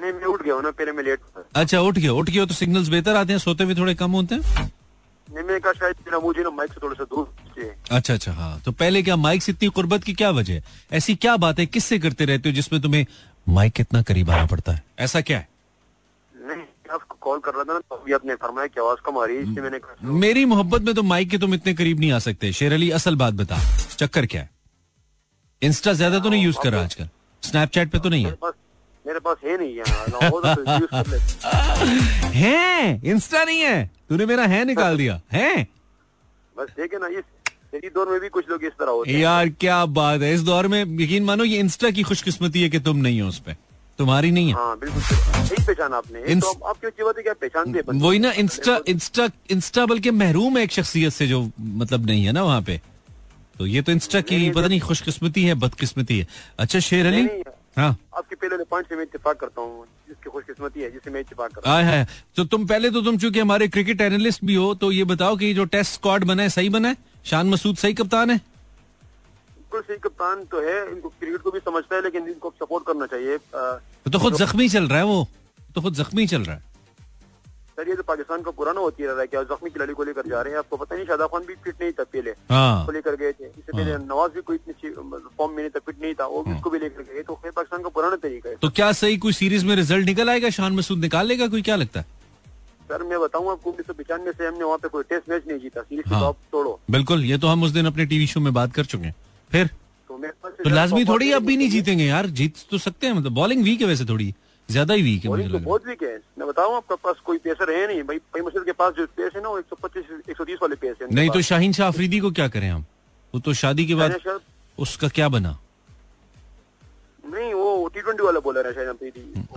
नहीं 0.00 0.12
मैं 0.12 0.24
उठ 0.24 0.42
गया 0.42 0.54
हूँ 0.54 0.62
ना 0.62 0.70
पहले 0.70 0.92
मैं 0.92 1.04
लेट 1.04 1.20
अच्छा 1.56 1.80
उठ 1.80 1.98
गए 1.98 2.08
उठ 2.08 2.30
गए 2.30 2.46
तो 2.46 2.54
सिग्नल्स 2.54 2.88
बेहतर 2.88 3.16
आते 3.16 3.32
हैं 3.32 3.38
सोते 3.40 3.64
हुए 3.64 3.74
थोड़े 3.74 3.94
कम 3.94 4.10
होते 4.12 4.34
हैं? 4.34 4.70
नहीं 5.28 5.44
मैंने 5.44 5.60
कहा 5.60 5.72
शायद 5.72 6.14
मुझे 6.24 6.42
ना 6.42 6.50
माइक 6.50 6.72
से 6.72 6.80
थोड़ा 6.82 6.94
सा 6.94 7.04
दूर 7.04 7.66
अच्छा 7.90 8.14
अच्छा 8.14 8.32
हाँ 8.32 8.60
तो 8.64 8.72
पहले 8.72 9.02
क्या 9.02 9.16
माइक 9.16 9.42
से 9.42 9.52
इतनी 9.52 9.68
कुर्बत 9.68 10.04
की 10.04 10.12
क्या 10.14 10.30
वजह 10.30 10.54
है? 10.54 10.62
ऐसी 10.92 11.14
क्या 11.16 11.36
बात 11.36 11.58
है 11.58 11.66
किससे 11.66 11.98
करते 11.98 12.24
रहते 12.24 12.48
हो 12.48 12.54
जिसमें 12.54 12.80
तुम्हें 12.82 13.04
माइक 13.48 13.72
कितना 13.72 14.02
करीब 14.02 14.30
आना 14.30 14.46
पड़ता 14.46 14.72
है? 14.72 14.82
ऐसा 14.98 15.20
क्या 15.20 15.38
है? 15.38 15.48
आपको 16.92 17.16
कॉल 17.20 17.38
कर 17.40 17.54
रहा 17.54 17.64
था 17.64 17.72
ना 17.72 17.78
तो 17.80 17.96
अभी 17.96 18.12
आपने 18.12 18.34
फरमाया 18.42 18.66
कि 18.66 18.80
आवाज़ 18.80 18.98
कम 19.06 19.18
आ 19.18 19.24
रही 19.26 19.36
है 19.36 19.42
इसलिए 19.42 19.62
मैंने 19.62 19.78
मेरी 20.20 20.44
मोहब्बत 20.44 20.82
में 20.82 20.94
तो 20.94 21.02
माइक 21.02 21.30
के 21.30 21.38
तुम 21.38 21.54
इतने 21.54 21.74
करीब 21.74 22.00
नहीं 22.00 22.12
आ 22.12 22.18
सकते। 22.18 22.52
शेर 22.52 22.72
अली 22.72 22.90
असल 22.98 23.16
बात 23.16 23.34
बता 23.34 23.58
चक्कर 23.90 24.26
क्या 24.26 24.40
है? 24.40 24.50
इंस्टा 25.62 25.92
ज़्यादा 25.92 26.18
तो 26.18 26.28
नहीं 26.30 26.44
यूज़ 26.44 26.58
कर 26.62 26.72
रहा 26.72 26.82
आजकल। 26.82 27.08
स्नैपचैट 27.42 27.90
पे 27.90 27.98
तो 27.98 28.08
नहीं 28.08 28.24
है। 28.24 28.30
मेरे 29.04 29.18
पास 29.20 29.36
है 29.44 29.56
नहीं 29.58 29.76
ना 29.76 30.28
तो 30.54 32.28
है 32.34 33.00
इंस्टा 33.10 33.44
नहीं 33.44 33.60
है। 33.60 33.90
तूने 34.08 34.26
मेरा 34.26 34.46
है 34.46 34.64
निकाल 34.64 34.96
दिया। 34.96 35.20
है? 35.32 35.66
बस 36.56 36.68
देखे 36.76 36.98
ना 36.98 37.08
इस 37.08 37.24
दौर 37.94 38.08
में 38.08 38.20
भी 38.20 38.28
कुछ 38.28 38.48
लोग 38.50 38.64
इस 38.64 38.72
तरह 38.78 38.90
होते 38.90 39.10
हैं। 39.10 39.18
यार 39.20 39.48
क्या 39.60 39.84
बात 39.98 40.20
है। 40.20 40.32
इस 40.34 40.40
दौर 40.42 40.66
में 40.68 40.80
यकीन 41.00 41.24
मानो 41.24 41.44
ये 41.44 41.58
इंस्टा 41.58 41.90
की 41.90 42.02
खुशकिस्मती 42.02 42.62
है 42.62 42.68
कि 42.68 42.78
तुम 42.80 42.96
नहीं 42.98 43.20
हो 43.20 43.28
उस 43.28 43.38
पे। 43.38 43.56
तुम्हारी 43.98 44.30
नहीं 44.30 44.48
है। 44.48 44.54
हाँ 44.54 44.78
बिल्कुल 44.78 45.00
सही 45.02 45.66
पहचाना 45.66 45.96
आपने। 45.96 46.20
इंस- 46.20 46.42
तो 46.42 46.64
आप- 46.64 46.84
पहचानते 47.40 47.78
हैं 47.78 48.00
वही 48.00 48.18
ना 48.18 48.32
इंस्टा 48.32 48.80
इंस्टा 48.88 49.28
इंस्टा 49.50 49.86
बल्कि 49.86 50.10
महरूम 50.10 50.58
है 50.58 50.64
एक 50.64 50.72
शख्सियत 50.72 51.12
से 51.12 51.26
जो 51.26 51.50
मतलब 51.60 52.06
नहीं 52.06 52.24
है 52.24 52.32
ना 52.32 52.42
वहाँ 52.42 52.62
पे। 52.62 52.80
तो 53.58 53.66
ये 53.66 53.82
तो 53.82 53.92
इंस्टा 53.92 54.20
की 54.20 54.50
पता 54.50 54.68
नहीं 54.68 54.80
खुशकिस्मती 54.80 55.44
है 55.44 55.54
बदकिस्मती 55.54 56.18
है। 56.18 56.26
अच्छा 56.58 56.78
शेर 56.78 57.06
अली। 57.06 57.28
हाँ। 57.76 57.96
आपके 58.16 58.34
पहले 58.34 58.64
पॉइंट 58.64 58.88
से 58.88 58.96
मैं 58.96 59.02
इत्तेफाक 59.02 59.36
करता 59.36 59.60
हूँ 59.60 59.84
जिसकी 60.08 60.30
खुशकिस्मती 60.30 60.80
है 60.80 60.92
जिससे 60.92 61.10
मैं 61.10 61.20
इत्तेफाक 61.20 61.50
करता 61.50 61.98
हूँ। 61.98 62.06
तो 62.36 62.44
तुम 62.44 62.66
पहले 62.66 62.90
तो 62.90 63.02
तुम 63.02 63.18
चूँकि 63.18 63.40
हमारे 63.40 63.68
क्रिकेट 63.68 64.00
एनालिस्ट 64.00 64.44
भी 64.44 64.54
हो 64.54 64.74
तो 64.74 64.92
ये 64.92 65.04
बताओ 65.04 65.36
कि 65.36 65.54
जो 65.54 65.64
टेस्ट 65.64 65.92
स्क्वाड 65.92 66.24
बना 66.24 66.42
है 66.42 66.48
सही 66.48 66.68
बना 66.68 66.88
है? 66.88 66.96
शान 67.24 67.46
मसूद 67.46 67.76
सही 67.76 67.94
कप्तान 67.94 68.30
है? 68.30 68.40
बिल्कुल 69.72 69.82
सही 69.88 70.00
कप्तान 70.04 70.44
तो 70.44 70.60
है 70.60 70.76
इनको 70.92 71.08
क्रिकेट 71.08 71.40
को 71.40 71.50
भी 71.50 71.58
समझता 71.58 71.96
है 71.96 72.02
लेकिन 72.02 72.26
इनको 72.28 72.52
सपोर्ट 72.60 72.84
करना 72.86 73.06
चाहिए। 73.06 73.36
अ, 73.36 73.80
तो, 74.04 74.10
तो 74.10 74.18
खुद 74.18 74.34
जख्मी 74.34 74.68
चल 74.68 74.88
रहा 74.88 74.98
है 74.98 75.04
वो? 75.04 75.28
तो 75.74 75.80
खुद 75.80 75.94
जख्मी 75.94 76.26
चल 76.26 76.42
रहा 76.42 76.56
है? 76.56 76.62
सर 77.76 77.88
ये 77.88 77.94
तो 77.96 78.02
पाकिस्तान 78.02 78.42
का 78.42 78.50
पुराना 78.50 78.80
होती 78.80 79.04
रहा 79.04 79.20
है 79.20 79.26
क्या 79.26 79.42
जख्मी 79.42 79.70
खिलाड़ी 79.70 79.94
को 79.94 80.04
लेकर 80.04 80.26
जा 80.28 80.40
रहे 80.42 80.52
हैं? 80.52 80.58
आपको 80.58 80.76
पता 80.76 80.96
नहीं 80.96 81.06
शादा 81.06 81.26
खान 81.26 81.44
भी 81.46 81.54
फिट 81.64 81.82
नहीं 81.82 81.92
था 81.92 82.04
पहले। 82.04 82.30
हाँ। 82.50 82.86
को 82.86 82.92
लेकर 82.92 83.16
गए 83.16 83.32
थे। 83.32 83.44
इससे 83.44 83.72
पहले 83.72 83.96
नवाज़ 83.96 84.32
भी 84.32 84.42
कोई 84.42 84.56
इतनी 84.56 84.90
फॉर्म 85.38 85.52
में 85.52 85.58
नहीं 85.58 85.70
था 85.70 85.80
फिट 85.86 86.02
नहीं 86.02 86.14
था 86.14 86.26
वो 86.26 86.42
भी 86.42 86.54
उसको 86.54 86.70
भी 86.70 86.78
लेकर 86.78 87.02
गए। 87.02 87.22
तो 87.22 87.34
पाकिस्तान 87.34 87.82
का 87.82 87.88
पुराना 87.88 88.16
तरीका 88.16 88.50
है। 88.50 88.56
तो 88.56 88.70
क्या 88.70 88.92
सही 88.92 89.16
कोई 89.18 89.32
सीरीज़ 89.32 89.66
में 89.66 89.74
रिज़ल्ट 89.76 90.06
निकल 90.06 90.30
आएगा? 90.30 90.50
शान 90.50 90.72
मसूद 90.72 90.98
निकाल 90.98 91.26
लेगा 91.26 91.48
कोई? 91.48 91.62
क्या 91.62 91.76
लगता 91.76 92.00
है? 92.00 92.06
सर 92.88 93.02
मैं 93.02 93.20
बताऊँ 93.20 93.50
आपको 93.50 93.70
उन्नीस 93.70 93.86
सौ 93.86 93.92
पिचानवे 93.92 94.32
से 94.32 94.46
हमने 94.46 94.64
वहाँ 94.64 94.78
पे 94.78 94.88
कोई 94.88 95.02
टेस्ट 95.10 95.30
मैच 95.30 95.42
नहीं 95.48 95.58
जीता। 95.58 95.82
सीरीज़ 95.82 96.10
हाँ। 96.10 96.20
तो 96.20 96.26
आप 96.26 96.36
तोड़ो। 96.52 96.78
बिल्कुल 96.90 97.24
ये 97.24 97.38
तो 97.38 97.46
हम 97.46 97.62
उस 97.62 97.70
दिन 97.70 97.86
अपने 97.86 98.06
टीवी 98.06 98.26
शो 98.26 98.40
में 98.40 98.52
बात 98.54 98.74
कर 98.74 98.84
चुके 98.84 99.04
हैं। 99.04 99.14
फिर? 99.52 99.66
तो 99.66 100.18
तो 100.64 100.70
लाजमी 100.70 101.04
थोड़ी 101.04 101.30
अब 101.32 101.42
भी 101.42 101.56
नहीं 101.56 101.68
जीतेंगे 101.70 102.04
यार 102.04 102.26
जीत 102.38 102.56
तो 102.70 102.78
सकते 102.78 103.06
हैं 103.06 103.14
मतलब 103.14 103.32
बॉलिंग 103.32 103.62
वीक 103.64 103.80
है 103.80 103.86
वैसे 103.86 104.04
थोड़ी 104.04 104.34
ज़्यादा 104.68 104.94
ही 104.94 105.02
वीक 105.02 105.24
है 105.24 105.30
मुझे 105.30 105.42
तो 105.42 105.54
लग 105.54 105.64
बहुत 105.64 105.86
वीक 105.86 106.02
है। 106.02 106.14
मैं 106.38 106.48
बताऊँ 106.48 106.74
आपका 106.76 106.94
पास 106.96 107.16
कोई 107.24 107.38
पेसर 107.38 107.70
है 107.70 107.86
नहीं? 107.86 108.02
भाई 108.02 108.18
भाई 108.18 108.64
के 108.64 108.72
पास 108.72 108.94
जो 108.94 109.06
पेस 109.16 109.32
है 109.36 109.42
ना 109.42 109.48
वो 109.48 109.58
एक 109.58 109.64
सौ 109.70 109.76
पच्चीस 109.82 110.04
एक 110.30 110.36
सौ 110.36 110.44
तीस 110.44 110.58
वाले 110.62 110.76
पेस 110.76 110.96
है। 111.02 111.06
है 111.06 111.14
नहीं 111.14 111.30
तो 111.30 111.40
शाहीन 111.42 111.72
शाह 111.72 111.88
अफरीदी 111.88 112.20
को 112.20 112.30
क्या 112.30 112.48
करें 112.48 112.68
हम 112.70 112.84
वो 113.34 113.40
तो 113.40 113.52
शादी 113.54 113.86
के 113.86 113.94
बाद 113.94 114.40
उसका 114.78 115.08
क्या 115.08 115.28
बना? 115.28 115.58
नहीं 117.24 117.52
वो 117.54 117.88
टी 117.94 118.00
ट्वेंटी 118.00 118.22
वाला 118.22 118.40
बॉलर 118.40 118.66
है 118.66 118.72
शायद 118.74 118.88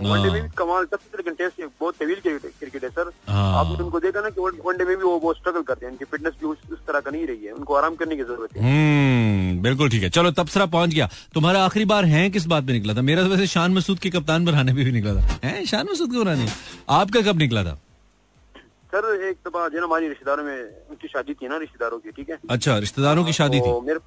वनडे 0.02 0.30
में 0.30 0.42
भी 0.42 0.48
कमाल 0.58 0.84
सबसे 0.84 1.30
टेस्ट 1.30 1.62
बहुत 1.80 1.94
तवील 1.96 2.20
क्रिकेट 2.24 2.84
है 2.84 2.90
सर। 2.90 3.10
हाँ। 3.28 3.58
आपने 3.58 3.84
उनको 3.84 4.00
देखा 4.00 4.20
ना 4.20 4.30
कि 4.30 4.40
वनडे 4.40 4.84
में 4.84 4.96
भी 4.96 5.02
वो 5.02 5.18
बहुत 5.18 5.36
स्ट्रगल 5.36 5.62
करते 5.62 5.86
हैं 5.86 5.92
उनकी 5.92 6.04
फिटनेस 6.04 6.34
भी 6.40 6.46
उस, 6.46 6.58
उस 6.72 6.78
तरह 6.86 7.00
का 7.00 7.10
नहीं 7.10 7.26
रही 7.26 7.44
है। 7.44 7.52
उनको 7.52 7.74
आराम 7.74 7.94
करने 7.94 8.16
की 8.16 8.22
ज़रूरत 8.22 8.56
है। 8.56 8.62
हम्म 8.62 9.62
बिल्कुल 9.62 9.90
ठीक 9.90 10.02
है। 10.02 10.10
चलो 10.10 10.30
तबसरा 10.32 10.66
पहुँच 10.66 10.90
गया। 10.90 11.08
तुम्हारा 11.34 11.64
आखिरी 11.64 11.84
बार 11.84 12.04
है 12.04 12.28
किस 12.30 12.46
बात 12.46 12.64
में 12.64 12.72
निकला 12.72 12.94
था? 12.94 13.02
मेरा 13.02 13.22
तो 13.22 13.28
वैसे 13.28 13.46
शान 13.46 13.74
मसूद 13.74 13.98
के 13.98 14.10
कप्तान 14.10 14.44
बनाने 14.44 14.74
पे 14.74 14.84
भी 14.84 14.92
निकला 14.92 15.14
था। 15.14 15.38
है 15.44 15.64
शान 15.66 15.86
मसूद 15.90 16.12
को 16.12 16.24
बनाने? 16.24 16.46
आपका 16.90 17.20
कब 17.22 17.38
निकला 17.38 17.64
था? 17.64 17.78
सर 18.92 19.14
एक 19.28 19.36
दफ़ा 19.46 19.68
जो 19.68 19.84
हमारी 19.84 20.08
रिश्तेदारों 20.08 20.44
में 20.44 20.58
उनकी 20.90 21.08
शादी 21.08 21.34
थी 21.34 21.48
ना 21.48 21.56
रिश्तेदारों 21.58 21.98
की 21.98 22.10
ठीक 22.10 22.30
है? 22.30 22.38
अच्छा 22.50 22.78
रिश्तेदारों 22.78 23.24
की 23.24 23.32
शादी 23.32 23.58
थी। 23.58 23.62
तो 23.62 23.80
मेरे 23.80 23.98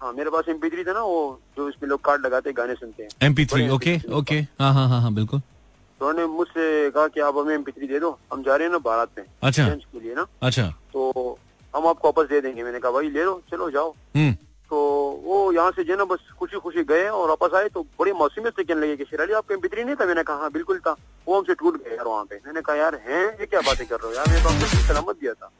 हाँ 0.00 0.12
मेरे 0.12 0.30
पास 0.30 0.48
एम 0.48 0.58
था 0.58 0.92
ना 0.92 1.00
वो 1.02 1.40
जो 1.56 1.68
इसमें 1.68 1.88
लोग 1.90 2.00
कार्ड 2.04 2.26
लगाते 2.26 2.52
गाने 2.52 2.74
सुनते 2.74 3.02
हैं। 3.02 3.10
M 3.22 3.34
P 3.34 3.44
three 3.46 3.68
okay 3.68 3.98
okay 4.12 4.38
हाँ। 4.60 4.72
हाँ 4.74 4.88
हाँ 4.88 5.00
हाँ 5.02 5.12
बिल्कुल। 5.14 5.40
तो 5.40 6.08
उन्होंने 6.08 6.32
मुझसे 6.34 6.90
कहा 6.90 7.06
कि 7.08 7.20
आप 7.20 7.36
हमें 7.38 7.54
एम 7.54 7.62
दे 7.62 7.98
दो 8.00 8.18
हम 8.32 8.42
जा 8.42 8.56
रहे 8.56 8.66
हैं 8.66 8.72
ना 8.72 8.78
बारात 8.78 9.18
में 9.18 9.24
अच्छा। 9.42 9.68
के 9.68 10.00
लिए 10.00 10.14
ना। 10.14 10.26
अच्छा। 10.42 10.66
तो 10.92 11.38
हम 11.74 11.86
आपको 11.86 12.08
वापस 12.08 12.30
दे 12.30 12.40
देंगे 12.40 12.62
मैंने 12.62 12.78
कहा 12.80 12.92
भाई 12.92 13.10
ले 13.10 13.24
लो 13.24 13.40
चलो 13.50 13.70
जाओ। 13.70 13.90
हम्म। 14.16 14.32
तो 14.70 14.78
वो 15.24 15.52
यहाँ 15.52 15.70
से 15.76 15.84
जो 15.84 15.96
ना 15.96 16.04
बस 16.04 16.18
खुशी 16.38 16.58
खुशी 16.58 16.84
गए 16.84 17.06
और 17.08 17.28
वापस 17.28 17.54
आए 17.56 17.68
तो 17.68 17.82
बड़ी 17.98 18.12
मौसमियत 18.12 18.56
से 18.56 18.64
कहने 18.64 18.80
लगे 18.80 18.96
कि 18.96 19.04
शेराली 19.04 19.32
आपका 19.32 19.54
एम 19.54 19.86
नहीं 19.86 19.96
था? 19.96 20.06
मैंने 20.06 20.22
कहा 20.22 20.36
हाँ 20.36 20.50
बिल्कुल 20.52 20.78
था। 20.78 20.96
वो 21.28 21.38
हमसे 21.38 21.54
टूट 21.54 21.76
गए 21.84 21.96
यार 21.96 22.06
वहाँ 22.06 22.24
पे। 22.24 22.40
मैंने 22.46 22.60
कहा 22.60 22.76
यार 22.76 23.00
हैं? 23.08 23.24
ये 23.40 23.46
क्या 23.46 23.60
बातें 23.60 23.86
कर 23.86 23.96
रहे 23.96 24.08
हो 24.08 24.14
यार? 24.14 24.28
मैंने 24.28 24.42
तो 24.42 24.48
आपको 24.48 24.86
सलामत 24.86 25.16
दिया 25.20 25.32
था। 25.32 25.50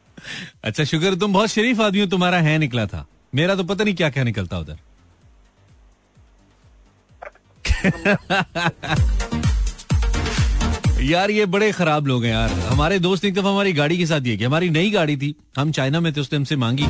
अच्छा 0.65 0.85
शुक्र 0.85 1.15
तुम 1.15 1.33
बहुत 1.33 1.49
शरीफ 1.49 1.81
आदमी 1.81 2.01
हो 2.01 2.07
तुम्हारा 2.07 2.39
है 2.39 2.59
निकला 2.59 2.87
था। 2.87 3.07
मेरा 3.35 3.55
तो 3.55 3.65
पता 3.65 3.85
नहीं 3.85 3.95
क्या 3.95 4.11
क्या 4.11 4.25
निकलता 4.25 4.59
उधर। 4.59 4.79
यार, 11.03 11.31
ये 11.31 11.47
बड़े 11.47 11.71
खराब 11.73 12.07
लोग 12.07 12.25
हैं 12.25 12.33
यार। 12.33 12.51
हमारे 12.51 12.99
दोस्त 12.99 13.25
एक 13.25 13.35
दफ़ा 13.35 13.51
हमारी 13.51 13.73
गाड़ी 13.73 13.99
के 13.99 14.07
साथ 14.07 14.21
ये 14.21 14.45
हमारी 14.45 14.71
नई 14.71 14.91
गाड़ी 14.91 15.17
थी। 15.17 15.35
हम 15.59 15.73
चाइना 15.73 16.01
में 16.01 16.13
थे, 16.13 16.21
उसने 16.21 16.37
हमसे 16.37 16.57
मांगी। 16.57 16.87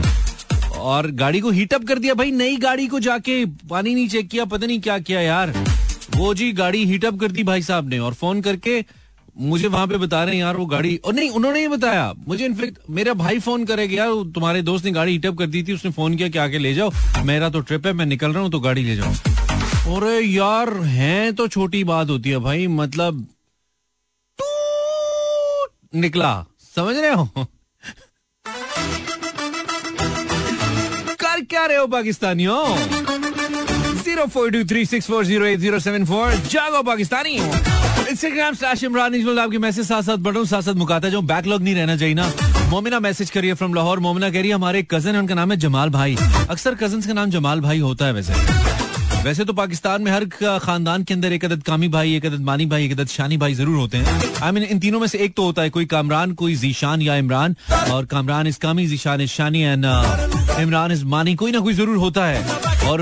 और 0.79 1.11
गाड़ी 1.11 1.41
को 1.41 1.51
हीट 1.51 1.75
अप 1.75 1.85
कर 1.85 1.99
दिया। 1.99 2.15
भाई, 2.15 2.31
नई 2.31 2.57
गाड़ी 2.57 2.87
को 2.87 3.01
जाके 3.01 3.45
पानी 3.47 3.95
नहीं 3.95 4.09
चेक 4.09 4.29
किया। 4.29 4.45
पता 4.45 4.67
नहीं 4.67 4.81
क्या 4.81 4.99
किया 4.99 5.21
यार। 5.21 5.51
वो 6.17 6.35
जी 6.35 6.53
गाड़ी 6.53 6.85
हीट 6.85 7.05
अप 7.05 7.21
कर 7.21 7.31
दी 7.31 7.43
भाई 7.43 7.63
साहब 7.63 7.89
ने। 7.89 7.99
और 7.99 8.15
फ़ोन 8.15 8.41
करके 8.43 8.85
मुझे 9.39 9.69
वहाँ 9.69 9.87
पे 9.87 9.97
बता 9.97 10.23
रहे 10.25 10.35
हैं, 10.35 10.41
यार, 10.43 10.57
वो 10.57 10.67
गाड़ी 10.67 10.97
और 10.97 11.15
नहीं, 11.15 11.31
उन्होंने 11.31 11.61
ये 11.61 11.69
बताया। 11.69 12.13
मुझे 12.29 12.45
इनफेक्ट 12.45 12.79
मेरा 12.91 13.13
भाई 13.15 13.39
फ़ोन 13.41 13.65
करेगा, 13.65 13.95
यार 13.97 14.11
तुम्हारे 14.35 14.63
दोस्त 14.63 14.85
ने 14.85 14.91
गाड़ी 14.93 15.13
हीटअप 15.13 15.39
कर 15.39 15.47
दी 15.47 15.63
थी, 15.63 15.73
उसने 15.73 15.91
फ़ोन 15.91 16.17
किया 16.17 16.29
कि 16.29 16.39
आके 16.39 16.59
ले 16.59 16.75
जाओ, 16.75 16.91
मेरा 17.25 17.49
तो 17.51 17.61
ट्रिप 17.61 17.87
है, 17.87 17.93
मैं 17.93 18.07
निकल 18.07 18.33
रहा 18.33 18.43
हूँ 18.43 18.51
तो 18.51 18.61
गाड़ी 18.61 18.85
ले 18.85 18.97
जाओ। 18.97 19.13
और 19.89 20.09
यार, 20.15 20.75
है 20.75 21.33
तो 21.33 21.49
छोटी 21.49 21.83
बात 21.85 22.11
होती 22.11 22.31
है 22.31 22.39
भाई 22.41 22.67
मतलब 22.67 23.27
निकला, 25.95 26.47
समझ 26.77 26.97
रहे 26.97 27.13
हो? 27.13 27.47
कर 31.21 31.41
क्या 31.41 31.65
रहे 31.67 31.77
हो 31.77 31.87
पाकिस्तानियों? 31.87 32.65
Zero 33.97 34.27
four 34.27 34.51
two 34.51 34.65
three 34.65 34.85
six 34.87 35.07
four 35.07 35.25
zero 35.25 35.47
eight 35.47 35.59
zero 35.61 35.79
seven 35.81 36.05
four 36.07 36.33
जागो 36.51 36.83
पाकिस्तानी। 36.83 37.39
इंस्टाग्राम 38.11 38.55
स्लैश 38.55 38.83
इमरान 38.85 39.15
आपके 39.39 39.59
मैसेज 39.59 39.87
साथ 39.87 40.03
साथ 40.03 40.17
बढ़ 40.19 40.37
साथ 40.45 40.63
साथ 40.63 40.75
मुकाता 40.75 41.09
जो 41.09 41.21
बैकलॉग 41.23 41.63
नहीं 41.63 41.75
रहना 41.75 41.97
चाहिए 41.97 42.15
ना। 42.15 42.27
मोमिना 42.71 42.99
मैसेज 43.01 43.31
करिए 43.31 43.55
फ्रॉम 43.55 43.75
लाहौर 43.75 44.01
मोमिना 44.01 44.31
कह 44.31 44.41
रही 44.41 44.49
है 44.49 44.55
हमारे 44.55 44.83
कज़न 44.91 45.15
है 45.15 45.21
उनका 45.21 45.35
नाम 45.35 45.51
है 45.53 45.57
जमाल 45.59 45.91
भाई। 45.91 46.17
अक्सर 46.51 46.75
कज़न 46.75 47.01
का 47.01 47.13
नाम 47.13 47.31
जमाल 47.31 47.61
भाई 47.61 47.79
होता 47.79 48.07
है 48.07 48.13
वैसे। 48.13 48.33
वैसे 49.25 49.45
तो 49.45 49.53
पाकिस्तान 49.53 50.03
में 50.03 50.11
हर 50.13 50.25
खानदान 50.59 51.03
के 51.05 51.15
अंदर 51.15 51.33
एक 51.33 51.45
अदद 51.45 51.63
कामी 51.63 51.89
भाई 51.89 52.15
एक 52.17 52.27
अदद 52.27 52.41
मानी 52.41 52.67
भाई 52.67 52.85
एक 52.85 52.93
अदद 52.93 53.09
शानी 53.09 53.37
भाई 53.37 53.55
ज़रूर 53.55 53.77
होते 53.77 53.99
हैं। 53.99 54.07
आई 54.07 54.51
I 54.51 54.55
मीन 54.55 54.63
mean, 54.63 54.73
इन 54.73 54.79
तीनों 54.81 55.01
में 55.01 55.07
से 55.07 55.19
एक 55.19 55.35
तो 55.37 55.45
होता 55.45 55.63
है 55.63 55.71
कोई 55.71 55.85
कामरान 55.87 56.33
कोई 56.35 56.55
जीशान 56.57 57.03
या 57.03 57.17
इमरान। 57.17 57.57
और 57.93 58.05
कामरान 58.07 58.47
इस 58.47 58.57
कामी 58.59 58.87
जीशान 58.87 59.21
इस 59.21 59.33
शानी 59.33 59.63
एंड 59.63 59.85
इमरान 60.61 60.93
इस 60.93 61.05
मानी 61.15 61.35
कोई 61.35 61.53
ना 61.53 61.61
कोई 61.61 61.75
ज़रूर 61.75 61.97
होता 61.97 62.27
है। 62.27 62.45
और 62.89 62.99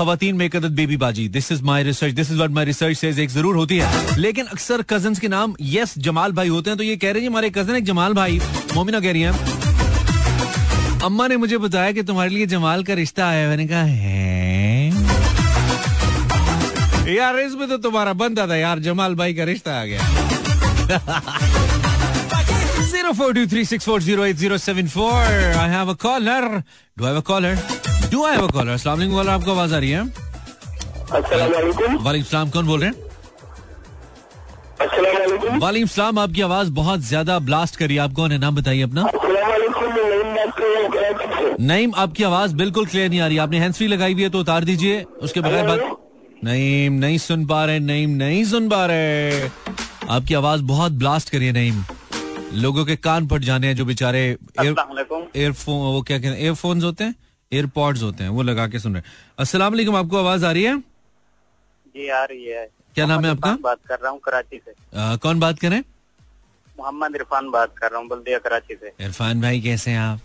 खातन 0.00 0.34
में 0.36 0.44
एक 0.46 0.56
अदद 0.56 0.72
बेबी 0.74 0.96
बाजी। 0.96 1.28
This 1.28 1.50
is 1.52 1.62
my 1.64 1.82
research 1.82 2.14
this 2.14 2.30
is 2.30 2.38
what 2.38 2.50
my 2.50 2.64
research 2.64 2.96
says 2.98 3.18
एक 3.20 3.30
ज़रूर 3.30 3.56
होती 3.56 3.76
है। 3.78 4.16
लेकिन 4.18 4.46
अक्सर 4.46 4.82
कज़न 4.90 5.14
के 5.14 5.28
नाम 5.28 5.54
यस 5.60 5.94
जमाल 5.98 6.32
भाई 6.32 6.48
होते 6.48 6.70
हैं 6.70 6.76
तो 6.78 6.84
ये 6.84 6.96
कह 6.96 7.12
रहे 7.12 7.22
हैं 7.22 7.28
हमारे 7.28 7.50
कज़न 7.50 7.76
एक 7.76 7.84
जमाल 7.84 8.14
भाई, 8.14 8.40
मोमिना 8.74 9.00
कह 9.00 9.12
रही 9.12 9.22
है। 9.22 9.32
अम्मा 11.04 11.26
ने 11.26 11.36
मुझे 11.36 11.58
बताया 11.58 11.92
कि 11.92 12.02
तुम्हारे 12.02 12.30
लिए 12.30 12.46
जमाल 12.46 12.82
का 12.84 12.94
रिश्ता 12.94 13.28
आया 13.28 13.48
मैंने 13.48 13.66
कहा, 13.66 13.82
है? 13.82 14.90
यार 17.14 17.38
इसमें 17.38 17.68
तो 17.68 17.76
तुम्हारा 17.78 18.12
बनता 18.14 18.46
था 18.46 18.56
यार, 18.56 18.78
जमाल 18.80 19.14
भाई 19.14 19.34
का 19.34 19.44
रिश्ता 19.44 19.80
आ 19.80 19.84
गया। 19.84 20.00
Zero 22.90 23.12
four 23.12 23.32
two 23.34 23.46
three 23.46 23.64
six 23.64 23.84
four 23.84 24.02
zero 24.02 24.24
eight 24.24 24.36
zero 24.36 24.58
seven 24.58 24.88
four 24.88 25.14
I 25.14 25.68
have 25.70 25.90
a 25.90 25.94
caller 26.02 26.62
do 26.98 27.04
have 27.04 27.16
a 27.16 27.20
caller 27.32 27.58
do 28.10 28.24
have 28.26 28.46
a 28.46 28.50
caller 28.52 28.72
अस्सलाम 28.72 28.98
वालेकुम 28.98 29.16
कॉलर 29.16 29.30
आपको 29.30 29.50
आवाज़ 29.50 29.74
आ 29.74 29.78
रही 29.78 29.90
है? 29.90 30.00
अस्सलाम 31.12 31.50
वालेकुम 32.04 32.22
सलाम 32.30 32.50
कौन 32.50 32.66
बोल 32.66 32.80
रहे 32.80 32.90
हैं? 32.90 32.96
वालेकुम 35.60 35.88
सलाम 35.88 36.18
आपकी 36.18 36.40
आवाज़ 36.42 36.70
बहुत 36.72 37.00
ज़्यादा 37.08 37.38
ब्लास्ट 37.48 37.76
करी 37.76 37.96
आप 37.98 38.12
कौन 38.14 38.32
है? 38.32 38.38
नाम 38.38 38.56
बताइए 38.56 38.82
अपना। 38.82 39.08
नईम 41.62 41.92
आपकी 41.98 42.24
आवाज़ 42.24 42.54
बिल्कुल 42.56 42.86
क्लियर 42.86 43.08
नहीं 43.10 43.20
आ 43.20 43.26
रही। 43.26 43.38
आपने 43.38 43.58
हैंड 43.60 43.74
फ्री 43.74 43.86
लगाई 43.86 44.12
हुई 44.12 44.22
है 44.22 44.28
तो 44.30 44.40
उतार 44.40 44.64
दीजिए। 44.64 45.02
उसके 45.22 45.40
बगैर 45.40 45.66
बात 45.66 45.80
नईम 46.44 46.92
नहीं 47.00 47.18
सुन 47.18 47.46
पा 47.46 47.64
रहे 47.64 47.78
नईम 47.80 48.10
नहीं 48.18 48.44
सुन 48.50 48.68
पा 48.68 48.84
रहे। 48.86 49.48
आपकी 50.10 50.34
आवाज़ 50.34 50.62
बहुत 50.64 50.92
ब्लास्ट 50.92 51.30
करी 51.30 51.46
है 51.46 51.52
नईम। 51.52 51.84
लोगों 52.62 52.84
के 52.84 52.96
कान 52.98 53.26
फट 53.28 53.42
जाने 53.42 53.66
हैं 53.66 53.76
जो 53.76 53.84
बेचारे 53.84 54.20
एयरफोन 54.60 55.76
वो 55.92 56.02
क्या 56.02 56.18
कहते 56.18 56.28
हैं? 56.28 56.38
एयरफोन्स 56.38 56.84
होते 56.84 57.04
हैं? 57.04 57.14
एयरपॉड्स 57.60 58.02
होते 58.02 58.24
हैं 58.24 58.30
वो 58.30 58.42
लगा 58.42 58.66
के 58.68 58.78
सुन 58.78 58.94
रहे 58.94 59.02
हैं। 59.02 59.12
अस्सलाम 59.38 59.72
वालेकुम 59.72 59.96
आपको 59.96 60.16
आवाज़ 60.16 60.44
आ 60.46 60.50
रही 60.52 60.62
है? 60.62 60.76
जी 60.78 62.08
आ 62.08 62.22
रही 62.24 62.44
है। 62.46 62.66
क्या 62.94 63.06
नाम 63.06 63.24
है 63.24 63.30
आपका? 63.30 63.56
बात 63.62 63.78
कर 63.88 63.98
रहा 63.98 64.10
हूँ 64.10 64.20
कराची 64.24 64.58
से। 64.58 64.70
आ, 64.96 65.16
कौन 65.16 65.40
बात 65.40 65.58
करें 65.58 65.80
मोहम्मद 66.78 67.16
इरफान 67.16 67.50
बात 67.50 67.74
कर 67.78 67.90
रहा 67.90 68.00
हूँ 68.00 68.08
बल्दिया 68.08 68.38
कराची 68.38 68.74
से। 68.74 68.92
इरफान 69.04 69.40
भाई 69.40 69.60
कैसे 69.60 69.90
हैं 69.90 69.98
आप? 69.98 70.20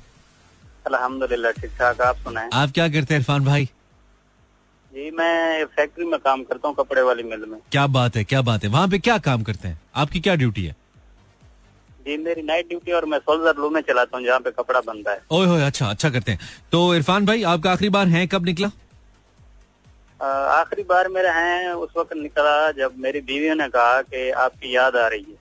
अल्हम्दुलिल्लाह 0.88 1.52
ठीक 1.52 1.72
ठाक 1.80 2.02
आप 2.02 2.18
सुनाए। 2.18 2.50
आप 2.54 2.72
क्या 2.72 2.88
करते 2.90 3.14
हैं 3.14 3.22
इरफान 3.22 3.46
भाई? 3.46 3.66
जी 4.92 5.10
मैं 5.12 5.66
फैक्ट्री 5.76 6.06
में 6.06 6.20
काम 6.20 6.44
करता 6.44 6.68
हूँ 6.68 6.76
कपड़े 6.76 7.02
वाली 7.02 7.24
मिल 7.24 7.46
में। 7.50 7.60
क्या 7.72 7.88
बात 7.98 8.16
है 8.16 8.24
क्या 8.24 8.42
बात 8.42 8.64
है। 8.64 8.70
वहाँ 8.70 8.88
पे 8.88 9.00
क्या 9.00 9.18
काम 9.30 9.44
करते 9.44 9.68
हैं? 9.68 9.80
आपकी 9.96 10.20
क्या 10.20 10.36
ड्यूटी 10.36 10.66
है? 10.66 10.76
जी 12.06 12.18
मेरी 12.24 12.42
नाइट 12.42 12.68
ड्यूटी 12.70 12.92
और 12.92 13.06
मैं 13.12 13.18
सोल्जर 13.20 13.56
रूम 13.56 13.74
में 13.74 13.82
चलाता 13.82 14.18
हूँ 14.18 14.26
जहाँ 14.26 14.40
पे 14.40 14.52
कपड़ा 14.58 14.80
बनता 14.88 15.12
है। 15.12 15.20
ओए 15.32 15.46
होए 15.48 15.62
अच्छा 15.66 15.88
अच्छा 15.90 16.10
करते 16.10 16.32
हैं। 16.32 16.40
तो 16.72 16.96
इरफान 16.96 17.26
भाई 17.26 17.44
आपका 17.54 17.72
आखिरी 17.72 17.90
बार 17.96 18.08
है 18.08 18.26
कब 18.34 18.46
निकला? 18.46 18.68
आखिरी 20.20 20.84
बार 20.90 21.08
मेरे 21.10 21.30
हैं 21.38 21.72
उस 21.74 21.90
वक्त 21.98 22.14
निकला 22.18 22.72
जब 22.72 22.94
मेरी 23.06 23.22
बीवी 23.22 23.54
ने 23.56 23.68
कहा 23.70 24.02
कि 24.02 24.30
आपकी 24.46 24.76
याद 24.76 24.96
आ 24.96 25.08
रही 25.08 25.26
है। 25.30 25.36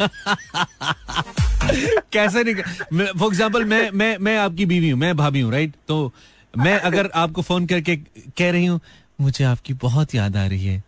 कैसे 2.12 2.44
निकला 2.44 3.12
फॉर 3.12 3.26
एग्ज़ाम्पल 3.26 3.64
मैं 3.64 3.90
मैं 3.92 4.16
मैं 4.20 4.36
आपकी 4.38 4.66
बीवी 4.66 4.90
हूँ 4.90 4.98
मैं 5.00 5.16
भाभी 5.16 5.40
हूँ 5.40 5.52
राइट 5.52 5.72
तो 5.88 6.12
मैं 6.54 6.78
अगर 6.90 7.10
आपको 7.14 7.42
फ़ोन 7.42 7.66
करके 7.66 7.96
कह 7.96 8.50
रही 8.50 8.66
हूँ 8.66 8.80
मुझे 9.20 9.44
आपकी 9.44 9.74
बहुत 9.86 10.14
याद 10.14 10.36
आ 10.36 10.46
रही 10.46 10.66
है। 10.66 10.82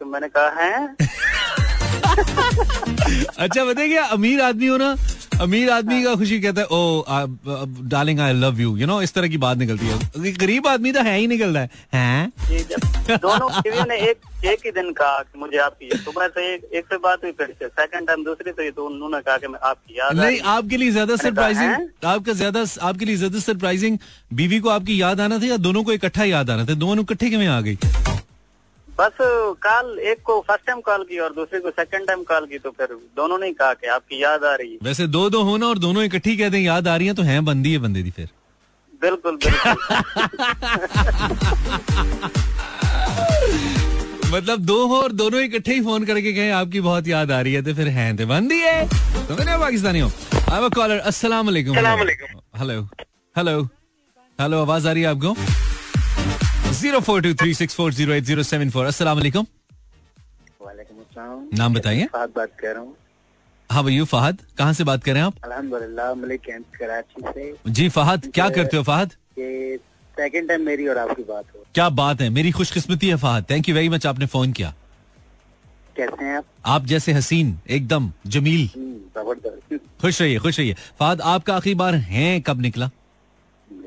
तो 0.00 0.06
मैंने 0.06 0.28
कहा 0.36 0.48
है? 0.62 0.94
अच्छा 3.38 3.64
बताइए 3.64 3.88
क्या 3.88 4.04
अमीर 4.16 4.40
आदमी 4.42 4.66
हो 4.66 4.76
ना 4.76 4.96
अमीर 5.40 5.70
आदमी 5.70 6.02
का 6.02 6.14
खुशी 6.16 6.38
कहता 6.40 6.60
है 6.60 6.66
ओ 6.66 7.04
darling 7.88 8.20
I 8.20 8.32
love 8.32 8.60
you 8.60 8.76
you 8.76 8.86
know 8.86 9.00
इस 9.02 9.12
तरह 9.14 9.28
की 9.28 9.38
बात 9.38 9.58
निकलती 9.58 9.86
है। 9.86 10.32
गरीब 10.34 10.66
आदमी 10.66 10.92
तो 10.92 11.02
है 11.02 11.16
ही 11.18 11.26
निकलता 11.26 11.60
है। 11.60 11.70
हैं? 11.94 12.32
दोनों 13.10 13.84
ने 13.88 13.96
एक 14.10 14.44
एक 14.44 14.60
ही 14.66 14.70
दिन 14.70 14.90
कहा 14.92 15.18
कि 15.18 15.38
मुझे 15.38 15.58
आपकी 15.58 15.90
सुबह 15.96 16.28
से 16.28 16.54
एक 16.54 16.64
एक 16.74 16.84
से 16.92 16.96
बात 17.04 17.24
हुई 17.24 17.32
फिर 17.38 17.54
से 17.58 17.68
सेकंड 17.68 18.06
टाइम 18.06 18.24
दूसरी 18.24 18.50
से 18.50 18.70
तो 18.70 18.86
उन्होंने 18.86 19.20
कहा 19.20 19.36
कि 19.36 19.48
मैं 19.48 19.60
आपकी 19.70 19.98
याद 19.98 20.16
नहीं 20.16 20.40
आपके 20.54 20.76
लिए 20.76 20.90
ज़्यादा 20.90 21.16
सरप्राइजिंग 21.16 21.72
आपका 22.04 22.32
ज़्यादा 22.32 22.64
आपके 22.88 23.04
लिए 23.04 23.16
ज़्यादा 23.16 23.40
सरप्राइजिंग 23.40 23.98
बीवी 24.40 24.60
को 24.60 24.68
आपकी 24.70 25.00
याद 25.02 25.20
आना 25.20 25.38
था 25.38 25.46
या 25.46 25.56
दोनों 25.68 25.82
को 25.84 25.92
इकट्ठा 25.92 26.24
याद 26.24 26.50
आना 26.50 26.64
था? 26.64 26.74
दोनों 26.74 27.04
इकट्ठे 27.04 27.30
क्यों 27.30 27.46
आ 27.46 27.60
गई? 27.60 27.78
बस 28.98 29.16
कॉल 29.64 29.98
एक 30.10 30.20
को 30.24 30.34
फ़र्स्ट 30.48 30.66
टाइम 30.66 30.80
कॉल 30.80 31.02
की 31.08 31.18
और 31.18 31.32
दूसरे 31.34 31.58
को 31.60 31.70
सेकंड 31.70 32.06
टाइम 32.06 32.22
कॉल 32.24 32.46
की 32.46 32.58
तो 32.58 32.70
फिर 32.70 32.88
दोनों 33.16 33.38
ने 33.38 33.52
कहा 33.52 33.72
कि 33.74 33.86
आपकी 33.94 34.22
याद 34.22 34.44
आ 34.44 34.54
रही 34.54 34.72
है। 34.72 34.78
वैसे 34.82 35.06
दो 35.16 35.28
दो 35.30 35.42
होना 35.44 35.66
और 35.66 35.78
दोनों 35.78 36.02
इकट्ठी 36.04 36.36
कहते 36.36 36.56
हैं 36.56 36.64
याद 36.64 36.88
आ 36.88 36.96
रही 36.96 37.06
है 37.06 37.14
तो 37.14 37.22
हैं 37.22 37.44
बंदी 37.44 37.72
है 37.72 37.78
बंदे 37.78 38.02
दी 38.02 38.10
फिर। 38.10 38.28
बिल्कुल 39.02 39.36
बिल्कुल। 39.44 39.74
मतलब 44.34 44.58
दो 44.66 44.86
हो 44.86 44.96
और 45.02 45.12
दोनों 45.12 45.40
इकट्ठे 45.40 45.74
ही 45.74 45.80
फ़ोन 45.82 46.04
करके 46.04 46.32
कहे 46.32 46.50
आपकी 46.52 46.80
बहुत 46.80 47.08
याद 47.08 47.30
आ 47.32 47.40
रही 47.40 47.52
है 47.54 47.62
तो 47.62 47.74
फिर 47.74 47.88
हैं 47.98 48.16
तो 48.16 48.26
बंदी 48.26 48.58
है। 48.60 48.88
तो 49.28 49.34
मैंने 49.34 49.58
पाकिस्तानी 49.58 50.00
हो। 50.00 50.10
आई 50.52 50.68
कॉलर 50.74 50.98
अस्सलाम 51.12 51.46
वालेकुम। 51.46 51.76
हेलो 51.76 52.80
हेलो 53.36 53.62
हेलो 54.38 54.60
आवाज़ 54.62 54.88
आ 54.88 54.92
रही 54.92 55.02
है 55.02 55.08
आपको? 55.08 55.34
Zero 56.76 57.00
four 57.00 57.22
two 57.22 57.32
three 57.34 57.54
six 57.54 57.74
four 57.74 57.92
zero 57.94 58.12
eight 58.12 58.24
zero 58.24 58.42
seven 58.44 58.70
four. 58.70 58.86
अस्सलाम। 58.86 59.20
नाम 61.54 61.74
बताइए। 61.74 62.04
बात 62.12 62.30
बात 62.36 62.50
कर 62.60 62.72
रहा 62.72 62.80
हूँ। 62.80 62.94
हाँ 63.70 63.82
भैया 63.84 64.04
फहद। 64.06 64.38
कहाँ 64.58 64.72
से 64.72 64.84
बात 64.84 65.04
कर 65.04 65.12
रहे 65.12 65.20
हैं 65.20 65.26
आप? 65.26 65.34
अल्हम्दुलिल्लाह 65.44 66.14
मलिक 66.14 66.40
कैंप 66.40 66.64
कराची 66.78 67.22
से। 67.26 67.70
जी 67.70 67.88
फहद 67.88 68.30
क्या 68.34 68.48
करते 68.50 68.76
हो 68.76 68.82
फहद? 68.82 69.12
सेकंड 69.38 70.48
टाइम 70.48 70.62
मेरी 70.62 70.86
और 70.88 70.98
आपकी 70.98 71.22
बात 71.22 71.44
हो। 71.54 71.64
क्या 71.74 71.88
बात 71.92 72.20
है 72.20 72.28
मेरी 72.30 72.50
खुशकिस्मती 72.52 73.08
है 73.08 73.16
Fahad. 73.16 73.44
Thank 73.50 73.68
you 73.68 73.74
very 73.74 73.88
much 73.88 74.06
आपने 74.06 74.26
फ़ोन 74.26 74.52
किया। 74.52 74.74
कैसे 75.96 76.24
हैं 76.24 76.36
आप? 76.36 76.44
आप 76.66 76.86
जैसे 76.86 77.12
हसीन 77.12 77.58
एकदम 77.70 78.10
जमील। 78.26 78.68
हम्म, 78.76 78.94
ज़बरदस्त। 79.16 79.80
खुश 80.00 80.20
रहिए 80.22 80.38
खुश 80.38 80.58
रहिए। 80.58 80.74
फहद 81.00 81.20
आपका 81.20 81.56
आखिरी 81.56 81.74
बार 81.74 81.94
है 81.94 82.40
कब 82.40 82.60
निकला? 82.60 82.90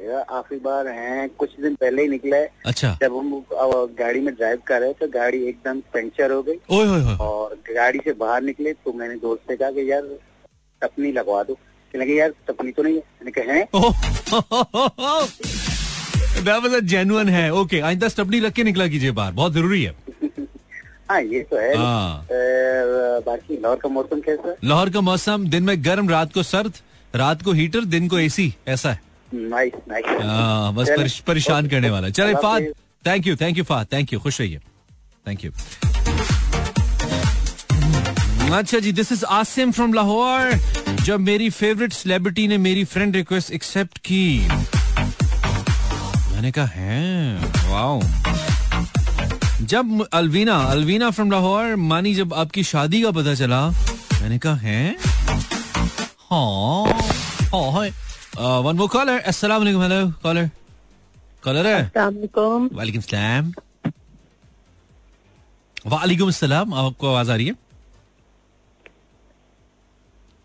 मेरा 0.09 0.21
आखिरी 0.37 0.59
बार 0.59 0.87
है 0.87 1.27
कुछ 1.27 1.49
दिन 1.61 1.75
पहले 1.75 2.01
ही 2.01 2.07
निकला। 2.07 2.37
है 2.37 2.49
अच्छा। 2.65 2.97
जब 3.01 3.15
हम 3.15 3.43
गाड़ी 3.99 4.19
में 4.19 4.33
ड्राइव 4.35 4.59
कर 4.67 4.81
रहे 4.81 4.93
थे 4.93 5.07
गाड़ी 5.07 5.43
एकदम 5.47 5.79
पंचर 5.93 6.31
हो 6.31 6.41
गई। 6.43 6.55
ओए 6.69 6.85
होए 6.85 7.15
और 7.15 7.55
गाड़ी 7.75 7.99
से 7.99 8.13
बाहर 8.13 8.41
निकले 8.41 8.73
तो 8.73 8.93
मैंने 8.93 9.15
दोस्त 9.15 9.41
से 9.47 9.55
कहा 9.55 9.71
कि 9.71 9.91
यार 9.91 10.07
टपनी 10.83 11.11
लगवा 11.11 11.43
दो। 11.43 11.57
लगे 11.95 12.13
यार 12.13 12.33
टपनी 12.47 12.71
तो 12.71 12.83
नहीं 12.83 12.95
है। 12.95 13.31
कहा 13.37 13.53
है? 13.53 13.67
genuine 16.89 17.29
है। 17.29 17.53
ओके 17.53 17.79
आइंदा 17.79 18.07
स्टपनी 18.07 18.39
रख 18.39 18.53
के 18.53 18.63
निकला 18.63 18.87
कीजिए 18.87 19.11
बाहर। 19.11 19.31
बहुत 19.33 19.53
ज़रूरी 19.53 19.83
है। 19.83 19.95
हाँ 21.09 21.21
ये 21.21 21.39
तो 21.39 21.57
है। 21.57 21.77
हाँ। 21.77 22.27
बाकी 22.31 23.61
लाहौर 23.61 23.77
का 23.77 23.89
मौसम 23.89 24.19
कैसा 24.21 24.55
लाहौर 24.63 24.89
का 24.89 25.01
मौसम 25.01 25.47
दिन 25.47 25.63
में 25.63 25.85
गर्म 25.85 26.09
रात 26.09 26.33
को 26.33 26.43
सर्द 26.43 26.73
रात 27.15 27.41
को 27.41 27.51
हीटर 27.51 27.85
दिन 27.85 28.07
को 28.07 28.19
एसी 28.19 28.55
ऐसा 28.67 28.91
है। 28.91 29.08
हाँ, 30.23 30.73
बस 30.73 30.89
परेशान 31.27 31.67
करने 31.69 31.89
वाला। 31.89 32.09
चले 32.09 32.33
Fahad. 32.43 32.63
Thank 33.05 33.27
you 33.27 33.35
thank 33.41 33.57
you 33.57 33.63
Fahad. 33.63 33.87
Thank 33.93 34.13
you 34.13 34.19
खुश 34.19 34.39
रहिए। 34.41 34.59
थैंक 35.27 35.43
यू 35.45 35.51
अच्छा 38.57 38.79
जी 38.79 38.91
this 38.91 39.11
is 39.11 39.23
Asim 39.25 39.71
from 39.71 39.93
Lahore 39.93 40.53
जब 41.05 41.19
मेरी 41.19 41.49
फेवरेट 41.49 41.93
सेलिब्रिटी 41.93 42.47
ने 42.47 42.57
मेरी 42.57 42.83
फ्रेंड 42.93 43.15
रिक्वेस्ट 43.15 43.51
एक्सेप्ट 43.53 43.97
की 44.07 44.47
मैंने 46.33 46.51
कहा 46.51 46.65
है 46.65 47.35
वाओ 47.71 48.01
जब 49.61 50.07
अलवीना 50.13 50.55
अलवीना 50.71 51.09
फ्रॉम 51.11 51.31
लाहौर 51.31 51.75
मानी 51.75 52.13
जब 52.15 52.33
आपकी 52.33 52.63
शादी 52.63 53.01
का 53.01 53.11
पता 53.11 53.33
चला 53.35 53.67
मैंने 53.69 54.37
कहा 54.39 54.55
है 54.55 54.95
हाँ 56.31 56.85
हाँ 57.53 57.87
वन 58.39 58.77
वो 58.77 58.87
कॉलर 58.87 59.19
अस्सलाम 59.29 59.59
वालेकुम 59.61 59.81
हेलो 59.81 60.07
कॉलर 60.23 60.49
कॉलर 61.43 61.67
है 61.67 61.79
अस्सलाम 61.85 62.69
वालेकुम 62.77 63.01
सलाम 63.01 63.51
वालेकुम 65.93 66.29
सलाम 66.39 66.73
आपको 66.73 67.07
आवाज़ 67.09 67.31
आ 67.31 67.35
रही 67.35 67.47
है? 67.47 67.55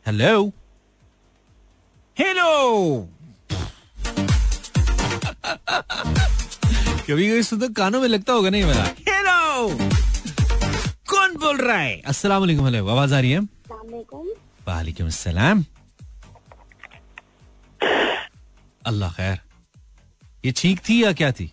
हेलो 0.06 0.52
हेलो 2.16 2.50
कभी 7.06 7.28
कभी 7.28 7.42
सुन 7.42 7.58
तो 7.60 7.68
कानों 7.78 8.00
में 8.00 8.08
लगता 8.08 8.32
होगा 8.32 8.50
नहीं 8.50 8.64
मेरा। 8.64 8.84
हेलो 9.08 9.68
कौन 11.10 11.36
बोल 11.44 11.56
रहा 11.66 11.76
है? 11.78 12.00
अस्सलाम 12.12 12.40
वालेकुम 12.40 12.64
हेलो 12.66 12.86
आवाज़ 12.96 13.14
आ 13.14 13.20
रही 13.20 13.30
है? 13.30 13.40
वालेकुम 14.68 15.08
सलाम 15.20 15.64
अल्लाह 18.86 19.12
खैर। 19.12 19.38
ये 20.44 20.52
छींक 20.52 20.80
थी 20.88 21.02
या 21.04 21.12
क्या 21.12 21.30
थी? 21.32 21.52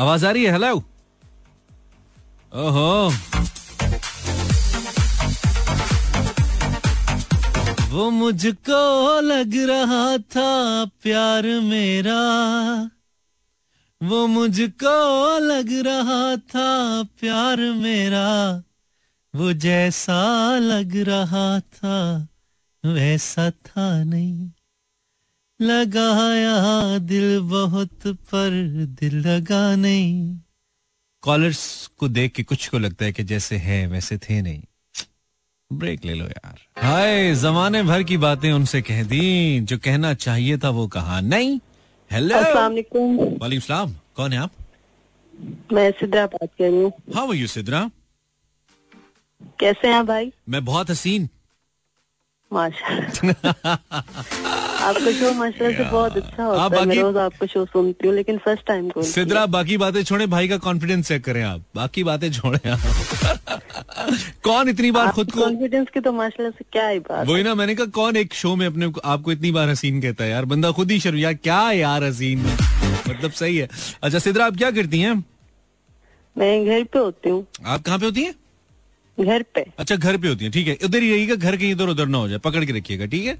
आवाज़ 0.00 0.26
आ 0.26 0.30
रही 0.30 0.44
है 0.44 0.52
हेलो 0.52 0.74
ओहो। 2.54 3.12
वो 7.90 8.10
मुझको 8.10 8.82
लग 9.20 9.56
रहा 9.70 10.18
था 10.18 10.50
प्यार 11.02 11.46
मेरा। 11.60 12.20
वो 14.02 14.26
मुझको 14.26 14.96
लग 15.38 15.72
रहा 15.86 16.36
था 16.36 17.02
प्यार 17.20 17.60
मेरा। 17.60 18.28
वो 19.34 19.52
जैसा 19.52 20.22
लग 20.58 20.96
रहा 21.08 21.48
था, 21.60 21.96
वैसा 22.84 23.50
था 23.50 24.04
नहीं। 24.04 24.50
लगाया 25.62 26.98
दिल 26.98 27.40
बहुत 27.40 28.06
पर 28.06 28.50
दिल 29.00 29.14
लगा 29.14 29.76
नहीं। 29.76 30.38
कॉलर्स 31.22 31.90
को 31.98 32.08
देख 32.08 32.32
के 32.32 32.42
कुछ 32.42 32.68
को 32.68 32.78
लगता 32.78 33.04
है 33.04 33.12
कि 33.12 33.24
जैसे 33.24 33.56
है 33.56 33.86
वैसे 33.86 34.18
थे 34.18 34.42
नहीं। 34.42 34.62
ब्रेक 35.72 36.04
ले 36.04 36.14
लो 36.14 36.24
यार। 36.24 36.58
हाय 36.78 37.34
जमाने 37.34 37.82
भर 37.82 38.02
की 38.02 38.16
बातें 38.16 38.52
उनसे 38.52 38.82
कह 38.82 39.02
दी। 39.02 39.60
जो 39.60 39.78
कहना 39.78 40.14
चाहिए 40.14 40.58
था 40.58 40.70
वो 40.70 40.88
कहा 40.88 41.20
नहीं। 41.20 41.60
हेलो 42.10 42.36
अस्सलाम 42.36 42.72
वालेकुम। 42.72 43.60
सलाम। 43.60 43.94
कौन 44.14 44.32
है 44.32 44.38
आप? 44.38 44.50
मैं 45.72 45.90
सिद्रा 45.90 46.26
बात 46.26 46.48
कर 46.58 46.70
रही 46.70 46.82
हूँ। 46.82 46.92
हाँ 47.14 47.28
आर 47.28 47.34
यू 47.34 47.46
सिद्रा? 47.46 47.90
कैसे 49.60 49.88
हैं 49.88 50.06
भाई? 50.06 50.32
मैं 50.48 50.64
बहुत 50.64 50.90
हसीन। 50.90 51.28
माशा 52.52 53.76
आपका 54.86 55.10
शो 55.12 55.32
माशाल्लाह 55.34 55.76
से 55.76 55.90
बहुत 55.90 56.16
अच्छा 56.16 56.44
होता 56.44 56.78
है 56.78 56.84
मैं 56.86 56.96
रोज 57.02 57.16
आपका 57.16 57.46
शो 57.52 57.64
सुनती 57.66 58.06
हूँ 58.06 58.14
लेकिन 58.16 58.38
फ़र्स्ट 58.44 58.66
टाइम 58.66 58.88
को 58.90 59.02
सिद्रा 59.02 59.44
बाकी 59.54 59.76
बातें 59.82 60.02
छोड़े 60.02 60.26
भाई 60.34 60.48
का 60.48 60.56
कॉन्फिडेंस 60.66 61.08
चेक 61.08 61.24
करें 61.24 61.42
आप। 61.42 61.62
बाकी 61.76 62.04
बातें 62.04 62.30
छोड़े 62.32 62.70
आप। 62.70 62.80
कौन 64.44 64.68
इतनी 64.68 64.90
बार 64.90 65.10
खुद 65.12 65.30
को 65.32 65.40
कॉन्फिडेंस 65.40 65.86
की 65.94 66.00
तो 66.00 66.12
माशाल्लाह 66.12 66.50
से 66.58 66.64
क्या 66.72 66.86
ही 66.88 66.98
बात 67.08 67.26
वही 67.28 67.42
ना 67.42 67.54
मैंने 67.54 67.74
कहा 67.74 67.86
कौन 68.00 68.16
एक 68.16 68.34
शो 68.34 68.54
में 68.56 68.66
अपने 68.66 68.92
आपको 69.04 69.32
इतनी 69.32 69.50
बार 69.52 69.68
हसीन 69.70 70.00
कहता 70.02 70.24
है? 70.24 70.30
यार 70.30 70.44
बंदा 70.54 70.70
खुद 70.78 70.90
ही 70.90 71.00
शर्म 71.00 71.16
यार 71.18 71.34
क्या 71.34 71.60
यार 71.72 72.04
हसीन 72.04 72.46
मतलब 73.08 73.30
सही 73.30 73.56
है। 73.56 73.68
अच्छा 74.02 74.18
सिद्रा 74.18 74.46
आप 74.46 74.56
क्या 74.56 74.70
करती 74.78 75.00
हैं? 75.00 75.14
मैं 76.36 76.64
घर 76.66 76.82
पे 76.92 76.98
होती 76.98 77.30
हूँ। 77.30 77.44
आप 77.64 77.82
कहाँ 77.82 77.98
पे 77.98 78.04
होती 78.06 78.22
हैं? 78.22 78.34
घर 79.18 79.42
पे। 79.54 79.64
अच्छा 79.78 79.96
घर 79.96 80.16
पे 80.16 80.28
होती 80.28 80.44
है 80.44 80.50
ठीक 80.50 80.66
है। 80.68 80.76
उधर 80.84 81.02
ही 81.02 81.10
रहिएगा 81.12 81.34
घर 81.34 81.56
कहीं 81.56 81.70
इधर 81.72 81.88
उधर 81.88 82.06
ना 82.06 82.18
हो 82.18 82.28
जाए 82.28 82.38
पकड़ 82.44 82.64
के 82.64 82.72
रखिएगा 82.78 83.06
ठीक 83.06 83.26
है? 83.26 83.36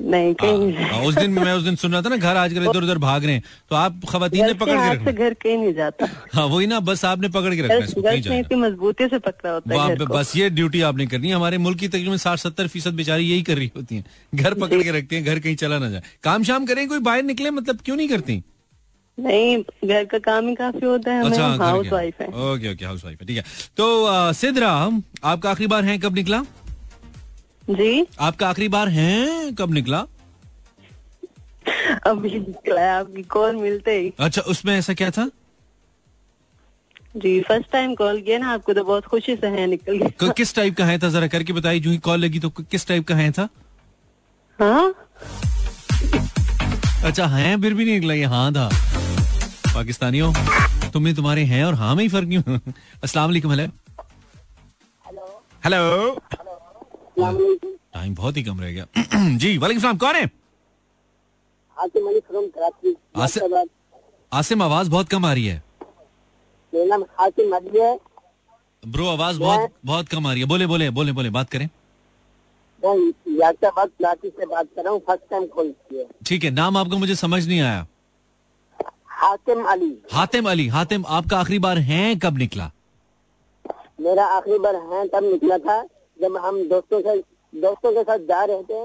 नहीं 0.00 0.34
कहीं 0.34 0.58
नहीं 0.58 0.84
हाँ, 0.84 1.00
उस 1.02 1.14
दिन 1.14 1.30
मैं 1.32 1.52
उस 1.52 1.62
दिन 1.62 1.76
सुन 1.76 1.92
रहा 1.92 2.02
था 2.02 2.08
ना 2.08 2.16
घर 2.16 2.36
आजकल 2.36 2.62
इधर 2.62 2.82
उधर 2.82 2.98
भाग 2.98 3.24
रहे 3.24 3.34
हैं। 3.34 3.42
तो 3.70 3.76
आप 3.76 4.00
खातन 4.08 4.36
ने 4.36 4.52
पकड़ 4.54 4.72
के 4.72 4.92
रखना 4.92 5.12
घर 5.12 5.34
कहीं 5.34 5.56
नहीं 5.58 5.72
जाता। 5.74 6.08
हाँ 6.34 6.44
वही 6.46 6.66
ना 6.66 6.80
बस 6.80 7.04
आपने 7.04 7.28
पकड़ 7.28 7.54
के 7.54 7.62
रखना 7.62 8.10
है 8.10 8.38
इतनी 8.40 8.56
मजबूती 8.58 9.08
से 9.08 9.18
पकड़ा 9.20 9.50
होता 9.50 9.82
है 9.82 9.96
बस 10.08 10.32
ये 10.36 10.50
ड्यूटी 10.50 10.80
आपने 10.82 11.06
करनी 11.06 11.28
है 11.28 11.34
हमारे 11.34 11.58
मुल्क 11.58 11.78
की 11.78 11.88
तकरीबन 11.88 12.16
साठ 12.18 12.38
सत्तर 12.38 12.66
फ़ीसद 12.68 12.94
बेचारी 12.94 13.30
यही 13.30 13.42
कर 13.42 13.56
रही 13.56 13.70
होती 13.76 13.96
है। 13.96 14.04
घर 14.34 14.54
पकड़ 14.56 14.82
के 14.82 14.90
रखती 14.98 15.16
हैं 15.16 15.24
घर 15.24 15.38
कहीं 15.38 15.56
चला 15.56 15.78
ना 15.78 15.90
जाए। 15.90 16.02
काम 16.24 16.44
शाम 16.44 16.66
करें 16.66 16.86
कोई 16.88 16.98
बाहर 17.00 17.22
निकले 17.24 17.50
मतलब 17.50 17.80
क्यों 17.84 17.96
नहीं 17.96 18.08
करती? 18.08 18.42
नहीं 19.18 19.56
घर 19.84 20.04
का 20.04 20.18
काम 20.20 20.48
ही 20.48 20.54
काफ़ी 20.54 20.86
होता 20.86 21.12
है 21.12 21.24
अच्छा 21.26 21.46
हाउस 21.60 21.86
वाइफ 21.92 22.20
है। 22.20 22.28
ओके 22.28 22.72
ओके 22.72 22.84
हाउस 22.84 23.04
वाइफ 23.04 23.20
है 23.20 23.26
ठीक 23.26 23.36
है। 23.36 23.44
तो 23.76 24.32
सिद्रा 24.34 24.70
आपका 25.24 25.50
आखिरी 25.50 25.66
बार 25.66 25.84
है 25.84 25.98
कब 25.98 26.14
निकला? 26.14 26.42
जी? 27.70 28.06
आपका 28.20 28.48
आखिरी 28.48 28.68
बार 28.68 28.88
है? 28.88 29.52
कब 29.52 29.72
निकला? 29.72 30.06
अभी 32.06 32.30
निकला 32.30 32.80
है 32.80 32.90
आपकी 32.90 33.22
कॉल 33.22 33.56
मिलते 33.56 33.98
ही। 33.98 34.12
अच्छा 34.20 34.42
उसमें 34.42 34.78
ऐसा 34.78 34.94
क्या 34.94 35.10
था? 35.10 35.28
जी 37.16 37.40
फ़र्स्ट 37.40 37.70
टाइम 37.72 37.94
कॉल 37.94 38.20
किया 38.20 38.38
ना 38.38 38.52
आपको 38.52 38.72
तो 38.72 38.84
बहुत 38.84 39.04
खुशी 39.04 39.36
से 39.36 39.46
है 39.46 39.66
निकल 39.66 39.96
गया। 39.98 40.32
किस 40.32 40.54
टाइप 40.54 40.76
का 40.76 40.84
है 40.84 40.98
था? 40.98 41.08
जरा 41.08 41.26
करके 41.26 41.52
बताइए 41.52 41.80
जो 41.80 41.90
ही 41.90 41.98
कॉल 41.98 42.20
लगी 42.20 42.38
तो 42.38 42.50
किस 42.50 42.86
टाइप 42.86 43.06
का 43.06 43.14
है 43.14 43.30
था? 43.32 43.48
हाँ? 44.58 44.94
अच्छा 47.04 47.26
है 47.26 47.60
फिर 47.60 47.74
भी 47.74 47.84
नहीं 47.84 47.94
निकला 47.94 48.14
ये। 48.14 48.24
हाँ 48.24 48.52
था 48.52 48.68
पाकिस्तानियों 49.74 50.32
तुम्हें 50.92 51.14
तुम्हारे 51.16 51.44
हैं 51.44 51.64
और 51.64 51.74
हाँ 51.74 51.94
में 51.94 52.02
ही 52.02 52.08
फ़र्क 52.08 52.28
क्यों? 52.28 52.58
अस्सलाम 53.04 53.26
वालेकुम 53.26 53.52
हेलो। 53.52 55.42
हेलो। 55.64 56.47
टाइम 57.20 58.14
बहुत 58.14 58.36
ही 58.36 58.42
कम 58.42 58.60
रह 58.60 58.72
गया। 58.72 58.86
जी 59.38 59.56
वालेकुम 59.58 59.82
सलाम 59.82 59.96
कौन 59.96 60.14
है? 60.14 60.30
आसिम 61.76 62.08
अली 62.08 62.20
फ्रॉम 62.20 62.46
कराची। 62.48 62.94
आसिम 63.16 63.56
आसिम 64.32 64.62
आवाज़ 64.62 64.90
बहुत 64.90 65.08
कम 65.08 65.26
आ 65.26 65.32
रही 65.32 65.46
है। 65.46 65.62
मेरा 66.72 66.86
नाम 66.86 67.04
आसिम 67.20 67.56
अली 67.56 67.78
है। 67.78 67.98
ब्रो 68.82 69.06
आवाज़ 69.08 69.38
बहुत 69.38 69.70
बहुत 69.84 70.08
कम 70.08 70.26
आ 70.26 70.32
रही 70.32 70.40
है। 70.40 70.48
बोले 70.48 70.66
बोले 70.66 70.90
बोले 70.90 71.12
बोले 71.12 71.30
बात 71.30 71.50
करें। 71.50 71.68
यादाबाद 72.82 73.88
कराची 73.88 74.28
से 74.28 74.46
बात 74.46 74.66
कर 74.76 74.82
रहा 74.82 74.92
हूँ 74.92 75.00
फ़र्स्ट 75.06 75.30
टाइम 75.30 75.46
कॉल 75.46 75.70
किया। 75.90 76.04
ठीक 76.26 76.44
है 76.44 76.50
नाम 76.50 76.76
आपका 76.76 76.96
मुझे 76.96 77.14
समझ 77.14 77.46
नहीं 77.48 77.60
आया। 77.60 77.86
हातिम 79.20 79.64
अली। 79.64 79.92
हातिम 80.12 80.50
अली 80.50 80.66
हातिम 80.68 81.04
आपका 81.08 81.38
आखिरी 81.38 81.58
बार 81.58 81.78
है 81.78 82.14
कब 82.16 82.38
निकला? 82.38 82.70
मेरा 84.00 84.24
आखिरी 84.36 84.58
बार 84.58 84.76
है 84.76 85.06
तब 85.08 85.24
निकला 85.24 85.58
था। 85.58 85.82
जब 86.22 86.36
हम 86.44 86.62
दोस्तों 86.68 87.00
से 87.00 87.16
दोस्तों 87.52 87.92
के 87.92 88.02
साथ 88.02 88.18
जा 88.28 88.44
रहे 88.44 88.62
थे 88.62 88.84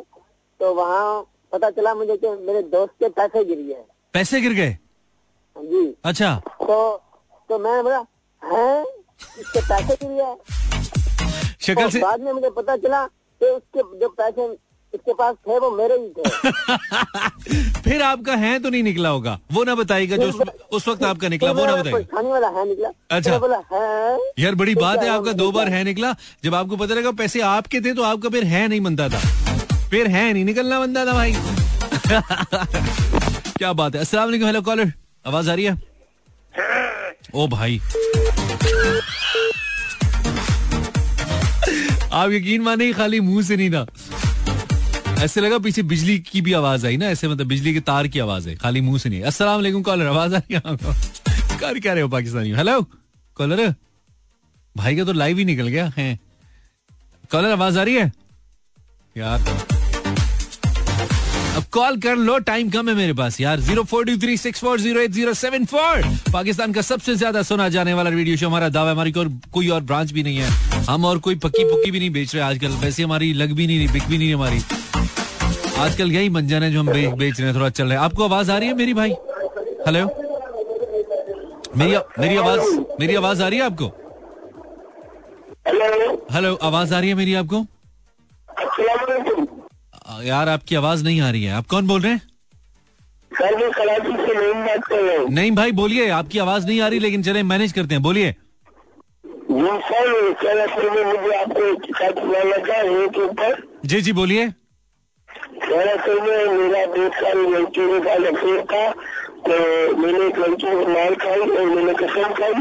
तो 0.59 0.73
वहाँ 0.73 1.23
पता 1.51 1.69
चला 1.69 1.93
मुझे 1.95 2.17
कि 2.17 2.29
मेरे 2.45 2.61
दोस्त 2.61 2.93
के 2.99 3.09
पैसे 3.09 3.43
गिर 3.45 3.61
गए। 3.67 3.84
पैसे 4.13 4.41
गिर 4.41 4.53
गए? 4.53 4.77
जी। 5.55 5.95
अच्छा। 6.05 6.36
तो 6.61 6.77
तो 7.49 7.59
मैं 7.59 7.84
बोला 7.84 8.05
है? 8.41 8.84
इसके 9.39 9.59
पैसे 9.59 9.95
गिर 10.05 10.11
गए? 10.11 10.36
शक्ल 11.61 11.84
और 11.84 11.89
से 11.91 11.99
बाद 11.99 12.21
में 12.21 12.31
मुझे 12.34 12.49
पता 12.49 12.75
चला 12.77 13.05
कि 13.41 13.49
उसके 13.49 13.99
जो 13.99 14.09
पैसे 14.09 14.47
उसके 14.93 15.13
पास 15.13 15.35
थे 15.35 15.59
वो 15.59 15.71
मेरे 15.71 15.93
ही 15.93 16.09
थे। 16.09 16.29
फिर 17.81 18.01
आपका 18.01 18.35
है 18.35 18.59
तो 18.59 18.69
नहीं 18.69 18.83
निकला 18.83 19.09
होगा। 19.09 19.39
वो 19.51 19.63
ना 19.63 19.75
बताइएगा 19.75 20.17
जो 20.17 20.43
उस, 20.71 20.87
वक्त 20.87 21.03
आपका 21.03 21.29
निकला 21.29 21.51
वो 21.51 21.65
ना 21.65 21.75
बताइएगा। 21.75 21.99
खाने 21.99 22.29
वाला 22.29 22.47
है 22.47 22.69
निकला। 22.69 22.89
अच्छा। 23.11 23.37
बोला 23.37 23.61
है। 23.73 24.17
यार 24.39 24.55
बड़ी 24.55 24.75
बात 24.75 25.03
है 25.03 25.09
आपका 25.09 25.31
दो 25.31 25.51
बार 25.51 25.69
है 25.69 25.83
निकला। 25.83 26.15
जब 26.43 26.55
आपको 26.55 26.77
पता 26.77 26.95
लगा 26.95 27.11
पैसे 27.11 27.41
आपके 27.41 27.81
थे 27.81 27.93
तो 27.93 28.03
आपका 28.03 28.29
फिर 28.29 28.43
है 28.43 28.67
नहीं 28.67 28.81
बनता 28.81 29.09
था। 29.09 29.19
फिर 29.89 30.07
है 30.07 30.33
नहीं 30.33 30.45
निकलना 30.45 30.79
बनता 30.79 31.05
था 31.05 31.13
भाई। 31.13 31.33
क्या 33.57 33.73
बात 33.73 33.95
है। 33.95 34.01
अस्सलाम 34.01 34.25
वालेकुम 34.25 34.47
हेलो 34.47 34.61
कॉलर। 34.61 34.91
आवाज़ 35.27 35.49
आ 35.49 35.53
रही 35.53 35.65
है? 35.65 35.81
ओ 37.35 37.47
भाई। 37.47 37.79
आप 42.13 42.31
यकीन 42.31 42.61
माने 42.61 42.91
खाली 42.93 43.19
मुँह 43.19 43.41
से 43.43 43.55
नहीं 43.57 43.71
था। 43.71 43.85
ऐसे 45.20 45.41
लगा 45.41 45.57
पीछे 45.57 45.82
बिजली 45.84 46.18
की 46.22 46.41
भी 46.41 46.53
आवाज़ 46.53 46.86
आई 46.88 46.97
ना, 46.97 47.05
ऐसे 47.07 47.28
मतलब 47.28 47.47
बिजली 47.47 47.74
के 47.74 47.80
तार 47.82 48.07
की 48.07 48.20
आवाज़ 48.20 48.49
है, 48.49 48.55
खाली 48.55 48.82
मुँह 48.82 48.97
से 48.97 49.09
नहीं। 49.09 49.22
अस्सलाम 49.24 49.55
वालेकुम, 49.55 49.82
कॉलर, 49.82 50.05
आवाज़ 50.07 50.36
आ 50.36 50.38
रही 50.38 50.55
है 50.55 50.61
कर 51.59 51.80
क्या 51.80 51.93
रहे 51.93 52.01
हो, 52.03 52.09
पाकिस्तानी 52.09 52.51
हेलो 52.51 52.82
कॉलर? 53.38 53.74
भाई 54.76 54.95
का 54.95 55.03
तो 55.03 55.14
लाइव 55.14 55.38
ही 55.38 55.45
निकल 55.45 55.68
गया, 55.68 55.91
है। 55.97 56.20
कॉलर, 57.32 57.51
आवाज़ 57.51 57.80
आ 57.80 57.84
रही 57.84 57.95
है? 57.95 58.11
यार। 59.16 59.39
अब 61.55 61.64
कॉल 61.72 61.97
कर 62.01 62.16
लो, 62.18 62.38
टाइम 62.41 62.70
कम 62.70 62.89
है 62.89 62.95
मेरे 62.95 63.14
पास, 63.14 63.39
यार। 63.41 63.59
Zero 63.61 63.84
four 63.84 64.05
two 64.05 64.18
three 64.18 64.38
six 64.38 64.59
four 64.59 64.80
zero 64.82 65.01
eight 65.01 65.11
zero 65.11 65.34
seven 65.34 65.66
four. 65.66 66.01
Pakistan 66.34 66.74
का 66.74 66.82
सबसे 66.82 67.16
ज़्यादा 67.16 67.41
सुना 67.43 67.68
जाने 67.70 67.93
वाला 67.93 68.09
रेडियो 68.09 68.38
शो 68.38 68.47
हमारा 68.47 68.70
दावा 68.70 68.91
हमारी 68.91 69.11
कोई 69.11 69.38
कोई 69.53 69.68
और 69.70 69.82
ब्रांच 69.82 70.11
भी 70.11 70.24
नहीं 70.24 70.38
है। 70.38 70.49
हम 70.86 71.05
और 71.05 71.20
कोई 71.20 71.36
पक्की 71.36 71.64
पुक्की 71.64 71.91
भी 71.91 71.99
नहीं 71.99 72.09
बेच 72.09 72.34
रहे 72.36 72.43
आजकल। 72.43 72.72
वैसे 72.84 73.03
हमारी 73.03 73.34
लग 73.34 73.51
भी 73.51 73.68
नहीं 73.68 73.88
बिक 73.88 74.03
भी 74.03 74.18
नहीं 74.18 74.34
हमारी। 74.34 74.59
आजकल 75.78 76.11
यही 76.11 76.30
मंजन 76.30 76.63
है 76.63 76.71
जो 76.71 76.80
हम 76.80 76.88
बेच 76.88 77.39
रहे 77.39 77.49
हैं 77.49 77.55
थोड़ा 77.55 77.69
चल 77.69 77.84
रहा 77.84 77.93
है। 77.93 77.99
आपको 77.99 78.24
आवाज़ 78.24 78.51
आ 78.51 78.57
रही 78.57 78.67
है 78.67 78.74
मेरी 78.76 78.93
भाई? 78.93 79.11
हेलो 79.88 80.05
मेरी 81.78 81.97
मेरी 82.19 82.38
आवाज़ 82.38 82.61
मेरी 82.99 83.15
आवाज़ 83.15 83.43
आ 83.43 83.47
रही 83.47 83.59
है 83.59 83.65
आपको? 83.65 83.88
हेलो 85.67 86.26
हेलो 86.32 86.55
आवाज़ 86.63 86.93
आ 86.93 86.99
रही 86.99 87.09
है 87.09 87.15
मेरी 87.15 87.34
आपको? 87.34 87.65
यार 90.24 90.49
आपकी 90.49 90.76
आवाज़ 90.76 91.03
नहीं 91.03 91.21
आ 91.21 91.30
रही 91.32 91.43
है। 91.43 91.53
आप 91.53 91.67
कौन 91.67 91.88
बोल 91.88 92.01
रहे 92.01 92.11
हैं? 92.11 92.21
नहीं 95.30 95.30
नहीं 95.30 95.51
भाई 95.51 95.71
बोलिए 95.71 96.09
आपकी 96.11 96.39
आवाज़ 96.39 96.67
नहीं 96.67 96.82
आ 96.82 96.88
रही 96.88 96.99
लेकिन 96.99 97.24
चले 97.24 97.43
मैनेज 97.43 97.71
करते 97.71 97.95
हैं 97.95 98.03
बोलिए। 98.03 98.36
जी 103.86 104.01
जी 104.01 104.13
बोलिए। 104.13 104.53
सर 105.66 105.88
असल 105.88 106.22
में 106.22 106.57
मेरा 106.57 106.86
डेढ़ 106.93 107.14
साल 107.20 107.38
लड़की 107.53 107.86
के 107.91 107.99
साथ 108.05 108.32
अफेयर 108.32 108.61
था 108.72 108.86
तो 109.45 109.55
मैंने 109.97 110.26
एक 110.26 110.38
लड़की 110.39 110.72
को 110.72 110.88
मार 110.88 111.16
खाई 111.22 111.39
और 111.39 111.66
मैंने 111.70 111.93
कसम 112.01 112.34
खाई। 112.34 112.53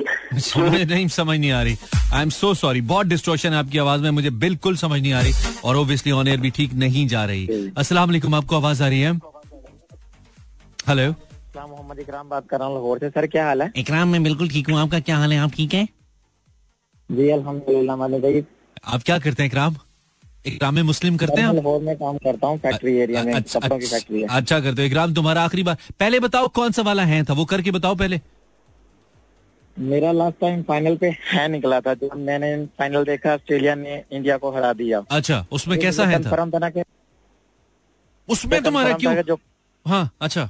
मुझे 0.63 0.85
नहीं 0.85 1.07
समझ 1.17 1.39
नहीं 1.39 1.51
आ 1.53 1.63
रही। 1.63 1.77
आई 2.15 2.23
एम 2.23 2.31
सो 2.37 2.53
सॉरी 2.63 2.81
बहुत 2.93 3.07
डिस्ट्रॉक्शन 3.07 3.53
है 3.53 3.59
आपकी 3.59 3.79
आवाज़ 3.79 4.03
में 4.03 4.11
मुझे 4.11 4.31
बिल्कुल 4.47 4.77
समझ 4.77 5.01
नहीं 5.01 5.13
आ 5.13 5.21
रही 5.21 5.33
और 5.65 5.77
ओब्वियसली 5.77 6.13
ऑन 6.13 6.29
एयर 6.29 6.41
भी 6.41 6.51
ठीक 6.57 6.73
नहीं 6.85 7.07
जा 7.09 7.25
रही। 7.25 7.71
अस्सलाम 7.79 8.09
वालेकुम 8.09 8.35
आपको 8.35 8.57
आवाज़ 8.57 8.83
आ 8.83 8.89
रही 8.89 9.01
है? 9.01 9.13
हेलो 10.89 11.11
मोहम्मद 11.59 11.99
इकराम 12.01 12.29
बात 12.29 12.49
कर 12.51 12.59
रहा 12.59 12.69
हूँ 12.69 12.75
लाहौर 12.77 12.99
से। 12.99 13.09
सर 13.11 13.27
क्या 13.27 13.47
हाल 13.47 13.63
है? 13.63 13.73
इकराम 13.77 14.09
मैं 14.09 14.23
बिल्कुल 14.23 14.49
ठीक 14.49 14.71
हूँ। 14.71 14.79
आपका 14.81 15.01
क्या 15.01 15.17
हाल 15.19 15.33
है? 15.33 15.39
आप 15.39 15.53
ठीक 15.57 15.75
है? 15.75 15.85
जी 17.11 17.33
भाई 17.33 18.45
आप 18.85 19.03
क्या 19.03 19.19
करते 19.19 19.43
हैं 19.43 19.51
इकराम? 19.51 19.77
इकराम 20.45 20.75
में 20.75 20.83
मुस्लिम 20.83 21.17
करते 21.17 21.41
हैं 21.41 21.79
मैं 21.81 21.97
काम 21.97 22.17
करता 22.19 22.47
हूँ 22.47 22.59
फैक्ट्री 22.59 22.97
एरिया 22.99 23.23
में 23.25 23.33
अच्छा 23.35 23.61
कपड़ों 23.61 23.79
की 23.79 23.87
फैक्ट्री 23.87 24.21
है। 24.23 24.29
अच्छा 24.31 24.59
करते 24.61 24.83
हो 24.83 24.87
इकराम 24.87 25.15
तुम्हारा 25.15 25.43
आखिरी 25.43 25.63
बार 25.63 25.77
पहले 26.01 26.21
बताओ 26.21 26.49
कौन 26.49 26.73
सा 26.73 26.83
वाला 26.83 27.05
है 27.05 27.23
था 27.25 27.33
वो 27.33 27.45
करके 27.45 27.71
बताओ 27.71 27.95
पहले। 27.95 28.21
मेरा 29.77 30.13
लास्ट 30.13 30.41
टाइम 30.41 30.63
फाइनल 30.63 30.97
पे 30.97 31.09
है 31.25 31.47
निकला 31.49 31.81
था 31.81 31.95
जब 31.95 32.17
मैंने 32.17 32.55
फाइनल 32.79 33.05
देखा 33.05 33.35
ऑस्ट्रेलिया 33.35 33.75
ने 33.75 34.03
इंडिया 34.13 34.37
को 34.37 34.51
हरा 34.51 34.73
दिया। 34.73 35.03
अच्छा 35.11 35.45
उसमें 35.53 35.79
कैसा 35.79 36.07
है 36.07 36.23
था? 36.25 36.45
कि 36.69 36.83
उसमें 38.29 38.63
तुम्हारा 38.63 38.93
क्यों? 38.93 39.15
जो 39.23 39.39
हाँ 39.87 40.11
अच्छा। 40.21 40.49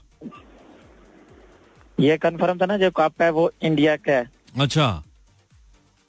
ये 1.99 2.17
कंफर्म 2.17 2.59
था 2.59 2.67
ना 2.67 2.77
जो 2.77 2.91
कप 2.91 3.23
है 3.23 3.31
वो 3.31 3.51
इंडिया 3.63 3.97
का 3.97 4.13
है। 4.13 4.31
अच्छा। 4.61 5.03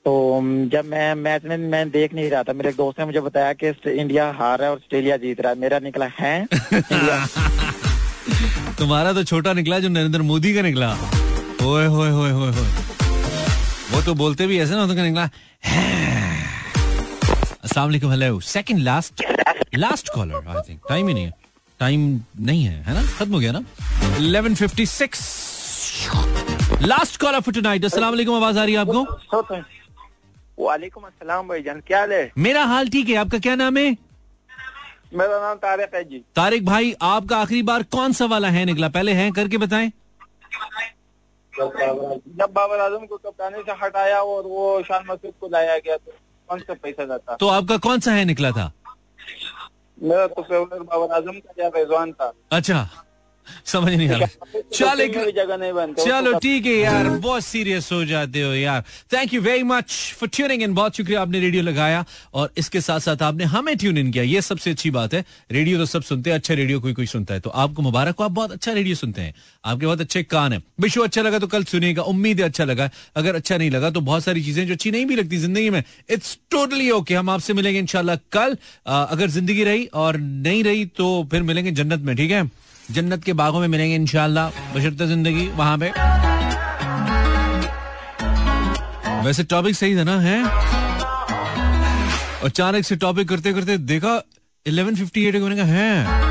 तो 0.06 0.39
जब 0.72 0.86
मैं 0.86 1.14
मैच 1.16 1.43
में 1.45 1.58
मैं 1.58 1.89
देख 1.89 2.14
नहीं 2.14 2.30
रहा 2.30 2.43
था 2.43 2.54
मेरे 2.54 2.72
दोस्त 2.74 2.99
ने 2.99 3.06
मुझे 3.06 3.20
बताया 3.28 3.54
कि 3.64 3.68
इंडिया 3.91 4.26
हार 4.39 4.58
रहा 4.60 4.68
है 4.68 4.72
और 4.72 4.78
ऑस्ट्रेलिया 4.78 5.18
जीत 5.18 5.41
रहा 5.41 5.51
है 5.51 5.60
मेरा 5.60 5.80
निकला 5.80 6.06
है? 6.20 6.45
तुम्हारा 8.80 9.14
तो 9.14 9.24
छोटा 9.24 9.54
निकला 9.54 9.80
जो 9.80 9.89
नरेंद्र 9.89 10.22
मोदी 10.22 10.54
का 10.56 10.62
निकला। 10.62 10.91
ओए 11.64 11.86
होए 11.86 12.10
होए 12.10 12.32
होए 12.32 12.51
होए। 12.51 12.68
वो 13.91 14.01
तो 14.06 14.14
बोलते 14.14 14.47
भी 14.47 14.60
ऐसे 14.60 14.76
ना 14.76 14.84
उनका 14.84 15.04
निकला 15.04 15.24
अस्सलाम 17.64 17.88
वालेकुम 17.88 18.12
hello. 18.12 18.39
Second 18.39 18.80
last 18.84 19.24
last 19.76 20.10
caller 20.16 20.47
I 20.47 20.62
think 20.70 20.80
time 20.89 21.08
ही 21.08 21.14
नहीं 21.14 21.26
है। 21.26 21.34
टाइम 21.80 22.20
नहीं 22.39 22.64
है 22.64 22.84
है 22.88 22.93
ना? 22.93 23.04
खत्म 23.20 23.34
हो 23.34 23.39
गया 23.39 23.51
ना? 23.51 23.60
1156 24.20 26.82
लास्ट 26.88 27.20
कॉलर 27.22 27.39
फॉर 27.39 27.54
टुनाइट 27.54 27.86
अस्सलाम 27.86 28.10
वालेकुम 28.10 28.36
आवाज़ 28.36 28.60
आ 28.60 28.64
रही 28.64 28.74
है 28.74 28.80
आपको? 28.80 29.04
वालेकुम 30.58 31.04
अस्सलाम 31.04 31.47
भाईजान 31.47 31.80
क्या 31.88 31.99
हाल 31.99 32.12
है? 32.14 32.32
मेरा 32.38 32.64
हाल 32.66 32.88
ठीक 32.89 33.10
है 33.10 33.16
आपका 33.18 33.38
क्या 33.39 33.56
नाम 33.56 33.78
है? 33.78 33.95
मेरा 35.14 35.39
नाम 35.39 35.58
तारिक 35.58 35.95
है 35.95 36.04
जी। 36.04 36.20
तारिक 36.36 36.66
भाई 36.66 36.93
आपका 37.04 37.38
आखिरी 37.38 37.62
बार 37.64 37.84
कौन 37.91 38.14
सा 38.14 38.26
वाला 38.26 38.49
है 38.49 38.64
निकला? 38.66 38.89
पहले 38.89 39.14
है 39.14 39.32
करके 39.32 39.58
बताएँ। 39.58 39.91
जब 41.54 42.49
बाबर 42.54 42.80
आज़म 42.80 43.06
को 43.06 43.18
कप्तानी 43.18 43.62
से 43.64 43.72
हटाया 43.84 44.20
और 44.22 44.43
वो 44.47 44.82
शान 44.84 45.04
मसूद 45.10 45.34
को 45.41 45.47
लाया 45.47 45.78
गया 45.78 45.97
तो 45.97 46.12
कौन 46.49 46.60
सा 46.60 46.74
पैसा 46.74 47.06
जाता? 47.06 47.36
तो 47.36 47.47
आपका 47.49 47.78
कौन 47.78 47.99
सा 47.99 48.12
है 48.12 48.26
निकला 48.26 48.51
था? 48.51 48.72
मेरा 49.97 50.28
तो 50.28 50.41
फेवरेट 50.41 50.82
बाबर 50.84 51.14
आज़म 51.16 51.39
का 51.39 51.64
या 51.64 51.70
रिजवान 51.76 52.12
था। 52.14 52.32
अच्छा। 52.51 52.88
समझ 53.66 53.94
नहीं 53.94 54.10
आ 54.10 54.18
रहा। 54.18 54.60
चल 54.74 55.02
एक 55.02 55.18
बनते 55.74 56.04
चलो 56.04 56.38
ठीक 56.39 56.66
है 56.66 56.74
यार 56.74 57.10
बहुत 57.10 57.44
सीरियस 57.44 57.91
हो 57.91 58.04
जाते 58.06 58.41
हो 58.41 58.54
यार। 58.54 58.84
Thank 59.14 59.34
you 59.34 59.41
very 59.41 59.64
much 59.66 59.91
for 60.18 60.30
tuning 60.30 60.64
in 60.64 60.74
बहुत 60.74 60.98
शुक्रिया 60.98 61.22
आपने 61.22 61.39
रेडियो 61.39 61.64
लगाया 61.64 62.04
और 62.34 62.52
इसके 62.58 62.82
साथ 62.82 63.00
साथ 63.00 63.22
आपने 63.24 63.44
हमें 63.54 63.76
ट्यून 63.78 63.98
इन 63.98 64.12
किया 64.12 64.24
ये 64.24 64.41
सबसे 64.44 64.72
अच्छी 64.72 64.91
बात 64.91 65.14
है। 65.14 65.24
रेडियो 65.52 65.78
तो 65.78 65.86
सब 65.86 66.04
सुनते 66.04 66.30
हैं 66.30 66.38
अच्छा 66.38 66.54
रेडियो 66.54 66.80
कोई 66.80 66.94
कोई 66.94 67.06
सुनता 67.06 67.34
है 67.34 67.39
तो 67.39 67.50
आपको 67.50 67.82
मुबारक 67.82 68.20
हो 68.20 68.26
आप 68.26 68.32
बहुत 68.32 68.52
अच्छा 68.52 68.72
रेडियो 68.74 68.96
सुनते 68.96 69.22
हैं। 69.22 69.34
आपके 69.64 69.86
बहुत 69.86 70.02
अच्छे 70.02 70.24
कान 70.26 70.54
है। 70.54 70.62
विश्व 70.82 71.04
अच्छा 71.04 71.22
लगा 71.22 71.39
तो 71.39 71.48
कल 71.48 71.64
सुनेगा 71.66 72.04
उम्मीद 72.04 72.39
है 72.39 72.46
अच्छा 72.46 72.64
लगा। 72.66 72.89
अगर 73.16 73.36
अच्छा 73.36 73.58
नहीं 73.58 73.70
लगा 73.72 73.89
तो 73.89 74.02
बहुत 74.02 74.24
सारी 74.24 74.44
चीज़ें 74.44 74.66
जो 74.68 74.74
अच्छी 74.74 74.91
नहीं 74.91 75.06
भी 75.06 75.16
लगती 75.16 75.38
ज़िंदगी 75.38 75.70
में 75.70 75.84
इट्स 76.10 76.38
टोटली 76.52 76.89
ओके 76.91 77.16
हम 77.16 77.30
आपसे 77.30 77.54
मिलेंगे 77.54 77.80
इंशाल्लाह 77.80 78.16
कल। 78.32 78.58
अगर 78.88 79.28
ज़िंदगी 79.30 79.64
रही 79.64 79.86
और 79.96 80.18
नहीं 80.18 80.64
रही 80.64 80.86
तो 80.98 81.08
फिर 81.32 81.44
मिलेंगे 81.44 81.72
जन्नत 81.74 82.00
में 82.02 82.16
ठीक 82.16 82.32
है? 82.32 82.44
जन्नत 82.91 83.23
के 83.23 83.34
बागों 83.34 83.59
में 83.59 83.67
मिलेंगे 83.67 83.95
इंशाल्लाह 83.95 84.49
बशर्ते 84.75 85.07
ज़िंदगी 85.07 85.47
वहाँ 85.57 85.77
पे। 85.77 85.91
वैसे 89.25 89.43
टॉपिक 89.45 89.75
सही 89.75 89.97
था 89.97 90.03
ना 90.03 90.19
है? 90.19 90.43
अचानक 92.43 92.86
से 92.86 92.95
टॉपिक 92.95 93.27
करते 93.29 93.53
करते 93.53 93.77
देखा 93.89 94.21
1158 94.65 95.39
को 95.39 95.47
मैंने 95.47 95.55
कहा 95.55 95.65
है? 95.67 96.21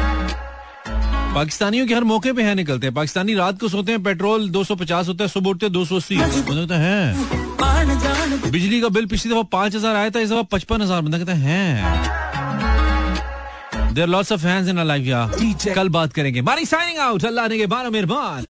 पाकिस्तानियों 1.34 1.86
के 1.86 1.94
हर 1.94 2.04
मौके 2.04 2.32
पे 2.32 2.42
है 2.42 2.54
निकलते 2.54 2.86
हैं। 2.86 2.94
पाकिस्तानी 2.94 3.34
रात 3.34 3.60
को 3.60 3.68
सोते 3.68 3.92
हैं 3.92 4.02
पेट्रोल 4.02 4.48
250 4.50 5.08
होता 5.08 5.24
है 5.24 5.28
सुबह 5.28 5.50
उठते 5.50 5.66
हैं 5.66 5.72
280 5.72 6.16
मुझे 6.16 6.60
कहता 6.60 6.78
है 6.78 8.50
बिजली 8.50 8.80
का 8.80 8.88
बिल 8.88 9.06
पिछली 9.06 9.32
दफ़ा 9.32 9.42
पाँच 9.52 9.74
हज़ार 9.76 9.96
आया 9.96 10.10
था 10.10 10.20
इस 10.20 10.30
दफ़ा 10.30 10.42
पचपन 10.52 10.82
हज़ार 10.82 11.00
बंदा 11.02 11.18
कहता 11.18 11.34
है? 11.34 12.31
There 13.94 14.08
lots 14.08 14.32
of 14.32 14.40
fans 14.40 14.68
in 14.68 14.78
life 14.86 15.04
कल 15.74 15.88
बात 15.96 16.12
करेंगे 16.12 16.42
बारी 16.50 16.64
साइनिंग 16.66 16.98
आउट 17.06 17.24
अल्लाह 17.24 17.48
ने 17.48 17.58
के 17.58 17.66
बारह 17.74 17.90
मेहरबान 17.90 18.40